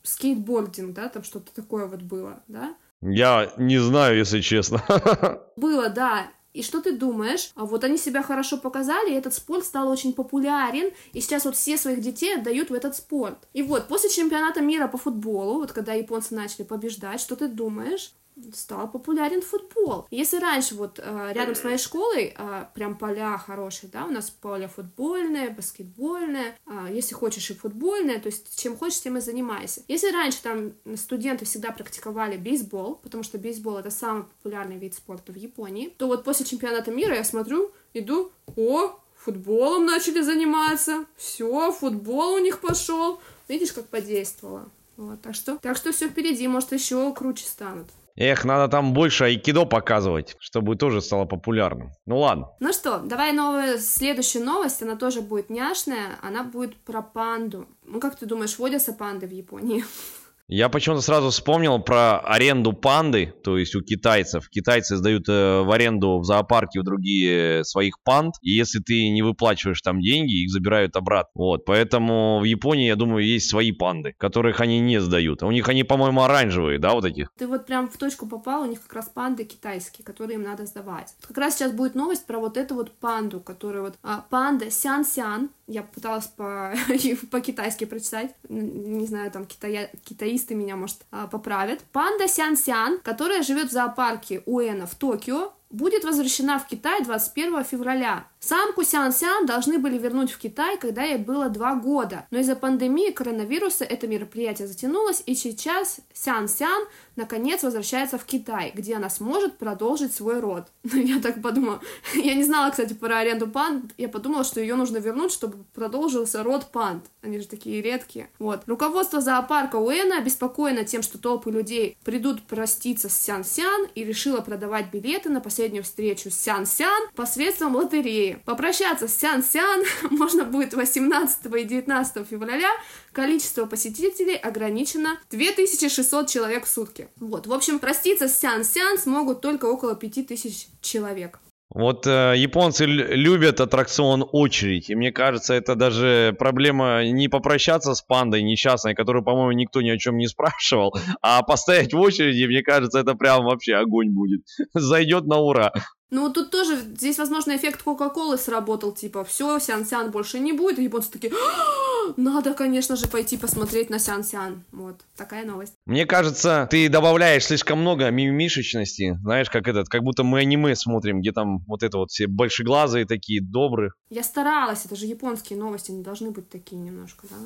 скейтбординг, 0.04 0.94
да, 0.94 1.10
там 1.10 1.24
что-то 1.24 1.54
такое 1.54 1.86
вот 1.88 2.02
было, 2.02 2.44
да? 2.48 2.76
Я 3.02 3.52
не 3.58 3.80
знаю, 3.80 4.18
если 4.18 4.42
честно. 4.42 4.84
Было, 5.56 5.90
да. 5.90 6.28
И 6.54 6.64
что 6.64 6.82
ты 6.82 6.92
думаешь? 6.92 7.52
А 7.56 7.66
вот 7.66 7.84
они 7.84 7.98
себя 7.98 8.22
хорошо 8.22 8.58
показали, 8.58 9.12
и 9.12 9.16
этот 9.16 9.34
спорт 9.34 9.66
стал 9.66 9.90
очень 9.90 10.14
популярен, 10.14 10.92
и 11.14 11.22
сейчас 11.22 11.46
вот 11.46 11.56
все 11.56 11.78
своих 11.78 12.02
детей 12.02 12.36
отдают 12.36 12.70
в 12.70 12.74
этот 12.74 12.96
спорт. 12.96 13.48
И 13.54 13.64
вот 13.64 13.88
после 13.88 14.10
чемпионата 14.10 14.62
мира 14.62 14.88
по 14.88 14.98
футболу, 14.98 15.60
вот 15.60 15.72
когда 15.72 15.94
японцы 15.94 16.36
начали 16.36 16.64
побеждать, 16.64 17.22
что 17.22 17.36
ты 17.36 17.48
думаешь? 17.48 18.14
Стал 18.54 18.90
популярен 18.90 19.42
футбол. 19.42 20.08
Если 20.12 20.38
раньше 20.38 20.76
вот 20.76 21.00
э, 21.02 21.32
рядом 21.34 21.56
с 21.56 21.64
моей 21.64 21.78
школой 21.78 22.34
э, 22.38 22.66
прям 22.74 22.98
поля 22.98 23.38
хорошие, 23.38 23.90
да, 23.90 24.06
у 24.06 24.12
нас 24.12 24.30
поле 24.30 24.68
футбольное, 24.68 25.50
баскетбольное, 25.50 26.58
э, 26.66 26.88
если 26.92 27.14
хочешь 27.14 27.50
и 27.52 27.54
футбольное, 27.54 28.20
то 28.20 28.28
есть 28.28 28.60
чем 28.60 28.78
хочешь, 28.78 29.02
тем 29.02 29.18
и 29.18 29.22
занимайся. 29.22 29.82
Если 29.88 30.12
раньше 30.12 30.42
там 30.42 30.74
студенты 30.96 31.46
всегда 31.46 31.72
практиковали 31.72 32.38
бейсбол, 32.38 32.96
потому 32.96 33.24
что 33.24 33.38
бейсбол 33.38 33.78
это 33.78 33.92
самый 33.92 34.24
популярный 34.24 34.78
вид 34.78 34.96
спорта 34.96 35.32
в 35.32 35.36
Японии, 35.36 35.94
то 35.98 36.08
вот 36.08 36.24
после 36.24 36.46
чемпионата 36.46 36.92
мира 36.92 37.16
я 37.16 37.24
смотрю, 37.24 37.72
иду, 37.94 38.32
о, 38.56 39.00
футболом 39.16 39.86
начали 39.86 40.22
заниматься, 40.22 41.06
все, 41.16 41.72
футбол 41.72 42.34
у 42.34 42.40
них 42.40 42.60
пошел, 42.60 43.20
видишь, 43.48 43.72
как 43.72 43.88
подействовало. 43.88 44.70
Вот, 44.98 45.22
так 45.22 45.36
что, 45.36 45.58
так 45.58 45.78
что 45.78 45.92
все 45.92 46.10
впереди, 46.10 46.48
может 46.48 46.72
еще 46.72 47.14
круче 47.14 47.46
станут. 47.46 47.88
Эх, 48.16 48.45
надо 48.45 48.70
там 48.70 48.93
больше 48.93 49.26
айкидо 49.26 49.66
показывать, 49.66 50.36
чтобы 50.39 50.76
тоже 50.76 51.01
стало 51.01 51.26
популярным. 51.26 51.91
Ну 52.05 52.20
ладно. 52.20 52.49
Ну 52.59 52.74
что, 52.74 52.99
давай 52.99 53.32
новая, 53.32 53.78
следующая 53.78 54.43
новость, 54.43 54.82
она 54.82 54.95
тоже 54.95 55.22
будет 55.22 55.49
няшная, 55.49 56.18
она 56.22 56.43
будет 56.43 56.76
про 56.76 57.01
панду. 57.01 57.68
Ну 57.84 57.99
как 57.99 58.16
ты 58.16 58.26
думаешь, 58.26 58.57
водятся 58.59 58.93
панды 58.93 59.28
в 59.28 59.32
Японии? 59.32 59.84
Я 60.54 60.68
почему-то 60.68 61.02
сразу 61.02 61.30
вспомнил 61.30 61.80
про 61.80 62.20
аренду 62.20 62.74
панды, 62.74 63.34
то 63.41 63.58
есть 63.58 63.74
у 63.74 63.82
китайцев. 63.82 64.49
Китайцы 64.49 64.97
сдают 64.97 65.30
э, 65.30 65.62
в 65.62 65.72
аренду 65.72 66.20
в 66.20 66.26
зоопарке 66.26 66.82
у 66.82 66.84
другие 66.84 67.64
своих 67.64 68.02
панд, 68.04 68.34
и 68.41 68.52
если 68.52 68.80
ты 68.80 69.08
не 69.12 69.22
выплачиваешь 69.22 69.82
там 69.82 70.02
деньги, 70.02 70.43
их 70.43 70.52
забирают 70.52 70.97
обратно. 70.97 71.32
Вот, 71.36 71.64
поэтому 71.64 72.41
в 72.41 72.43
Японии, 72.43 72.88
я 72.88 72.97
думаю, 72.97 73.26
есть 73.26 73.49
свои 73.49 73.72
панды, 73.72 74.14
которых 74.18 74.60
они 74.60 74.82
не 74.82 74.99
сдают. 74.99 75.41
А 75.41 75.47
у 75.47 75.52
них 75.52 75.70
они, 75.70 75.86
по-моему, 75.86 76.22
оранжевые, 76.22 76.80
да, 76.80 76.91
вот 76.95 77.04
таких? 77.04 77.32
Ты 77.38 77.47
вот 77.47 77.66
прям 77.66 77.88
в 77.88 77.95
точку 77.95 78.28
попал, 78.28 78.64
у 78.64 78.66
них 78.66 78.82
как 78.82 78.91
раз 78.91 79.08
панды 79.08 79.45
китайские, 79.45 80.04
которые 80.04 80.36
им 80.36 80.43
надо 80.43 80.66
сдавать. 80.66 81.16
Как 81.26 81.38
раз 81.38 81.56
сейчас 81.56 81.72
будет 81.72 81.95
новость 81.95 82.28
про 82.28 82.39
вот 82.39 82.58
эту 82.58 82.76
вот 82.76 82.91
панду, 82.91 83.39
которая 83.39 83.84
вот 83.84 83.93
а, 84.04 84.26
панда 84.30 84.70
Сян-Сян, 84.70 85.49
я 85.72 85.84
пыталась 85.84 86.28
по, 86.28 86.74
по-китайски 87.32 87.86
прочитать, 87.86 88.36
не 88.49 89.07
знаю, 89.07 89.32
там 89.32 89.45
китая, 89.45 89.89
китаисты 90.03 90.55
меня, 90.55 90.76
может, 90.76 90.97
а, 91.11 91.28
поправят. 91.28 91.84
Панда 91.91 92.28
Сян-Сян, 92.28 92.99
которая 92.99 93.41
живет 93.41 93.69
в 93.69 93.72
зоопарке 93.72 94.43
Уэна 94.45 94.86
в 94.86 94.95
Токио, 94.95 95.53
будет 95.72 96.03
возвращена 96.03 96.59
в 96.59 96.67
Китай 96.67 97.03
21 97.03 97.63
февраля. 97.63 98.28
Самку 98.39 98.84
Сян-Сян 98.84 99.45
должны 99.45 99.78
были 99.78 99.97
вернуть 99.97 100.32
в 100.32 100.39
Китай, 100.39 100.78
когда 100.78 101.03
ей 101.03 101.17
было 101.17 101.49
два 101.49 101.76
года, 101.76 102.26
но 102.32 102.39
из-за 102.39 102.55
пандемии 102.55 103.11
коронавируса 103.11 103.86
это 103.86 104.07
мероприятие 104.07 104.67
затянулось, 104.67 105.22
и 105.28 105.36
сейчас 105.36 105.99
Сян-Сян 106.13 106.88
наконец 107.15 107.61
возвращается 107.61 108.17
в 108.17 108.26
Китай, 108.26 108.72
где 108.74 108.95
она 108.95 109.09
сможет 109.09 109.57
продолжить 109.57 110.13
свой 110.13 110.39
род. 110.39 110.67
Я 110.84 111.19
так 111.19 111.41
подумала. 111.41 111.82
Я 112.15 112.34
не 112.34 112.43
знала, 112.43 112.72
кстати, 112.72 112.93
про 112.93 113.19
аренду 113.19 113.47
панд. 113.47 113.93
Я 113.97 114.09
подумала, 114.09 114.43
что 114.43 114.59
ее 114.59 114.76
нужно 114.76 114.97
вернуть, 114.97 115.32
чтобы 115.32 115.63
продолжился 115.76 116.43
род 116.43 116.72
панд. 116.72 117.05
Они 117.22 117.39
же 117.39 117.47
такие 117.47 117.82
редкие. 117.82 118.30
Вот. 118.39 118.63
Руководство 118.65 119.22
зоопарка 119.22 119.76
Уэна 119.76 120.17
обеспокоено 120.17 120.84
тем, 120.84 121.03
что 121.03 121.19
толпы 121.19 121.51
людей 121.51 121.97
придут 122.03 122.41
проститься 122.43 123.07
с 123.07 123.19
Сян-Сян 123.19 123.88
и 123.93 124.03
решила 124.03 124.41
продавать 124.41 124.91
билеты 124.91 125.30
на 125.30 125.41
последнюю 125.62 125.84
встречу 125.84 126.32
с 126.32 126.39
Сян-Сян 126.39 127.09
посредством 127.14 127.76
лотереи. 127.76 128.41
Попрощаться 128.45 129.07
с 129.07 129.16
Сян-Сян 129.16 129.84
можно 130.09 130.43
будет 130.43 130.74
18 130.74 131.45
и 131.45 131.64
19 131.64 132.28
февраля. 132.28 132.72
Количество 133.12 133.68
посетителей 133.68 134.36
ограничено 134.38 135.20
2600 135.30 136.28
человек 136.28 136.66
в 136.66 136.68
сутки. 136.68 137.09
Вот, 137.18 137.45
в 137.45 137.53
общем, 137.53 137.78
проститься 137.78 138.28
с 138.28 138.39
Сян-Сян 138.39 138.97
смогут 138.97 139.41
только 139.41 139.66
около 139.66 139.95
5000 139.95 140.68
человек. 140.82 141.38
Вот 141.74 142.05
э, 142.05 142.34
японцы 142.36 142.86
любят 142.86 143.61
аттракцион 143.61 144.26
очередь, 144.30 144.89
и 144.89 144.95
мне 144.95 145.13
кажется, 145.13 145.53
это 145.53 145.76
даже 145.76 146.36
проблема 146.38 147.05
не 147.05 147.30
попрощаться 147.30 147.95
с 147.95 148.01
пандой 148.01 148.43
несчастной, 148.43 148.93
которую, 148.93 149.24
по-моему, 149.24 149.53
никто 149.53 149.82
ни 149.82 149.89
о 149.89 149.97
чем 149.97 150.17
не 150.17 150.28
спрашивал, 150.28 150.93
а 151.22 151.41
постоять 151.43 151.93
в 151.93 151.99
очереди, 151.99 152.45
мне 152.45 152.61
кажется, 152.61 152.99
это 152.99 153.15
прям 153.15 153.45
вообще 153.45 153.76
огонь 153.76 154.09
будет. 154.09 154.41
Зайдет 154.74 155.26
на 155.28 155.38
ура. 155.38 155.72
Ну, 156.12 156.30
тут 156.30 156.51
тоже, 156.51 156.76
здесь, 156.76 157.18
возможно, 157.18 157.55
эффект 157.55 157.84
Кока-Колы 157.84 158.38
сработал, 158.38 158.91
типа, 158.91 159.24
все, 159.24 159.59
Сян-Сян 159.59 160.12
больше 160.12 160.39
не 160.39 160.51
будет, 160.51 160.78
и 160.78 160.84
японцы 160.84 161.09
такие, 161.09 161.32
«А, 161.32 162.14
надо, 162.18 162.53
конечно 162.53 162.97
же, 162.97 163.07
пойти 163.07 163.38
посмотреть 163.38 163.89
на 163.89 163.97
Сян-Сян. 163.97 164.66
Вот, 164.74 164.99
такая 165.16 165.45
новость. 165.45 165.74
Мне 165.86 166.05
кажется, 166.05 166.68
ты 166.70 166.89
добавляешь 166.89 167.45
слишком 167.45 167.80
много 167.80 168.09
мимимишечности, 168.09 169.18
знаешь, 169.24 169.49
как 169.49 169.70
этот, 169.70 169.88
как 169.88 170.03
будто 170.03 170.24
мы 170.24 170.39
аниме 170.39 170.76
смотрим, 170.76 171.22
где 171.22 171.32
там 171.32 171.59
вот 171.66 171.82
это 171.82 171.97
вот 171.97 172.12
все 172.12 172.28
большеглазые 172.28 173.05
такие, 173.05 173.41
добрые. 173.41 173.91
Я 174.09 174.24
старалась, 174.24 174.86
это 174.86 174.97
же 174.97 175.05
японские 175.05 175.57
новости, 175.57 175.91
они 175.91 176.03
должны 176.03 176.32
быть 176.32 176.49
такие 176.49 176.82
немножко, 176.82 177.28
да? 177.30 177.38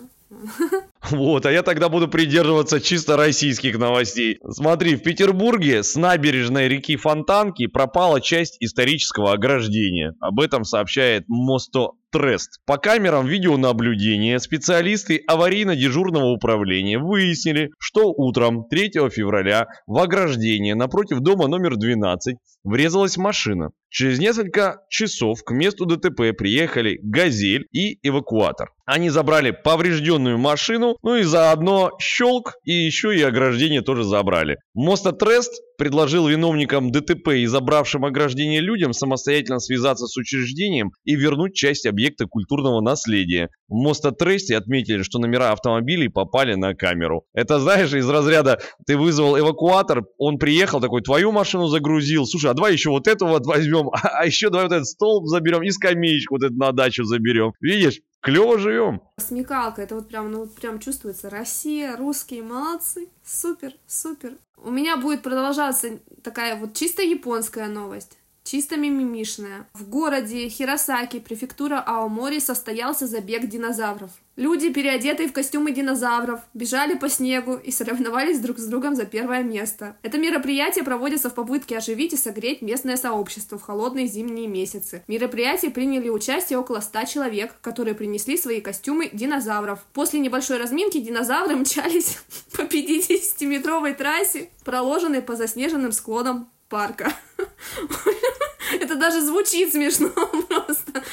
Вот, 1.12 1.46
а 1.46 1.52
я 1.52 1.62
тогда 1.62 1.88
буду 1.90 2.08
придерживаться 2.08 2.82
чисто 2.82 3.16
российских 3.16 3.78
новостей. 3.78 4.40
Смотри, 4.50 4.96
в 4.96 5.04
Петербурге 5.04 5.84
с 5.84 5.96
набережной 5.96 6.68
реки 6.68 6.96
Фонтанки 6.96 7.68
пропала 7.68 8.22
часть 8.22 8.58
исторического 8.60 9.34
ограждения. 9.34 10.14
Об 10.20 10.40
этом 10.40 10.64
сообщает 10.64 11.26
Мосто 11.28 11.94
Трест. 12.16 12.61
По 12.66 12.78
камерам 12.78 13.28
видеонаблюдения 13.28 14.39
специалисты 14.39 15.22
аварийно-дежурного 15.30 16.32
управления 16.32 16.97
выяснили, 16.97 17.72
что 17.78 18.13
утром 18.13 18.70
3 18.70 19.09
февраля 19.09 19.68
в 19.86 19.97
ограждение 19.97 20.76
напротив 20.76 21.20
дома 21.20 21.47
номер 21.47 21.76
12 21.76 22.38
врезалась 22.63 23.18
машина. 23.18 23.72
Через 23.89 24.20
несколько 24.20 24.80
часов 24.89 25.43
к 25.43 25.51
месту 25.51 25.86
ДТП 25.86 26.36
приехали 26.38 26.99
«Газель» 27.03 27.68
и 27.74 27.99
эвакуатор. 28.01 28.70
Они 28.86 29.09
забрали 29.09 29.51
поврежденную 29.51 30.38
машину, 30.38 30.95
ну 31.01 31.16
и 31.16 31.24
заодно 31.24 31.91
щелк, 31.99 32.53
и 32.63 32.72
еще 32.72 33.13
и 33.13 33.22
ограждение 33.22 33.82
тоже 33.82 34.05
забрали. 34.05 34.57
Мостотрест 34.74 35.53
предложил 35.78 36.28
виновникам 36.28 36.91
ДТП 36.91 37.30
и 37.30 37.45
забравшим 37.45 38.05
ограждение 38.05 38.61
людям 38.61 38.93
самостоятельно 38.93 39.59
связаться 39.59 40.07
с 40.07 40.17
учреждением 40.17 40.91
и 41.03 41.15
вернуть 41.15 41.53
часть 41.53 41.86
объекта 41.86 42.26
культурного 42.26 42.82
наследия. 42.82 43.49
В 43.67 43.76
Мостотресте 43.76 44.57
отметили, 44.57 45.03
что 45.03 45.19
номера 45.19 45.51
автомобилей 45.51 46.09
попали 46.09 46.55
на 46.55 46.76
камеру. 46.76 47.26
Это, 47.34 47.59
знаешь, 47.59 47.93
из 47.93 48.09
разряда 48.09 48.59
ты 48.86 48.97
вызвал 48.97 49.38
эвакуатор, 49.39 50.03
он 50.17 50.38
приехал 50.38 50.80
такой, 50.80 51.01
твою 51.01 51.32
машину 51.32 51.67
загрузил, 51.67 52.26
слушай, 52.26 52.51
а 52.51 52.53
давай 52.53 52.73
еще 52.73 52.89
вот 52.89 53.07
эту 53.07 53.28
вот 53.28 53.45
возьмем, 53.45 53.89
а, 53.89 54.19
а 54.19 54.26
еще 54.26 54.49
давай 54.49 54.67
вот 54.67 54.73
этот 54.73 54.88
столб 54.88 55.28
заберем 55.28 55.63
и 55.63 55.71
скамеечку 55.71 56.36
вот 56.36 56.43
эту 56.43 56.55
на 56.55 56.71
дачу 56.71 57.03
заберем. 57.03 57.53
Видишь? 57.61 58.01
Клево 58.26 58.57
живем. 58.57 59.01
Смекалка, 59.19 59.84
это 59.84 59.93
вот 59.93 60.07
прям, 60.07 60.32
ну 60.32 60.47
прям 60.47 60.80
чувствуется. 60.80 61.30
Россия, 61.30 61.95
русские, 61.95 62.41
молодцы. 62.41 63.07
Супер, 63.23 63.73
супер. 63.86 64.32
У 64.58 64.72
меня 64.72 64.97
будет 64.97 65.22
продолжаться 65.22 65.99
такая 66.24 66.56
вот 66.56 66.74
чисто 66.74 67.01
японская 67.01 67.68
новость 67.68 68.18
чисто 68.46 68.78
мимимишная. 68.78 69.68
В 69.74 69.89
городе 69.89 70.48
Хиросаки, 70.48 71.20
префектура 71.20 71.84
Аомори, 71.86 72.39
состоялся 72.39 73.08
забег 73.08 73.48
динозавров. 73.48 74.12
Люди, 74.36 74.72
переодетые 74.72 75.30
в 75.30 75.34
костюмы 75.34 75.72
динозавров, 75.72 76.41
бежали 76.54 76.96
по 76.96 77.10
снегу 77.10 77.56
и 77.56 77.72
соревновались 77.72 78.39
друг 78.39 78.60
с 78.60 78.68
другом 78.68 78.96
за 78.96 79.06
первое 79.06 79.43
место. 79.43 79.98
Это 80.04 80.18
мероприятие 80.18 80.84
проводится 80.84 81.30
в 81.30 81.34
попытке 81.34 81.78
оживить 81.78 82.14
и 82.14 82.18
согреть 82.18 82.62
местное 82.62 82.98
сообщество 82.98 83.58
в 83.58 83.64
холодные 83.64 84.08
зимние 84.08 84.48
месяцы. 84.48 85.04
В 85.08 85.10
мероприятии 85.10 85.68
приняли 85.68 86.10
участие 86.10 86.60
около 86.60 86.82
100 86.82 87.06
человек, 87.06 87.56
которые 87.62 87.96
принесли 87.96 88.38
свои 88.38 88.62
костюмы 88.62 89.10
динозавров. 89.12 89.86
После 89.93 90.20
небольшой 90.20 90.58
разминки 90.58 91.00
динозавры 91.00 91.56
мчались 91.56 92.20
по 92.52 92.62
50-метровой 92.62 93.96
трассе, 93.96 94.50
проложенной 94.66 95.22
по 95.22 95.36
заснеженным 95.36 95.93
склонам 95.93 96.50
парка. 96.70 97.13
Это 98.80 98.95
даже 98.95 99.22
звучит 99.22 99.72
смешно 99.72 100.09
просто. 100.49 101.03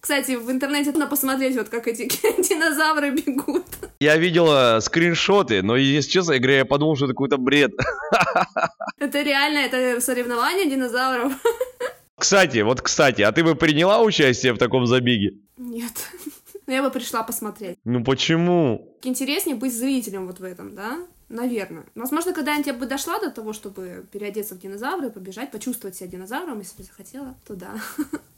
Кстати, 0.00 0.36
в 0.36 0.50
интернете 0.50 0.92
надо 0.92 1.06
посмотреть, 1.06 1.56
вот 1.56 1.68
как 1.68 1.88
эти 1.88 2.04
динозавры 2.48 3.10
бегут. 3.10 3.64
Я 3.98 4.16
видела 4.16 4.78
скриншоты, 4.80 5.62
но, 5.62 5.76
если 5.76 6.10
честно, 6.10 6.38
говорю, 6.38 6.58
я 6.58 6.64
подумал, 6.64 6.96
что 6.96 7.06
это 7.06 7.14
какой-то 7.14 7.38
бред. 7.38 7.72
Это 8.98 9.22
реально, 9.22 9.58
это 9.58 10.00
соревнование 10.00 10.70
динозавров. 10.70 11.32
Кстати, 12.18 12.58
вот 12.58 12.80
кстати, 12.80 13.22
а 13.22 13.32
ты 13.32 13.42
бы 13.44 13.54
приняла 13.56 14.00
участие 14.00 14.52
в 14.52 14.58
таком 14.58 14.86
забеге? 14.86 15.34
Нет. 15.58 15.92
Но 16.66 16.72
я 16.72 16.82
бы 16.82 16.90
пришла 16.90 17.22
посмотреть. 17.22 17.78
Ну 17.84 18.02
почему? 18.02 18.96
Интереснее 19.02 19.56
быть 19.56 19.74
зрителем 19.74 20.26
вот 20.26 20.40
в 20.40 20.44
этом, 20.44 20.74
да? 20.74 20.98
Наверное. 21.28 21.84
Возможно, 21.94 22.32
когда-нибудь 22.32 22.66
я 22.68 22.74
бы 22.74 22.86
дошла 22.86 23.18
до 23.18 23.30
того, 23.30 23.52
чтобы 23.52 24.06
переодеться 24.12 24.54
в 24.54 24.58
динозавра 24.58 25.08
и 25.08 25.10
побежать, 25.10 25.50
почувствовать 25.50 25.96
себя 25.96 26.08
динозавром, 26.08 26.60
если 26.60 26.82
захотела, 26.82 27.34
то 27.44 27.54
да. 27.56 27.74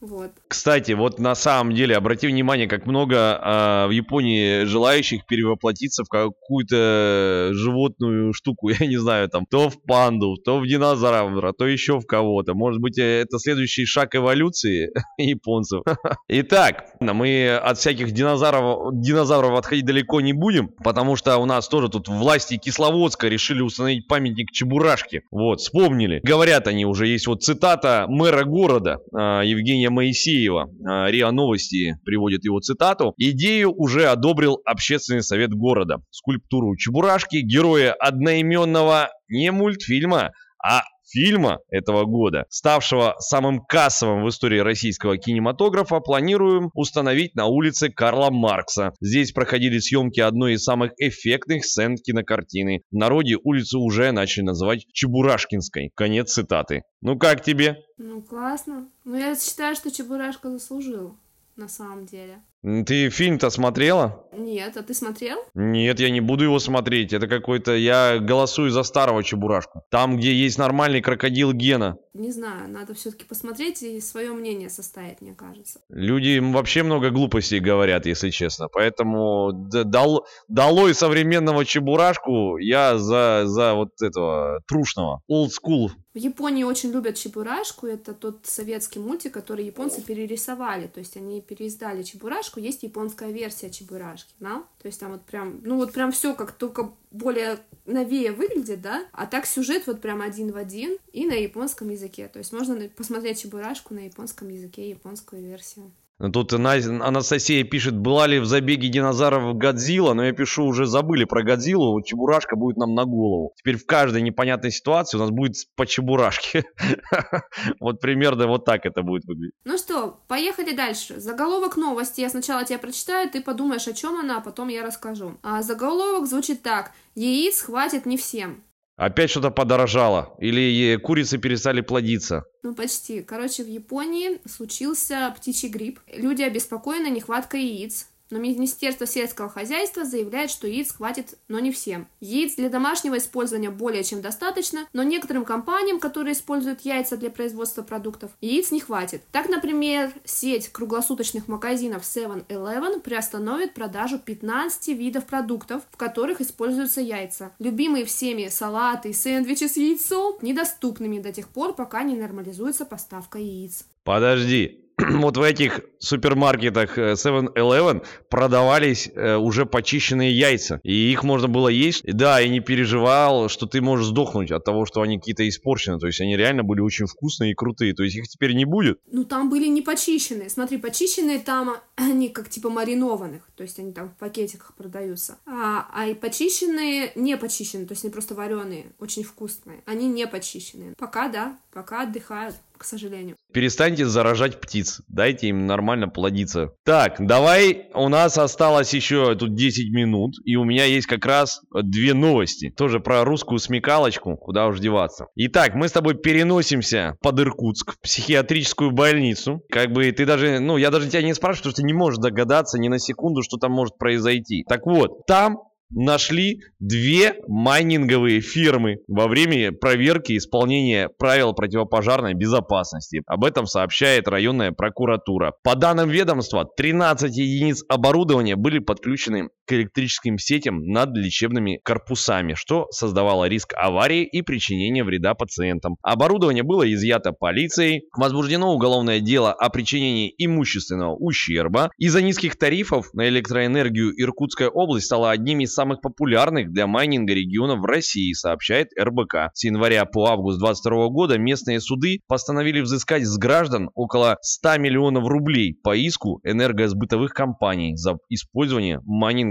Вот. 0.00 0.32
Кстати, 0.48 0.92
вот 0.92 1.18
на 1.18 1.34
самом 1.34 1.74
деле, 1.74 1.96
обрати 1.96 2.26
внимание, 2.26 2.66
как 2.66 2.86
много 2.86 3.16
э, 3.16 3.86
в 3.86 3.90
Японии 3.90 4.64
желающих 4.64 5.26
перевоплотиться 5.26 6.04
в 6.04 6.08
какую-то 6.08 7.50
животную 7.52 8.32
штуку, 8.32 8.68
я 8.80 8.86
не 8.86 8.96
знаю, 8.96 9.28
там, 9.28 9.46
то 9.46 9.68
в 9.68 9.82
панду, 9.82 10.36
то 10.36 10.58
в 10.58 10.66
динозавра, 10.66 11.52
то 11.52 11.66
еще 11.66 11.98
в 11.98 12.06
кого-то. 12.06 12.54
Может 12.54 12.80
быть, 12.80 12.98
это 12.98 13.38
следующий 13.38 13.84
шаг 13.84 14.14
эволюции 14.14 14.90
японцев. 15.18 15.82
Итак, 16.28 16.86
мы 17.00 17.56
от 17.56 17.78
всяких 17.78 18.12
динозавров, 18.12 18.94
динозавров 18.94 19.58
отходить 19.58 19.84
далеко 19.84 20.20
не 20.20 20.32
будем, 20.32 20.68
потому 20.82 21.16
что 21.16 21.36
у 21.38 21.44
нас 21.44 21.68
тоже 21.68 21.88
тут 21.88 22.08
власти 22.08 22.56
Кисловодска 22.56 23.28
решили 23.28 23.60
установить 23.60 24.06
памятник 24.06 24.50
Чебурашке. 24.50 25.22
Вот, 25.30 25.60
вспомнили. 25.60 26.20
Говорят 26.22 26.66
они 26.66 26.86
уже, 26.86 27.06
есть 27.06 27.26
вот 27.26 27.42
цитата 27.42 28.06
мэра 28.08 28.44
города, 28.44 28.98
э, 29.12 29.39
Евгения 29.42 29.90
Моисеева. 29.90 30.70
А, 30.86 31.10
РИА 31.10 31.30
Новости 31.30 31.96
приводит 32.04 32.44
его 32.44 32.60
цитату. 32.60 33.14
Идею 33.16 33.72
уже 33.72 34.06
одобрил 34.06 34.60
общественный 34.64 35.22
совет 35.22 35.50
города. 35.50 36.02
Скульптуру 36.10 36.76
Чебурашки, 36.76 37.36
героя 37.36 37.92
одноименного 37.92 39.10
не 39.28 39.50
мультфильма, 39.50 40.32
а 40.62 40.82
фильма 41.10 41.58
этого 41.68 42.04
года, 42.04 42.46
ставшего 42.48 43.16
самым 43.18 43.60
кассовым 43.60 44.24
в 44.24 44.28
истории 44.28 44.58
российского 44.58 45.18
кинематографа, 45.18 46.00
планируем 46.00 46.70
установить 46.74 47.34
на 47.34 47.46
улице 47.46 47.90
Карла 47.90 48.30
Маркса. 48.30 48.92
Здесь 49.00 49.32
проходили 49.32 49.78
съемки 49.78 50.20
одной 50.20 50.54
из 50.54 50.64
самых 50.64 50.92
эффектных 50.98 51.64
сцен 51.64 51.96
кинокартины. 51.96 52.82
В 52.90 52.96
народе 52.96 53.36
улицу 53.42 53.80
уже 53.80 54.12
начали 54.12 54.44
называть 54.44 54.86
Чебурашкинской. 54.92 55.90
Конец 55.94 56.32
цитаты. 56.32 56.82
Ну 57.00 57.18
как 57.18 57.42
тебе? 57.42 57.78
Ну 57.98 58.22
классно. 58.22 58.88
Ну 59.04 59.16
я 59.16 59.36
считаю, 59.36 59.74
что 59.74 59.90
Чебурашка 59.90 60.50
заслужил 60.50 61.16
на 61.56 61.68
самом 61.68 62.06
деле. 62.06 62.40
Ты 62.62 63.08
фильм-то 63.08 63.48
смотрела? 63.48 64.26
Нет, 64.32 64.76
а 64.76 64.82
ты 64.82 64.92
смотрел? 64.92 65.38
Нет, 65.54 65.98
я 65.98 66.10
не 66.10 66.20
буду 66.20 66.44
его 66.44 66.58
смотреть. 66.58 67.14
Это 67.14 67.26
какой-то... 67.26 67.74
Я 67.74 68.18
голосую 68.18 68.70
за 68.70 68.82
старого 68.82 69.24
Чебурашку. 69.24 69.82
Там, 69.90 70.18
где 70.18 70.34
есть 70.34 70.58
нормальный 70.58 71.00
крокодил 71.00 71.52
Гена. 71.54 71.96
Не 72.12 72.30
знаю, 72.30 72.68
надо 72.68 72.92
все-таки 72.92 73.24
посмотреть 73.24 73.82
и 73.82 74.00
свое 74.00 74.32
мнение 74.32 74.68
составить, 74.68 75.22
мне 75.22 75.34
кажется. 75.34 75.80
Люди 75.88 76.38
вообще 76.38 76.82
много 76.82 77.10
глупостей 77.10 77.60
говорят, 77.60 78.04
если 78.04 78.28
честно. 78.28 78.68
Поэтому 78.68 79.52
дал, 79.52 80.26
долой 80.48 80.94
современного 80.94 81.64
Чебурашку 81.64 82.58
я 82.58 82.98
за, 82.98 83.42
за 83.46 83.72
вот 83.72 84.02
этого 84.02 84.60
трушного. 84.66 85.22
Old 85.30 85.48
school 85.48 85.88
в 86.12 86.18
Японии 86.18 86.64
очень 86.64 86.90
любят 86.90 87.14
Чебурашку. 87.14 87.86
Это 87.86 88.14
тот 88.14 88.40
советский 88.44 88.98
мультик, 88.98 89.32
который 89.32 89.64
японцы 89.64 90.02
перерисовали. 90.02 90.88
То 90.88 90.98
есть 90.98 91.16
они 91.16 91.40
переиздали 91.40 92.02
Чебурашку. 92.02 92.58
Есть 92.58 92.82
японская 92.82 93.30
версия 93.30 93.70
Чебурашки, 93.70 94.34
да? 94.40 94.64
То 94.82 94.86
есть 94.86 94.98
там 94.98 95.12
вот 95.12 95.22
прям, 95.22 95.60
ну 95.62 95.76
вот 95.76 95.92
прям 95.92 96.10
все 96.10 96.34
как 96.34 96.52
только 96.52 96.92
более 97.12 97.60
новее 97.86 98.32
выглядит, 98.32 98.82
да? 98.82 99.06
А 99.12 99.26
так 99.26 99.46
сюжет 99.46 99.86
вот 99.86 100.00
прям 100.00 100.20
один 100.20 100.50
в 100.50 100.56
один 100.56 100.98
и 101.12 101.26
на 101.26 101.34
японском 101.34 101.90
языке. 101.90 102.26
То 102.26 102.40
есть 102.40 102.52
можно 102.52 102.88
посмотреть 102.88 103.42
Чебурашку 103.42 103.94
на 103.94 104.00
японском 104.00 104.48
языке, 104.48 104.90
японскую 104.90 105.42
версию. 105.42 105.92
Тут 106.32 106.52
Анастасия 106.52 107.64
пишет, 107.64 107.96
была 107.96 108.26
ли 108.26 108.40
в 108.40 108.44
забеге 108.44 108.88
динозавров 108.88 109.56
Годзилла, 109.56 110.12
но 110.12 110.24
я 110.26 110.32
пишу, 110.32 110.64
уже 110.64 110.84
забыли 110.84 111.24
про 111.24 111.42
Годзиллу, 111.42 112.02
Чебурашка 112.02 112.56
будет 112.56 112.76
нам 112.76 112.94
на 112.94 113.06
голову. 113.06 113.54
Теперь 113.56 113.76
в 113.76 113.86
каждой 113.86 114.20
непонятной 114.20 114.70
ситуации 114.70 115.16
у 115.16 115.20
нас 115.20 115.30
будет 115.30 115.54
по 115.76 115.86
Чебурашке. 115.86 116.64
Вот 117.78 118.00
примерно 118.00 118.46
вот 118.46 118.64
так 118.64 118.84
это 118.84 119.02
будет 119.02 119.24
выглядеть. 119.24 119.54
Ну 119.64 119.78
что, 119.78 120.20
поехали 120.28 120.74
дальше. 120.74 121.18
Заголовок 121.20 121.76
новости. 121.76 122.20
Я 122.20 122.28
сначала 122.28 122.64
тебе 122.64 122.78
прочитаю, 122.78 123.30
ты 123.30 123.40
подумаешь, 123.40 123.88
о 123.88 123.92
чем 123.92 124.18
она, 124.18 124.38
а 124.38 124.40
потом 124.40 124.68
я 124.68 124.84
расскажу. 124.84 125.38
А 125.42 125.62
заголовок 125.62 126.26
звучит 126.26 126.62
так. 126.62 126.92
Яиц 127.14 127.62
хватит 127.62 128.06
не 128.06 128.16
всем. 128.16 128.62
Опять 129.00 129.30
что-то 129.30 129.50
подорожало? 129.50 130.34
Или 130.40 130.96
курицы 130.96 131.38
перестали 131.38 131.80
плодиться? 131.80 132.44
Ну, 132.62 132.74
почти. 132.74 133.22
Короче, 133.22 133.64
в 133.64 133.66
Японии 133.66 134.46
случился 134.46 135.34
птичий 135.34 135.70
грипп. 135.70 136.00
Люди 136.12 136.42
обеспокоены 136.42 137.08
нехваткой 137.08 137.64
яиц. 137.64 138.09
Но 138.30 138.38
Министерство 138.38 139.06
сельского 139.06 139.48
хозяйства 139.48 140.04
заявляет, 140.04 140.50
что 140.50 140.68
яиц 140.68 140.92
хватит, 140.92 141.38
но 141.48 141.58
не 141.58 141.72
всем. 141.72 142.06
Яиц 142.20 142.54
для 142.54 142.68
домашнего 142.68 143.18
использования 143.18 143.70
более 143.70 144.04
чем 144.04 144.22
достаточно, 144.22 144.86
но 144.92 145.02
некоторым 145.02 145.44
компаниям, 145.44 145.98
которые 145.98 146.34
используют 146.34 146.82
яйца 146.82 147.16
для 147.16 147.30
производства 147.30 147.82
продуктов, 147.82 148.30
яиц 148.40 148.70
не 148.70 148.80
хватит. 148.80 149.22
Так, 149.32 149.48
например, 149.48 150.12
сеть 150.24 150.68
круглосуточных 150.68 151.48
магазинов 151.48 152.02
7-Eleven 152.02 153.00
приостановит 153.00 153.74
продажу 153.74 154.18
15 154.18 154.88
видов 154.88 155.26
продуктов, 155.26 155.82
в 155.90 155.96
которых 155.96 156.40
используются 156.40 157.00
яйца. 157.00 157.52
Любимые 157.58 158.04
всеми 158.04 158.48
салаты 158.48 159.10
и 159.10 159.12
сэндвичи 159.12 159.64
с 159.64 159.76
яйцом 159.76 160.38
недоступными 160.42 161.18
до 161.18 161.32
тех 161.32 161.48
пор, 161.48 161.74
пока 161.74 162.02
не 162.04 162.14
нормализуется 162.14 162.84
поставка 162.84 163.38
яиц. 163.38 163.86
Подожди, 164.04 164.89
вот 165.20 165.36
в 165.36 165.42
этих 165.42 165.80
супермаркетах 165.98 166.98
7-Eleven 166.98 168.02
э, 168.02 168.04
продавались 168.28 169.10
э, 169.14 169.36
уже 169.36 169.66
почищенные 169.66 170.32
яйца. 170.32 170.80
И 170.82 171.12
их 171.12 171.22
можно 171.22 171.48
было 171.48 171.68
есть. 171.68 172.02
Да, 172.04 172.40
и 172.40 172.48
не 172.48 172.60
переживал, 172.60 173.48
что 173.48 173.66
ты 173.66 173.80
можешь 173.80 174.06
сдохнуть 174.06 174.50
от 174.50 174.64
того, 174.64 174.86
что 174.86 175.02
они 175.02 175.18
какие-то 175.18 175.48
испорчены. 175.48 175.98
То 175.98 176.06
есть 176.06 176.20
они 176.20 176.36
реально 176.36 176.62
были 176.62 176.80
очень 176.80 177.06
вкусные 177.06 177.52
и 177.52 177.54
крутые. 177.54 177.94
То 177.94 178.02
есть 178.02 178.16
их 178.16 178.28
теперь 178.28 178.54
не 178.54 178.64
будет. 178.64 179.00
Ну, 179.10 179.24
там 179.24 179.50
были 179.50 179.66
не 179.68 179.82
почищенные. 179.82 180.50
Смотри, 180.50 180.78
почищенные 180.78 181.38
там, 181.38 181.76
они 181.96 182.28
как 182.28 182.48
типа 182.48 182.70
маринованных. 182.70 183.48
То 183.56 183.62
есть 183.62 183.78
они 183.78 183.92
там 183.92 184.10
в 184.10 184.16
пакетиках 184.16 184.74
продаются. 184.74 185.38
А, 185.46 185.86
а 185.92 186.06
и 186.06 186.14
почищенные 186.14 187.12
не 187.14 187.36
почищенные. 187.36 187.86
То 187.86 187.92
есть 187.92 188.04
они 188.04 188.12
просто 188.12 188.34
вареные. 188.34 188.92
Очень 188.98 189.24
вкусные. 189.24 189.82
Они 189.86 190.08
не 190.08 190.26
почищенные. 190.26 190.94
Пока, 190.98 191.28
да, 191.28 191.58
пока 191.72 192.02
отдыхают 192.02 192.56
к 192.80 192.84
сожалению. 192.84 193.36
Перестаньте 193.52 194.06
заражать 194.06 194.58
птиц, 194.58 195.02
дайте 195.06 195.48
им 195.48 195.66
нормально 195.66 196.08
плодиться. 196.08 196.70
Так, 196.82 197.16
давай, 197.18 197.90
у 197.92 198.08
нас 198.08 198.38
осталось 198.38 198.94
еще 198.94 199.34
тут 199.34 199.54
10 199.54 199.92
минут, 199.92 200.36
и 200.46 200.56
у 200.56 200.64
меня 200.64 200.86
есть 200.86 201.06
как 201.06 201.26
раз 201.26 201.60
две 201.70 202.14
новости. 202.14 202.72
Тоже 202.74 202.98
про 202.98 203.22
русскую 203.24 203.58
смекалочку, 203.58 204.38
куда 204.38 204.66
уж 204.66 204.80
деваться. 204.80 205.26
Итак, 205.36 205.74
мы 205.74 205.88
с 205.88 205.92
тобой 205.92 206.14
переносимся 206.14 207.18
под 207.20 207.40
Иркутск, 207.40 207.92
в 207.92 208.00
психиатрическую 208.00 208.92
больницу. 208.92 209.60
Как 209.68 209.92
бы 209.92 210.10
ты 210.12 210.24
даже, 210.24 210.58
ну, 210.58 210.78
я 210.78 210.90
даже 210.90 211.10
тебя 211.10 211.20
не 211.20 211.34
спрашиваю, 211.34 211.72
что 211.72 211.82
ты 211.82 211.86
не 211.86 211.92
можешь 211.92 212.18
догадаться 212.18 212.78
ни 212.78 212.88
на 212.88 212.98
секунду, 212.98 213.42
что 213.42 213.58
там 213.58 213.72
может 213.72 213.98
произойти. 213.98 214.64
Так 214.66 214.86
вот, 214.86 215.26
там 215.26 215.58
нашли 215.90 216.62
две 216.78 217.34
майнинговые 217.46 218.40
фирмы 218.40 218.98
во 219.08 219.28
время 219.28 219.72
проверки 219.72 220.36
исполнения 220.36 221.08
правил 221.18 221.52
противопожарной 221.52 222.34
безопасности. 222.34 223.22
Об 223.26 223.44
этом 223.44 223.66
сообщает 223.66 224.28
районная 224.28 224.72
прокуратура. 224.72 225.52
По 225.62 225.74
данным 225.74 226.08
ведомства, 226.08 226.64
13 226.64 227.36
единиц 227.36 227.84
оборудования 227.88 228.56
были 228.56 228.78
подключены 228.78 229.48
электрическим 229.72 230.38
сетям 230.38 230.86
над 230.86 231.16
лечебными 231.16 231.80
корпусами, 231.82 232.54
что 232.54 232.86
создавало 232.90 233.46
риск 233.46 233.74
аварии 233.76 234.24
и 234.24 234.42
причинения 234.42 235.04
вреда 235.04 235.34
пациентам. 235.34 235.96
Оборудование 236.02 236.62
было 236.62 236.90
изъято 236.92 237.32
полицией, 237.32 238.02
возбуждено 238.16 238.72
уголовное 238.72 239.20
дело 239.20 239.52
о 239.52 239.70
причинении 239.70 240.32
имущественного 240.38 241.14
ущерба. 241.14 241.90
Из-за 241.98 242.22
низких 242.22 242.56
тарифов 242.56 243.12
на 243.14 243.28
электроэнергию 243.28 244.12
Иркутская 244.20 244.68
область 244.68 245.06
стала 245.06 245.30
одним 245.30 245.60
из 245.60 245.72
самых 245.72 246.00
популярных 246.00 246.72
для 246.72 246.86
майнинга 246.86 247.34
регионов 247.34 247.80
в 247.80 247.84
России, 247.84 248.32
сообщает 248.32 248.88
РБК. 248.98 249.50
С 249.54 249.64
января 249.64 250.04
по 250.04 250.26
август 250.26 250.58
2022 250.58 251.08
года 251.08 251.38
местные 251.38 251.80
суды 251.80 252.20
постановили 252.26 252.80
взыскать 252.80 253.24
с 253.24 253.36
граждан 253.38 253.90
около 253.94 254.36
100 254.42 254.78
миллионов 254.78 255.26
рублей 255.26 255.74
по 255.82 255.96
иску 255.96 256.40
энергосбытовых 256.44 257.32
компаний 257.32 257.96
за 257.96 258.18
использование 258.28 259.00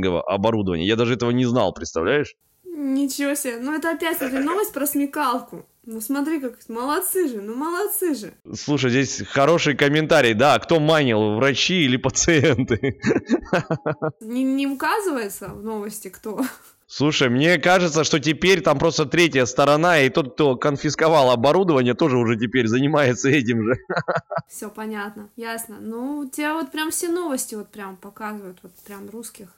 майнингового 0.09 0.21
оборудования. 0.21 0.85
Я 0.85 0.95
даже 0.95 1.13
этого 1.13 1.31
не 1.31 1.45
знал, 1.45 1.73
представляешь? 1.73 2.35
Ничего 2.63 3.35
себе. 3.35 3.57
Ну 3.59 3.73
это 3.73 3.91
опять 3.91 4.21
эта 4.21 4.39
новость 4.39 4.73
про 4.73 4.85
смекалку. 4.87 5.65
Ну 5.85 6.01
смотри, 6.01 6.39
как 6.39 6.57
молодцы 6.69 7.27
же, 7.27 7.41
ну 7.41 7.55
молодцы 7.55 8.13
же. 8.13 8.33
Слушай, 8.53 8.91
здесь 8.91 9.23
хороший 9.27 9.75
комментарий, 9.75 10.33
да, 10.33 10.59
кто 10.59 10.79
манил, 10.79 11.35
врачи 11.35 11.85
или 11.85 11.97
пациенты? 11.97 12.99
Не, 14.21 14.43
не 14.43 14.67
указывается 14.67 15.47
в 15.47 15.63
новости, 15.63 16.09
кто. 16.09 16.41
Слушай, 16.85 17.29
мне 17.29 17.59
кажется, 17.59 18.03
что 18.03 18.19
теперь 18.19 18.61
там 18.61 18.79
просто 18.79 19.05
третья 19.05 19.45
сторона, 19.45 20.01
и 20.01 20.09
тот, 20.09 20.33
кто 20.33 20.55
конфисковал 20.55 21.29
оборудование, 21.29 21.93
тоже 21.93 22.17
уже 22.17 22.35
теперь 22.35 22.67
занимается 22.67 23.29
этим 23.29 23.63
же. 23.63 23.77
Все 24.47 24.69
понятно, 24.69 25.29
ясно. 25.35 25.77
Ну, 25.79 26.19
у 26.19 26.29
тебя 26.29 26.55
вот 26.55 26.71
прям 26.71 26.89
все 26.89 27.09
новости 27.09 27.55
вот 27.55 27.69
прям 27.69 27.95
показывают, 27.95 28.57
вот 28.63 28.71
прям 28.87 29.07
русских 29.09 29.49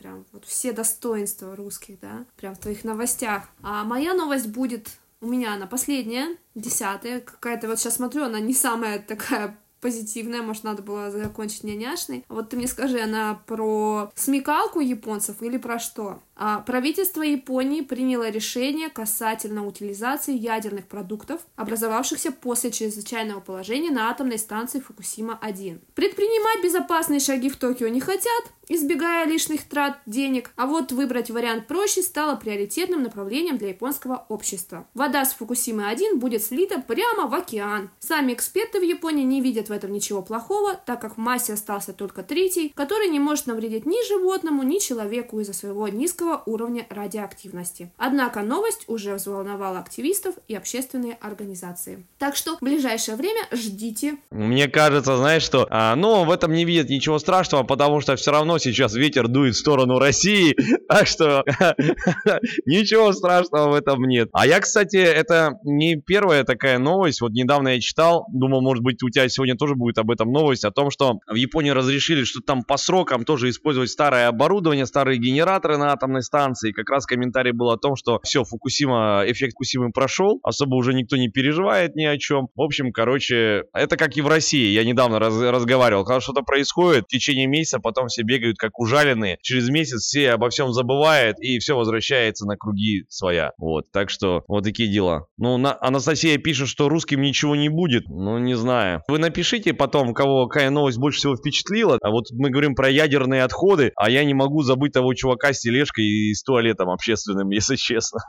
прям 0.00 0.24
вот 0.32 0.44
все 0.44 0.72
достоинства 0.72 1.54
русских, 1.54 2.00
да, 2.00 2.24
прям 2.36 2.54
в 2.54 2.58
твоих 2.58 2.84
новостях. 2.84 3.48
А 3.62 3.84
моя 3.84 4.14
новость 4.14 4.48
будет 4.48 4.88
у 5.20 5.26
меня 5.26 5.52
она 5.52 5.66
последняя, 5.66 6.36
десятая, 6.54 7.20
какая-то 7.20 7.68
вот 7.68 7.78
сейчас 7.78 7.96
смотрю, 7.96 8.24
она 8.24 8.40
не 8.40 8.54
самая 8.54 8.98
такая 8.98 9.58
позитивная, 9.80 10.42
может, 10.42 10.64
надо 10.64 10.82
было 10.82 11.10
закончить 11.10 11.64
няняшной. 11.64 12.24
Вот 12.28 12.50
ты 12.50 12.56
мне 12.56 12.66
скажи, 12.66 13.00
она 13.00 13.40
про 13.46 14.12
смекалку 14.14 14.80
японцев 14.80 15.42
или 15.42 15.56
про 15.56 15.78
что? 15.78 16.22
А 16.42 16.60
правительство 16.60 17.20
Японии 17.20 17.82
приняло 17.82 18.30
решение 18.30 18.88
касательно 18.88 19.66
утилизации 19.66 20.34
ядерных 20.34 20.86
продуктов, 20.86 21.42
образовавшихся 21.54 22.32
после 22.32 22.70
чрезвычайного 22.70 23.40
положения 23.40 23.90
на 23.90 24.08
атомной 24.08 24.38
станции 24.38 24.80
Фукусима-1. 24.80 25.80
Предпринимать 25.94 26.64
безопасные 26.64 27.20
шаги 27.20 27.50
в 27.50 27.56
Токио 27.56 27.88
не 27.88 28.00
хотят, 28.00 28.44
избегая 28.70 29.26
лишних 29.26 29.68
трат 29.68 29.98
денег, 30.06 30.52
а 30.56 30.66
вот 30.66 30.92
выбрать 30.92 31.30
вариант 31.30 31.66
проще 31.66 32.00
стало 32.00 32.36
приоритетным 32.36 33.02
направлением 33.02 33.58
для 33.58 33.68
японского 33.68 34.24
общества. 34.30 34.86
Вода 34.94 35.26
с 35.26 35.34
Фукусимы-1 35.34 36.14
будет 36.14 36.42
слита 36.42 36.80
прямо 36.80 37.26
в 37.26 37.34
океан. 37.34 37.90
Сами 37.98 38.32
эксперты 38.32 38.80
в 38.80 38.82
Японии 38.82 39.24
не 39.24 39.42
видят 39.42 39.68
в 39.68 39.72
этом 39.72 39.92
ничего 39.92 40.22
плохого, 40.22 40.74
так 40.86 41.02
как 41.02 41.16
в 41.16 41.20
массе 41.20 41.52
остался 41.52 41.92
только 41.92 42.22
третий, 42.22 42.72
который 42.74 43.08
не 43.08 43.20
может 43.20 43.46
навредить 43.46 43.84
ни 43.84 44.08
животному, 44.08 44.62
ни 44.62 44.78
человеку 44.78 45.40
из-за 45.40 45.52
своего 45.52 45.88
низкого 45.88 46.29
высокого 46.30 46.42
уровня 46.46 46.86
радиоактивности. 46.90 47.90
Однако 47.96 48.42
новость 48.42 48.84
уже 48.86 49.14
взволновала 49.14 49.78
активистов 49.78 50.34
и 50.48 50.54
общественные 50.54 51.14
организации. 51.20 52.04
Так 52.18 52.36
что 52.36 52.56
в 52.56 52.60
ближайшее 52.60 53.16
время 53.16 53.42
ждите. 53.52 54.16
Мне 54.30 54.68
кажется, 54.68 55.16
знаешь 55.16 55.42
что, 55.42 55.66
а, 55.70 55.94
ну, 55.96 56.24
в 56.24 56.30
этом 56.30 56.52
не 56.52 56.64
видят 56.64 56.88
ничего 56.88 57.18
страшного, 57.18 57.62
потому 57.62 58.00
что 58.00 58.16
все 58.16 58.30
равно 58.30 58.58
сейчас 58.58 58.94
ветер 58.94 59.28
дует 59.28 59.54
в 59.54 59.58
сторону 59.58 59.98
России, 59.98 60.56
так 60.88 61.06
что 61.06 61.44
ничего 62.66 63.12
страшного 63.12 63.70
в 63.70 63.74
этом 63.74 64.04
нет. 64.04 64.28
А 64.32 64.46
я, 64.46 64.60
кстати, 64.60 64.96
это 64.96 65.58
не 65.64 65.96
первая 65.96 66.44
такая 66.44 66.78
новость, 66.78 67.20
вот 67.20 67.32
недавно 67.32 67.68
я 67.68 67.80
читал, 67.80 68.26
думал, 68.32 68.60
может 68.60 68.82
быть, 68.82 69.02
у 69.02 69.10
тебя 69.10 69.28
сегодня 69.28 69.56
тоже 69.56 69.74
будет 69.74 69.98
об 69.98 70.10
этом 70.10 70.32
новость, 70.32 70.64
о 70.64 70.70
том, 70.70 70.90
что 70.90 71.20
в 71.26 71.34
Японии 71.34 71.70
разрешили, 71.70 72.24
что 72.24 72.40
там 72.40 72.62
по 72.62 72.76
срокам 72.76 73.24
тоже 73.24 73.48
использовать 73.50 73.90
старое 73.90 74.28
оборудование, 74.28 74.86
старые 74.86 75.18
генераторы 75.18 75.76
на 75.76 75.92
атомной 75.92 76.19
атомной 76.20 76.22
станции. 76.22 76.72
Как 76.72 76.88
раз 76.90 77.06
комментарий 77.06 77.52
был 77.52 77.70
о 77.70 77.76
том, 77.76 77.96
что 77.96 78.20
все, 78.22 78.44
Фукусима, 78.44 79.24
эффект 79.26 79.54
Фукусимы 79.54 79.92
прошел, 79.92 80.40
особо 80.42 80.76
уже 80.76 80.94
никто 80.94 81.16
не 81.16 81.28
переживает 81.28 81.94
ни 81.96 82.04
о 82.04 82.16
чем. 82.18 82.48
В 82.54 82.62
общем, 82.62 82.92
короче, 82.92 83.64
это 83.72 83.96
как 83.96 84.16
и 84.16 84.22
в 84.22 84.28
России. 84.28 84.72
Я 84.72 84.84
недавно 84.84 85.18
раз, 85.18 85.40
разговаривал, 85.40 86.04
когда 86.04 86.20
что-то 86.20 86.42
происходит, 86.42 87.04
в 87.04 87.08
течение 87.08 87.46
месяца 87.46 87.78
потом 87.78 88.08
все 88.08 88.22
бегают 88.22 88.58
как 88.58 88.78
ужаленные. 88.78 89.38
Через 89.42 89.68
месяц 89.68 90.02
все 90.02 90.32
обо 90.32 90.50
всем 90.50 90.72
забывают 90.72 91.38
и 91.40 91.58
все 91.58 91.76
возвращается 91.76 92.46
на 92.46 92.56
круги 92.56 93.04
своя. 93.08 93.52
Вот, 93.58 93.90
так 93.92 94.10
что 94.10 94.44
вот 94.48 94.64
такие 94.64 94.90
дела. 94.90 95.26
Ну, 95.36 95.56
на, 95.58 95.76
Анастасия 95.80 96.38
пишет, 96.38 96.68
что 96.68 96.88
русским 96.88 97.20
ничего 97.20 97.56
не 97.56 97.68
будет. 97.68 98.04
Ну, 98.08 98.38
не 98.38 98.54
знаю. 98.54 99.02
Вы 99.08 99.18
напишите 99.18 99.74
потом, 99.74 100.14
кого 100.14 100.46
какая 100.46 100.70
новость 100.70 100.98
больше 100.98 101.18
всего 101.18 101.36
впечатлила. 101.36 101.98
А 102.02 102.10
вот 102.10 102.26
мы 102.32 102.50
говорим 102.50 102.74
про 102.74 102.88
ядерные 102.88 103.42
отходы, 103.42 103.92
а 103.96 104.10
я 104.10 104.24
не 104.24 104.34
могу 104.34 104.62
забыть 104.62 104.92
того 104.92 105.14
чувака 105.14 105.52
с 105.52 105.60
тележкой 105.60 106.04
и 106.10 106.34
с 106.34 106.42
туалетом 106.42 106.90
общественным, 106.90 107.50
если 107.50 107.76
честно. 107.76 108.20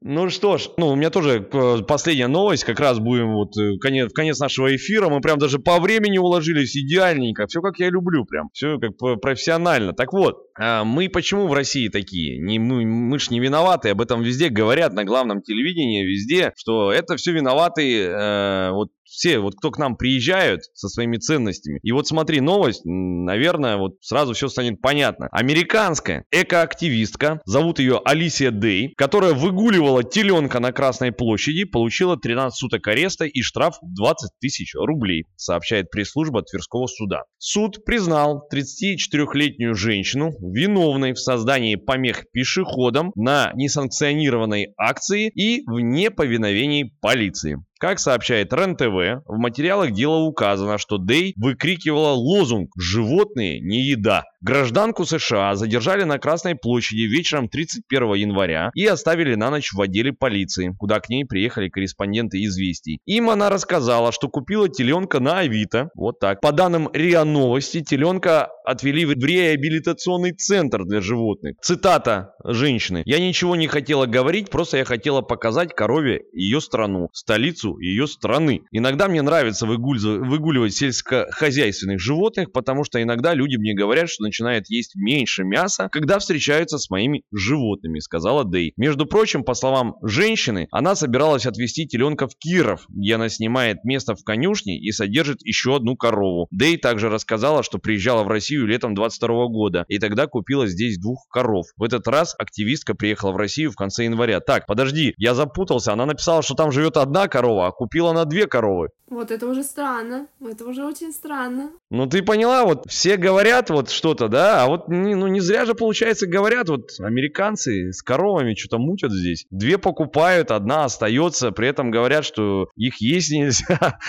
Ну 0.00 0.28
что 0.30 0.58
ж, 0.58 0.68
ну 0.76 0.88
у 0.88 0.94
меня 0.96 1.10
тоже 1.10 1.46
э, 1.52 1.82
последняя 1.86 2.28
новость, 2.28 2.64
как 2.64 2.80
раз 2.80 2.98
будем 2.98 3.32
вот 3.32 3.56
э, 3.56 3.78
конец, 3.80 4.10
в 4.10 4.14
конец 4.14 4.38
нашего 4.38 4.74
эфира, 4.74 5.08
мы 5.08 5.20
прям 5.20 5.38
даже 5.38 5.58
по 5.58 5.78
времени 5.80 6.18
уложились 6.18 6.76
идеальненько, 6.76 7.46
все 7.46 7.60
как 7.60 7.78
я 7.78 7.88
люблю 7.90 8.24
прям, 8.24 8.48
все 8.52 8.78
как 8.78 8.96
профессионально. 9.20 9.92
Так 9.92 10.12
вот, 10.12 10.38
а 10.58 10.84
мы 10.84 11.08
почему 11.08 11.46
в 11.46 11.52
России 11.52 11.88
такие? 11.88 12.38
Не, 12.38 12.58
мы, 12.58 12.84
мы 12.84 13.18
ж 13.18 13.30
не 13.30 13.40
виноваты, 13.40 13.90
об 13.90 14.00
этом 14.00 14.22
везде 14.22 14.48
говорят 14.48 14.92
на 14.92 15.04
главном 15.04 15.42
телевидении, 15.42 16.04
везде, 16.04 16.52
что 16.56 16.92
это 16.92 17.16
все 17.16 17.32
виноваты 17.32 18.04
э, 18.04 18.70
вот 18.72 18.88
все, 19.12 19.38
вот 19.38 19.54
кто 19.56 19.70
к 19.70 19.78
нам 19.78 19.96
приезжают 19.96 20.62
со 20.74 20.88
своими 20.88 21.18
ценностями. 21.18 21.78
И 21.82 21.92
вот 21.92 22.08
смотри, 22.08 22.40
новость, 22.40 22.82
наверное, 22.84 23.76
вот 23.76 23.96
сразу 24.00 24.32
все 24.32 24.48
станет 24.48 24.80
понятно. 24.80 25.28
Американская 25.30 26.24
экоактивистка, 26.30 27.40
зовут 27.44 27.78
ее 27.78 28.00
Алисия 28.04 28.50
Дей, 28.50 28.94
которая 28.96 29.34
выгуливала 29.34 30.02
теленка 30.02 30.60
на 30.60 30.72
Красной 30.72 31.12
площади, 31.12 31.64
получила 31.64 32.16
13 32.16 32.58
суток 32.58 32.86
ареста 32.88 33.26
и 33.26 33.42
штраф 33.42 33.76
20 33.82 34.30
тысяч 34.40 34.74
рублей, 34.74 35.26
сообщает 35.36 35.90
пресс-служба 35.90 36.42
Тверского 36.42 36.86
суда. 36.86 37.24
Суд 37.38 37.84
признал 37.84 38.48
34-летнюю 38.52 39.74
женщину 39.74 40.30
виновной 40.40 41.12
в 41.12 41.18
создании 41.18 41.76
помех 41.76 42.24
пешеходам 42.32 43.12
на 43.14 43.52
несанкционированной 43.54 44.72
акции 44.78 45.28
и 45.28 45.62
в 45.66 45.80
неповиновении 45.80 46.94
полиции. 47.00 47.58
Как 47.82 47.98
сообщает 47.98 48.52
РЕН-ТВ, 48.52 49.24
в 49.26 49.38
материалах 49.38 49.90
дела 49.90 50.18
указано, 50.18 50.78
что 50.78 50.98
Дэй 50.98 51.34
выкрикивала 51.34 52.12
лозунг 52.12 52.70
«Животные 52.78 53.58
не 53.58 53.80
еда». 53.82 54.22
Гражданку 54.44 55.04
США 55.04 55.54
задержали 55.54 56.02
на 56.02 56.18
Красной 56.18 56.56
площади 56.56 57.02
вечером 57.02 57.48
31 57.48 58.14
января 58.14 58.72
и 58.74 58.84
оставили 58.86 59.36
на 59.36 59.50
ночь 59.50 59.72
в 59.72 59.80
отделе 59.80 60.12
полиции, 60.12 60.74
куда 60.80 60.98
к 60.98 61.08
ней 61.08 61.24
приехали 61.24 61.68
корреспонденты 61.68 62.42
«Известий». 62.44 62.98
Им 63.06 63.30
она 63.30 63.50
рассказала, 63.50 64.10
что 64.10 64.28
купила 64.28 64.68
теленка 64.68 65.20
на 65.20 65.38
Авито. 65.38 65.90
Вот 65.94 66.18
так. 66.18 66.40
По 66.40 66.50
данным 66.50 66.90
РИА 66.92 67.22
Новости, 67.22 67.82
теленка 67.82 68.48
отвели 68.64 69.04
в 69.04 69.12
реабилитационный 69.12 70.32
центр 70.32 70.84
для 70.86 71.00
животных. 71.00 71.54
Цитата 71.62 72.34
женщины. 72.44 73.04
«Я 73.06 73.20
ничего 73.20 73.54
не 73.54 73.68
хотела 73.68 74.06
говорить, 74.06 74.50
просто 74.50 74.78
я 74.78 74.84
хотела 74.84 75.20
показать 75.22 75.72
корове 75.72 76.22
ее 76.32 76.60
страну, 76.60 77.10
столицу 77.12 77.78
ее 77.78 78.08
страны. 78.08 78.62
Иногда 78.72 79.06
мне 79.06 79.22
нравится 79.22 79.66
выгуливать 79.66 80.74
сельскохозяйственных 80.74 82.00
животных, 82.00 82.50
потому 82.50 82.82
что 82.82 83.00
иногда 83.00 83.34
люди 83.34 83.54
мне 83.56 83.74
говорят, 83.74 84.10
что 84.10 84.31
начинают 84.32 84.70
есть 84.70 84.96
меньше 84.96 85.44
мяса, 85.44 85.90
когда 85.92 86.18
встречаются 86.18 86.78
с 86.78 86.88
моими 86.88 87.22
животными, 87.32 87.98
сказала 87.98 88.44
Дэй. 88.44 88.72
Между 88.78 89.04
прочим, 89.04 89.44
по 89.44 89.52
словам 89.52 89.96
женщины, 90.02 90.68
она 90.70 90.94
собиралась 90.94 91.44
отвезти 91.44 91.86
теленка 91.86 92.26
в 92.26 92.36
Киров, 92.38 92.86
где 92.88 93.16
она 93.16 93.28
снимает 93.28 93.84
место 93.84 94.14
в 94.14 94.24
конюшне 94.24 94.78
и 94.78 94.90
содержит 94.90 95.42
еще 95.42 95.76
одну 95.76 95.96
корову. 95.96 96.48
Дэй 96.50 96.78
также 96.78 97.10
рассказала, 97.10 97.62
что 97.62 97.78
приезжала 97.78 98.24
в 98.24 98.28
Россию 98.28 98.66
летом 98.66 98.94
22 98.94 99.48
года 99.48 99.84
и 99.88 99.98
тогда 99.98 100.26
купила 100.26 100.66
здесь 100.66 100.98
двух 100.98 101.26
коров. 101.28 101.66
В 101.76 101.82
этот 101.82 102.08
раз 102.08 102.34
активистка 102.38 102.94
приехала 102.94 103.32
в 103.32 103.36
Россию 103.36 103.70
в 103.70 103.76
конце 103.76 104.04
января. 104.04 104.40
Так, 104.40 104.66
подожди, 104.66 105.12
я 105.18 105.34
запутался. 105.34 105.92
Она 105.92 106.06
написала, 106.06 106.42
что 106.42 106.54
там 106.54 106.72
живет 106.72 106.96
одна 106.96 107.28
корова, 107.28 107.66
а 107.66 107.70
купила 107.70 108.12
на 108.12 108.24
две 108.24 108.46
коровы. 108.46 108.88
Вот 109.12 109.30
это 109.30 109.46
уже 109.46 109.62
странно. 109.62 110.26
Это 110.40 110.64
уже 110.64 110.86
очень 110.86 111.12
странно. 111.12 111.70
Ну 111.90 112.06
ты 112.06 112.22
поняла, 112.22 112.64
вот 112.64 112.84
все 112.88 113.18
говорят 113.18 113.68
вот 113.68 113.90
что-то, 113.90 114.28
да, 114.28 114.64
а 114.64 114.68
вот 114.68 114.88
не, 114.88 115.14
ну 115.14 115.26
не 115.26 115.40
зря 115.40 115.66
же 115.66 115.74
получается 115.74 116.26
говорят, 116.26 116.70
вот 116.70 116.92
американцы 116.98 117.92
с 117.92 118.02
коровами 118.02 118.54
что-то 118.54 118.78
мутят 118.78 119.12
здесь. 119.12 119.44
Две 119.50 119.76
покупают, 119.76 120.50
одна 120.50 120.86
остается, 120.86 121.52
при 121.52 121.68
этом 121.68 121.90
говорят, 121.90 122.24
что 122.24 122.70
их 122.74 123.02
есть 123.02 123.30
нельзя. 123.30 123.98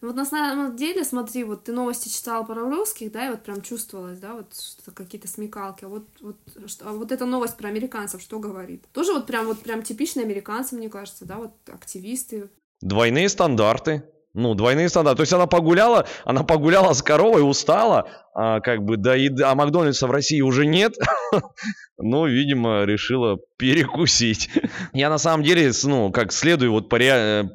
Вот 0.00 0.14
на 0.14 0.24
самом 0.24 0.76
деле, 0.76 1.02
смотри, 1.02 1.42
вот 1.42 1.64
ты 1.64 1.72
новости 1.72 2.08
читал 2.08 2.46
про 2.46 2.60
русских, 2.60 3.10
да, 3.10 3.26
и 3.26 3.30
вот 3.30 3.42
прям 3.42 3.62
чувствовалось, 3.62 4.20
да, 4.20 4.34
вот 4.34 4.52
какие-то 4.94 5.26
смекалки. 5.26 5.84
А 5.84 5.88
вот, 5.88 6.04
вот, 6.20 6.36
что, 6.66 6.88
а 6.88 6.92
вот 6.92 7.10
эта 7.10 7.24
новость 7.24 7.56
про 7.56 7.68
американцев 7.68 8.22
что 8.22 8.38
говорит? 8.38 8.84
Тоже 8.92 9.12
вот 9.12 9.26
прям 9.26 9.46
вот 9.46 9.58
прям 9.60 9.82
типичные 9.82 10.24
американцы, 10.24 10.76
мне 10.76 10.88
кажется, 10.88 11.24
да, 11.24 11.36
вот 11.36 11.52
активисты, 11.66 12.48
Двойные 12.82 13.28
стандарты. 13.30 14.02
Ну, 14.36 14.54
двойные 14.54 14.90
стандарты. 14.90 15.16
То 15.16 15.22
есть 15.22 15.32
она 15.32 15.46
погуляла, 15.46 16.06
она 16.26 16.44
погуляла 16.44 16.92
с 16.92 17.02
коровой, 17.02 17.40
устала, 17.40 18.06
а, 18.38 18.60
как 18.60 18.84
бы, 18.84 18.98
да, 18.98 19.16
и, 19.16 19.30
а 19.42 19.54
Макдональдса 19.54 20.06
в 20.06 20.10
России 20.10 20.42
уже 20.42 20.66
нет. 20.66 20.94
ну, 21.98 22.26
видимо, 22.26 22.84
решила 22.84 23.38
перекусить. 23.56 24.50
Я 24.92 25.08
на 25.08 25.16
самом 25.16 25.42
деле, 25.42 25.72
ну, 25.84 26.12
как 26.12 26.32
следую, 26.32 26.72
вот 26.72 26.90
по, 26.90 26.98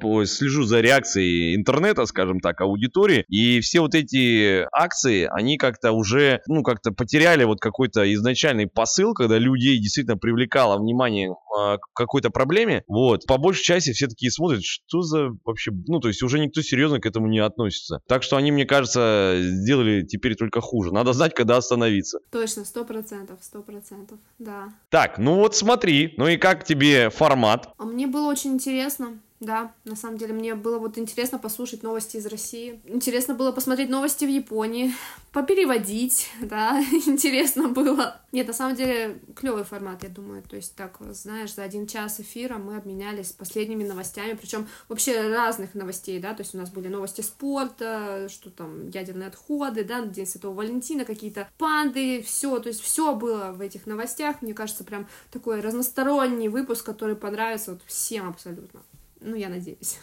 по 0.01 0.25
слежу 0.25 0.63
за 0.63 0.82
реакцией 0.82 1.55
интернета, 1.55 2.05
скажем 2.07 2.39
так, 2.39 2.61
аудитории, 2.61 3.23
и 3.27 3.59
все 3.59 3.82
вот 3.82 3.93
эти 3.93 4.65
акции, 4.71 5.29
они 5.32 5.57
как-то 5.57 5.91
уже, 5.91 6.41
ну, 6.47 6.63
как-то 6.63 6.91
потеряли 6.91 7.43
вот 7.43 7.59
какой-то 7.59 8.11
изначальный 8.13 8.65
посыл, 8.65 9.13
когда 9.13 9.38
людей 9.38 9.77
действительно 9.77 10.17
привлекало 10.17 10.79
внимание 10.79 11.29
э, 11.29 11.77
к 11.77 11.93
какой-то 11.93 12.32
проблеме, 12.32 12.84
вот, 12.88 13.27
по 13.27 13.38
большей 13.38 13.63
части 13.63 13.91
все 13.91 14.07
такие 14.07 14.32
смотрят, 14.32 14.63
что 14.63 15.01
за 15.01 15.29
вообще, 15.45 15.71
ну, 15.88 15.99
то 15.99 16.07
есть 16.07 16.23
уже 16.23 16.39
никто 16.39 16.63
серьезно 16.63 16.99
к 16.99 17.05
этому 17.05 17.27
не 17.27 17.39
относится. 17.39 17.99
Так 18.07 18.23
что 18.23 18.38
они, 18.38 18.51
мне 18.51 18.65
кажется, 18.65 19.36
сделали 19.39 20.01
теперь 20.01 20.36
только 20.36 20.61
хуже. 20.72 20.93
Надо 20.93 21.11
знать, 21.11 21.34
когда 21.34 21.57
остановиться. 21.57 22.19
Точно, 22.32 22.63
сто 22.63 22.86
процентов, 22.86 23.39
сто 23.41 23.61
процентов 23.61 24.17
да. 24.39 24.74
Так, 24.89 25.17
ну 25.17 25.36
вот 25.36 25.53
смотри, 25.53 26.13
ну 26.17 26.28
и 26.28 26.38
как 26.38 26.63
тебе 26.63 27.09
формат? 27.09 27.74
А 27.78 27.84
мне 27.84 28.07
было 28.07 28.30
очень 28.30 28.53
интересно. 28.53 29.19
Да, 29.41 29.73
на 29.85 29.95
самом 29.95 30.17
деле 30.17 30.33
мне 30.33 30.53
было 30.53 30.77
вот 30.77 30.99
интересно 30.99 31.39
послушать 31.39 31.81
новости 31.81 32.17
из 32.17 32.27
России. 32.27 32.79
Интересно 32.85 33.33
было 33.33 33.51
посмотреть 33.51 33.89
новости 33.89 34.23
в 34.23 34.29
Японии, 34.29 34.93
попереводить, 35.31 36.29
да, 36.41 36.79
интересно 37.07 37.67
было. 37.67 38.21
Нет, 38.31 38.47
на 38.47 38.53
самом 38.53 38.75
деле 38.75 39.19
клевый 39.35 39.63
формат, 39.63 40.03
я 40.03 40.09
думаю. 40.09 40.43
То 40.43 40.55
есть 40.55 40.75
так, 40.75 40.97
знаешь, 41.09 41.55
за 41.55 41.63
один 41.63 41.87
час 41.87 42.19
эфира 42.19 42.57
мы 42.57 42.77
обменялись 42.77 43.31
последними 43.31 43.83
новостями, 43.83 44.37
причем 44.39 44.67
вообще 44.87 45.29
разных 45.33 45.73
новостей, 45.73 46.19
да, 46.19 46.35
то 46.35 46.43
есть 46.43 46.53
у 46.53 46.59
нас 46.59 46.69
были 46.69 46.87
новости 46.87 47.21
спорта, 47.21 48.27
что 48.29 48.51
там 48.51 48.89
ядерные 48.89 49.27
отходы, 49.27 49.83
да, 49.83 50.05
День 50.05 50.27
Святого 50.27 50.53
Валентина, 50.53 51.03
какие-то 51.03 51.49
панды, 51.57 52.21
все, 52.21 52.59
то 52.59 52.69
есть 52.69 52.81
все 52.81 53.15
было 53.15 53.53
в 53.53 53.61
этих 53.61 53.87
новостях. 53.87 54.43
Мне 54.43 54.53
кажется, 54.53 54.83
прям 54.83 55.07
такой 55.31 55.61
разносторонний 55.61 56.47
выпуск, 56.47 56.85
который 56.85 57.15
понравится 57.15 57.71
вот 57.71 57.81
всем 57.87 58.29
абсолютно. 58.29 58.81
Ну, 59.22 59.36
я 59.36 59.49
надеюсь. 59.49 59.99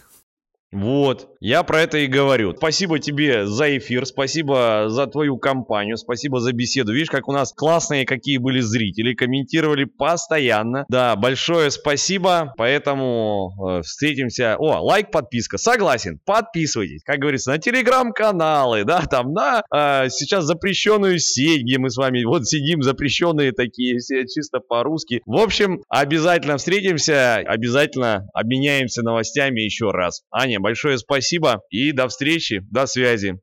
Вот, 0.70 1.30
я 1.40 1.62
про 1.62 1.80
это 1.80 1.98
и 1.98 2.06
говорю. 2.06 2.54
Спасибо 2.54 2.98
тебе 2.98 3.46
за 3.46 3.78
эфир, 3.78 4.04
спасибо 4.04 4.86
за 4.88 5.06
твою 5.06 5.38
компанию, 5.38 5.96
спасибо 5.96 6.40
за 6.40 6.52
беседу. 6.52 6.92
Видишь, 6.92 7.10
как 7.10 7.26
у 7.26 7.32
нас 7.32 7.54
классные 7.54 8.04
какие 8.04 8.36
были 8.36 8.60
зрители, 8.60 9.14
комментировали 9.14 9.84
постоянно. 9.84 10.84
Да, 10.90 11.16
большое 11.16 11.70
спасибо, 11.70 12.52
поэтому 12.58 13.78
э, 13.78 13.82
встретимся. 13.82 14.56
О, 14.58 14.82
лайк, 14.82 15.10
подписка, 15.10 15.56
согласен, 15.56 16.20
подписывайтесь, 16.26 17.02
как 17.02 17.18
говорится, 17.18 17.52
на 17.52 17.58
телеграм-каналы, 17.58 18.84
да, 18.84 19.00
там 19.06 19.32
на 19.32 19.62
э, 19.72 20.10
сейчас 20.10 20.44
запрещенную 20.44 21.18
сеть, 21.18 21.62
где 21.62 21.78
мы 21.78 21.88
с 21.88 21.96
вами 21.96 22.24
вот 22.24 22.46
сидим, 22.46 22.82
запрещенные 22.82 23.52
такие, 23.52 23.98
все 23.98 24.26
чисто 24.26 24.60
по-русски. 24.60 25.22
В 25.24 25.38
общем, 25.38 25.80
обязательно 25.88 26.58
встретимся, 26.58 27.36
обязательно 27.36 28.28
обменяемся 28.34 29.02
новостями 29.02 29.60
еще 29.60 29.92
раз. 29.92 30.22
Аня, 30.30 30.57
большое 30.60 30.98
спасибо 30.98 31.60
и 31.70 31.92
до 31.92 32.08
встречи, 32.08 32.60
до 32.70 32.86
связи. 32.86 33.34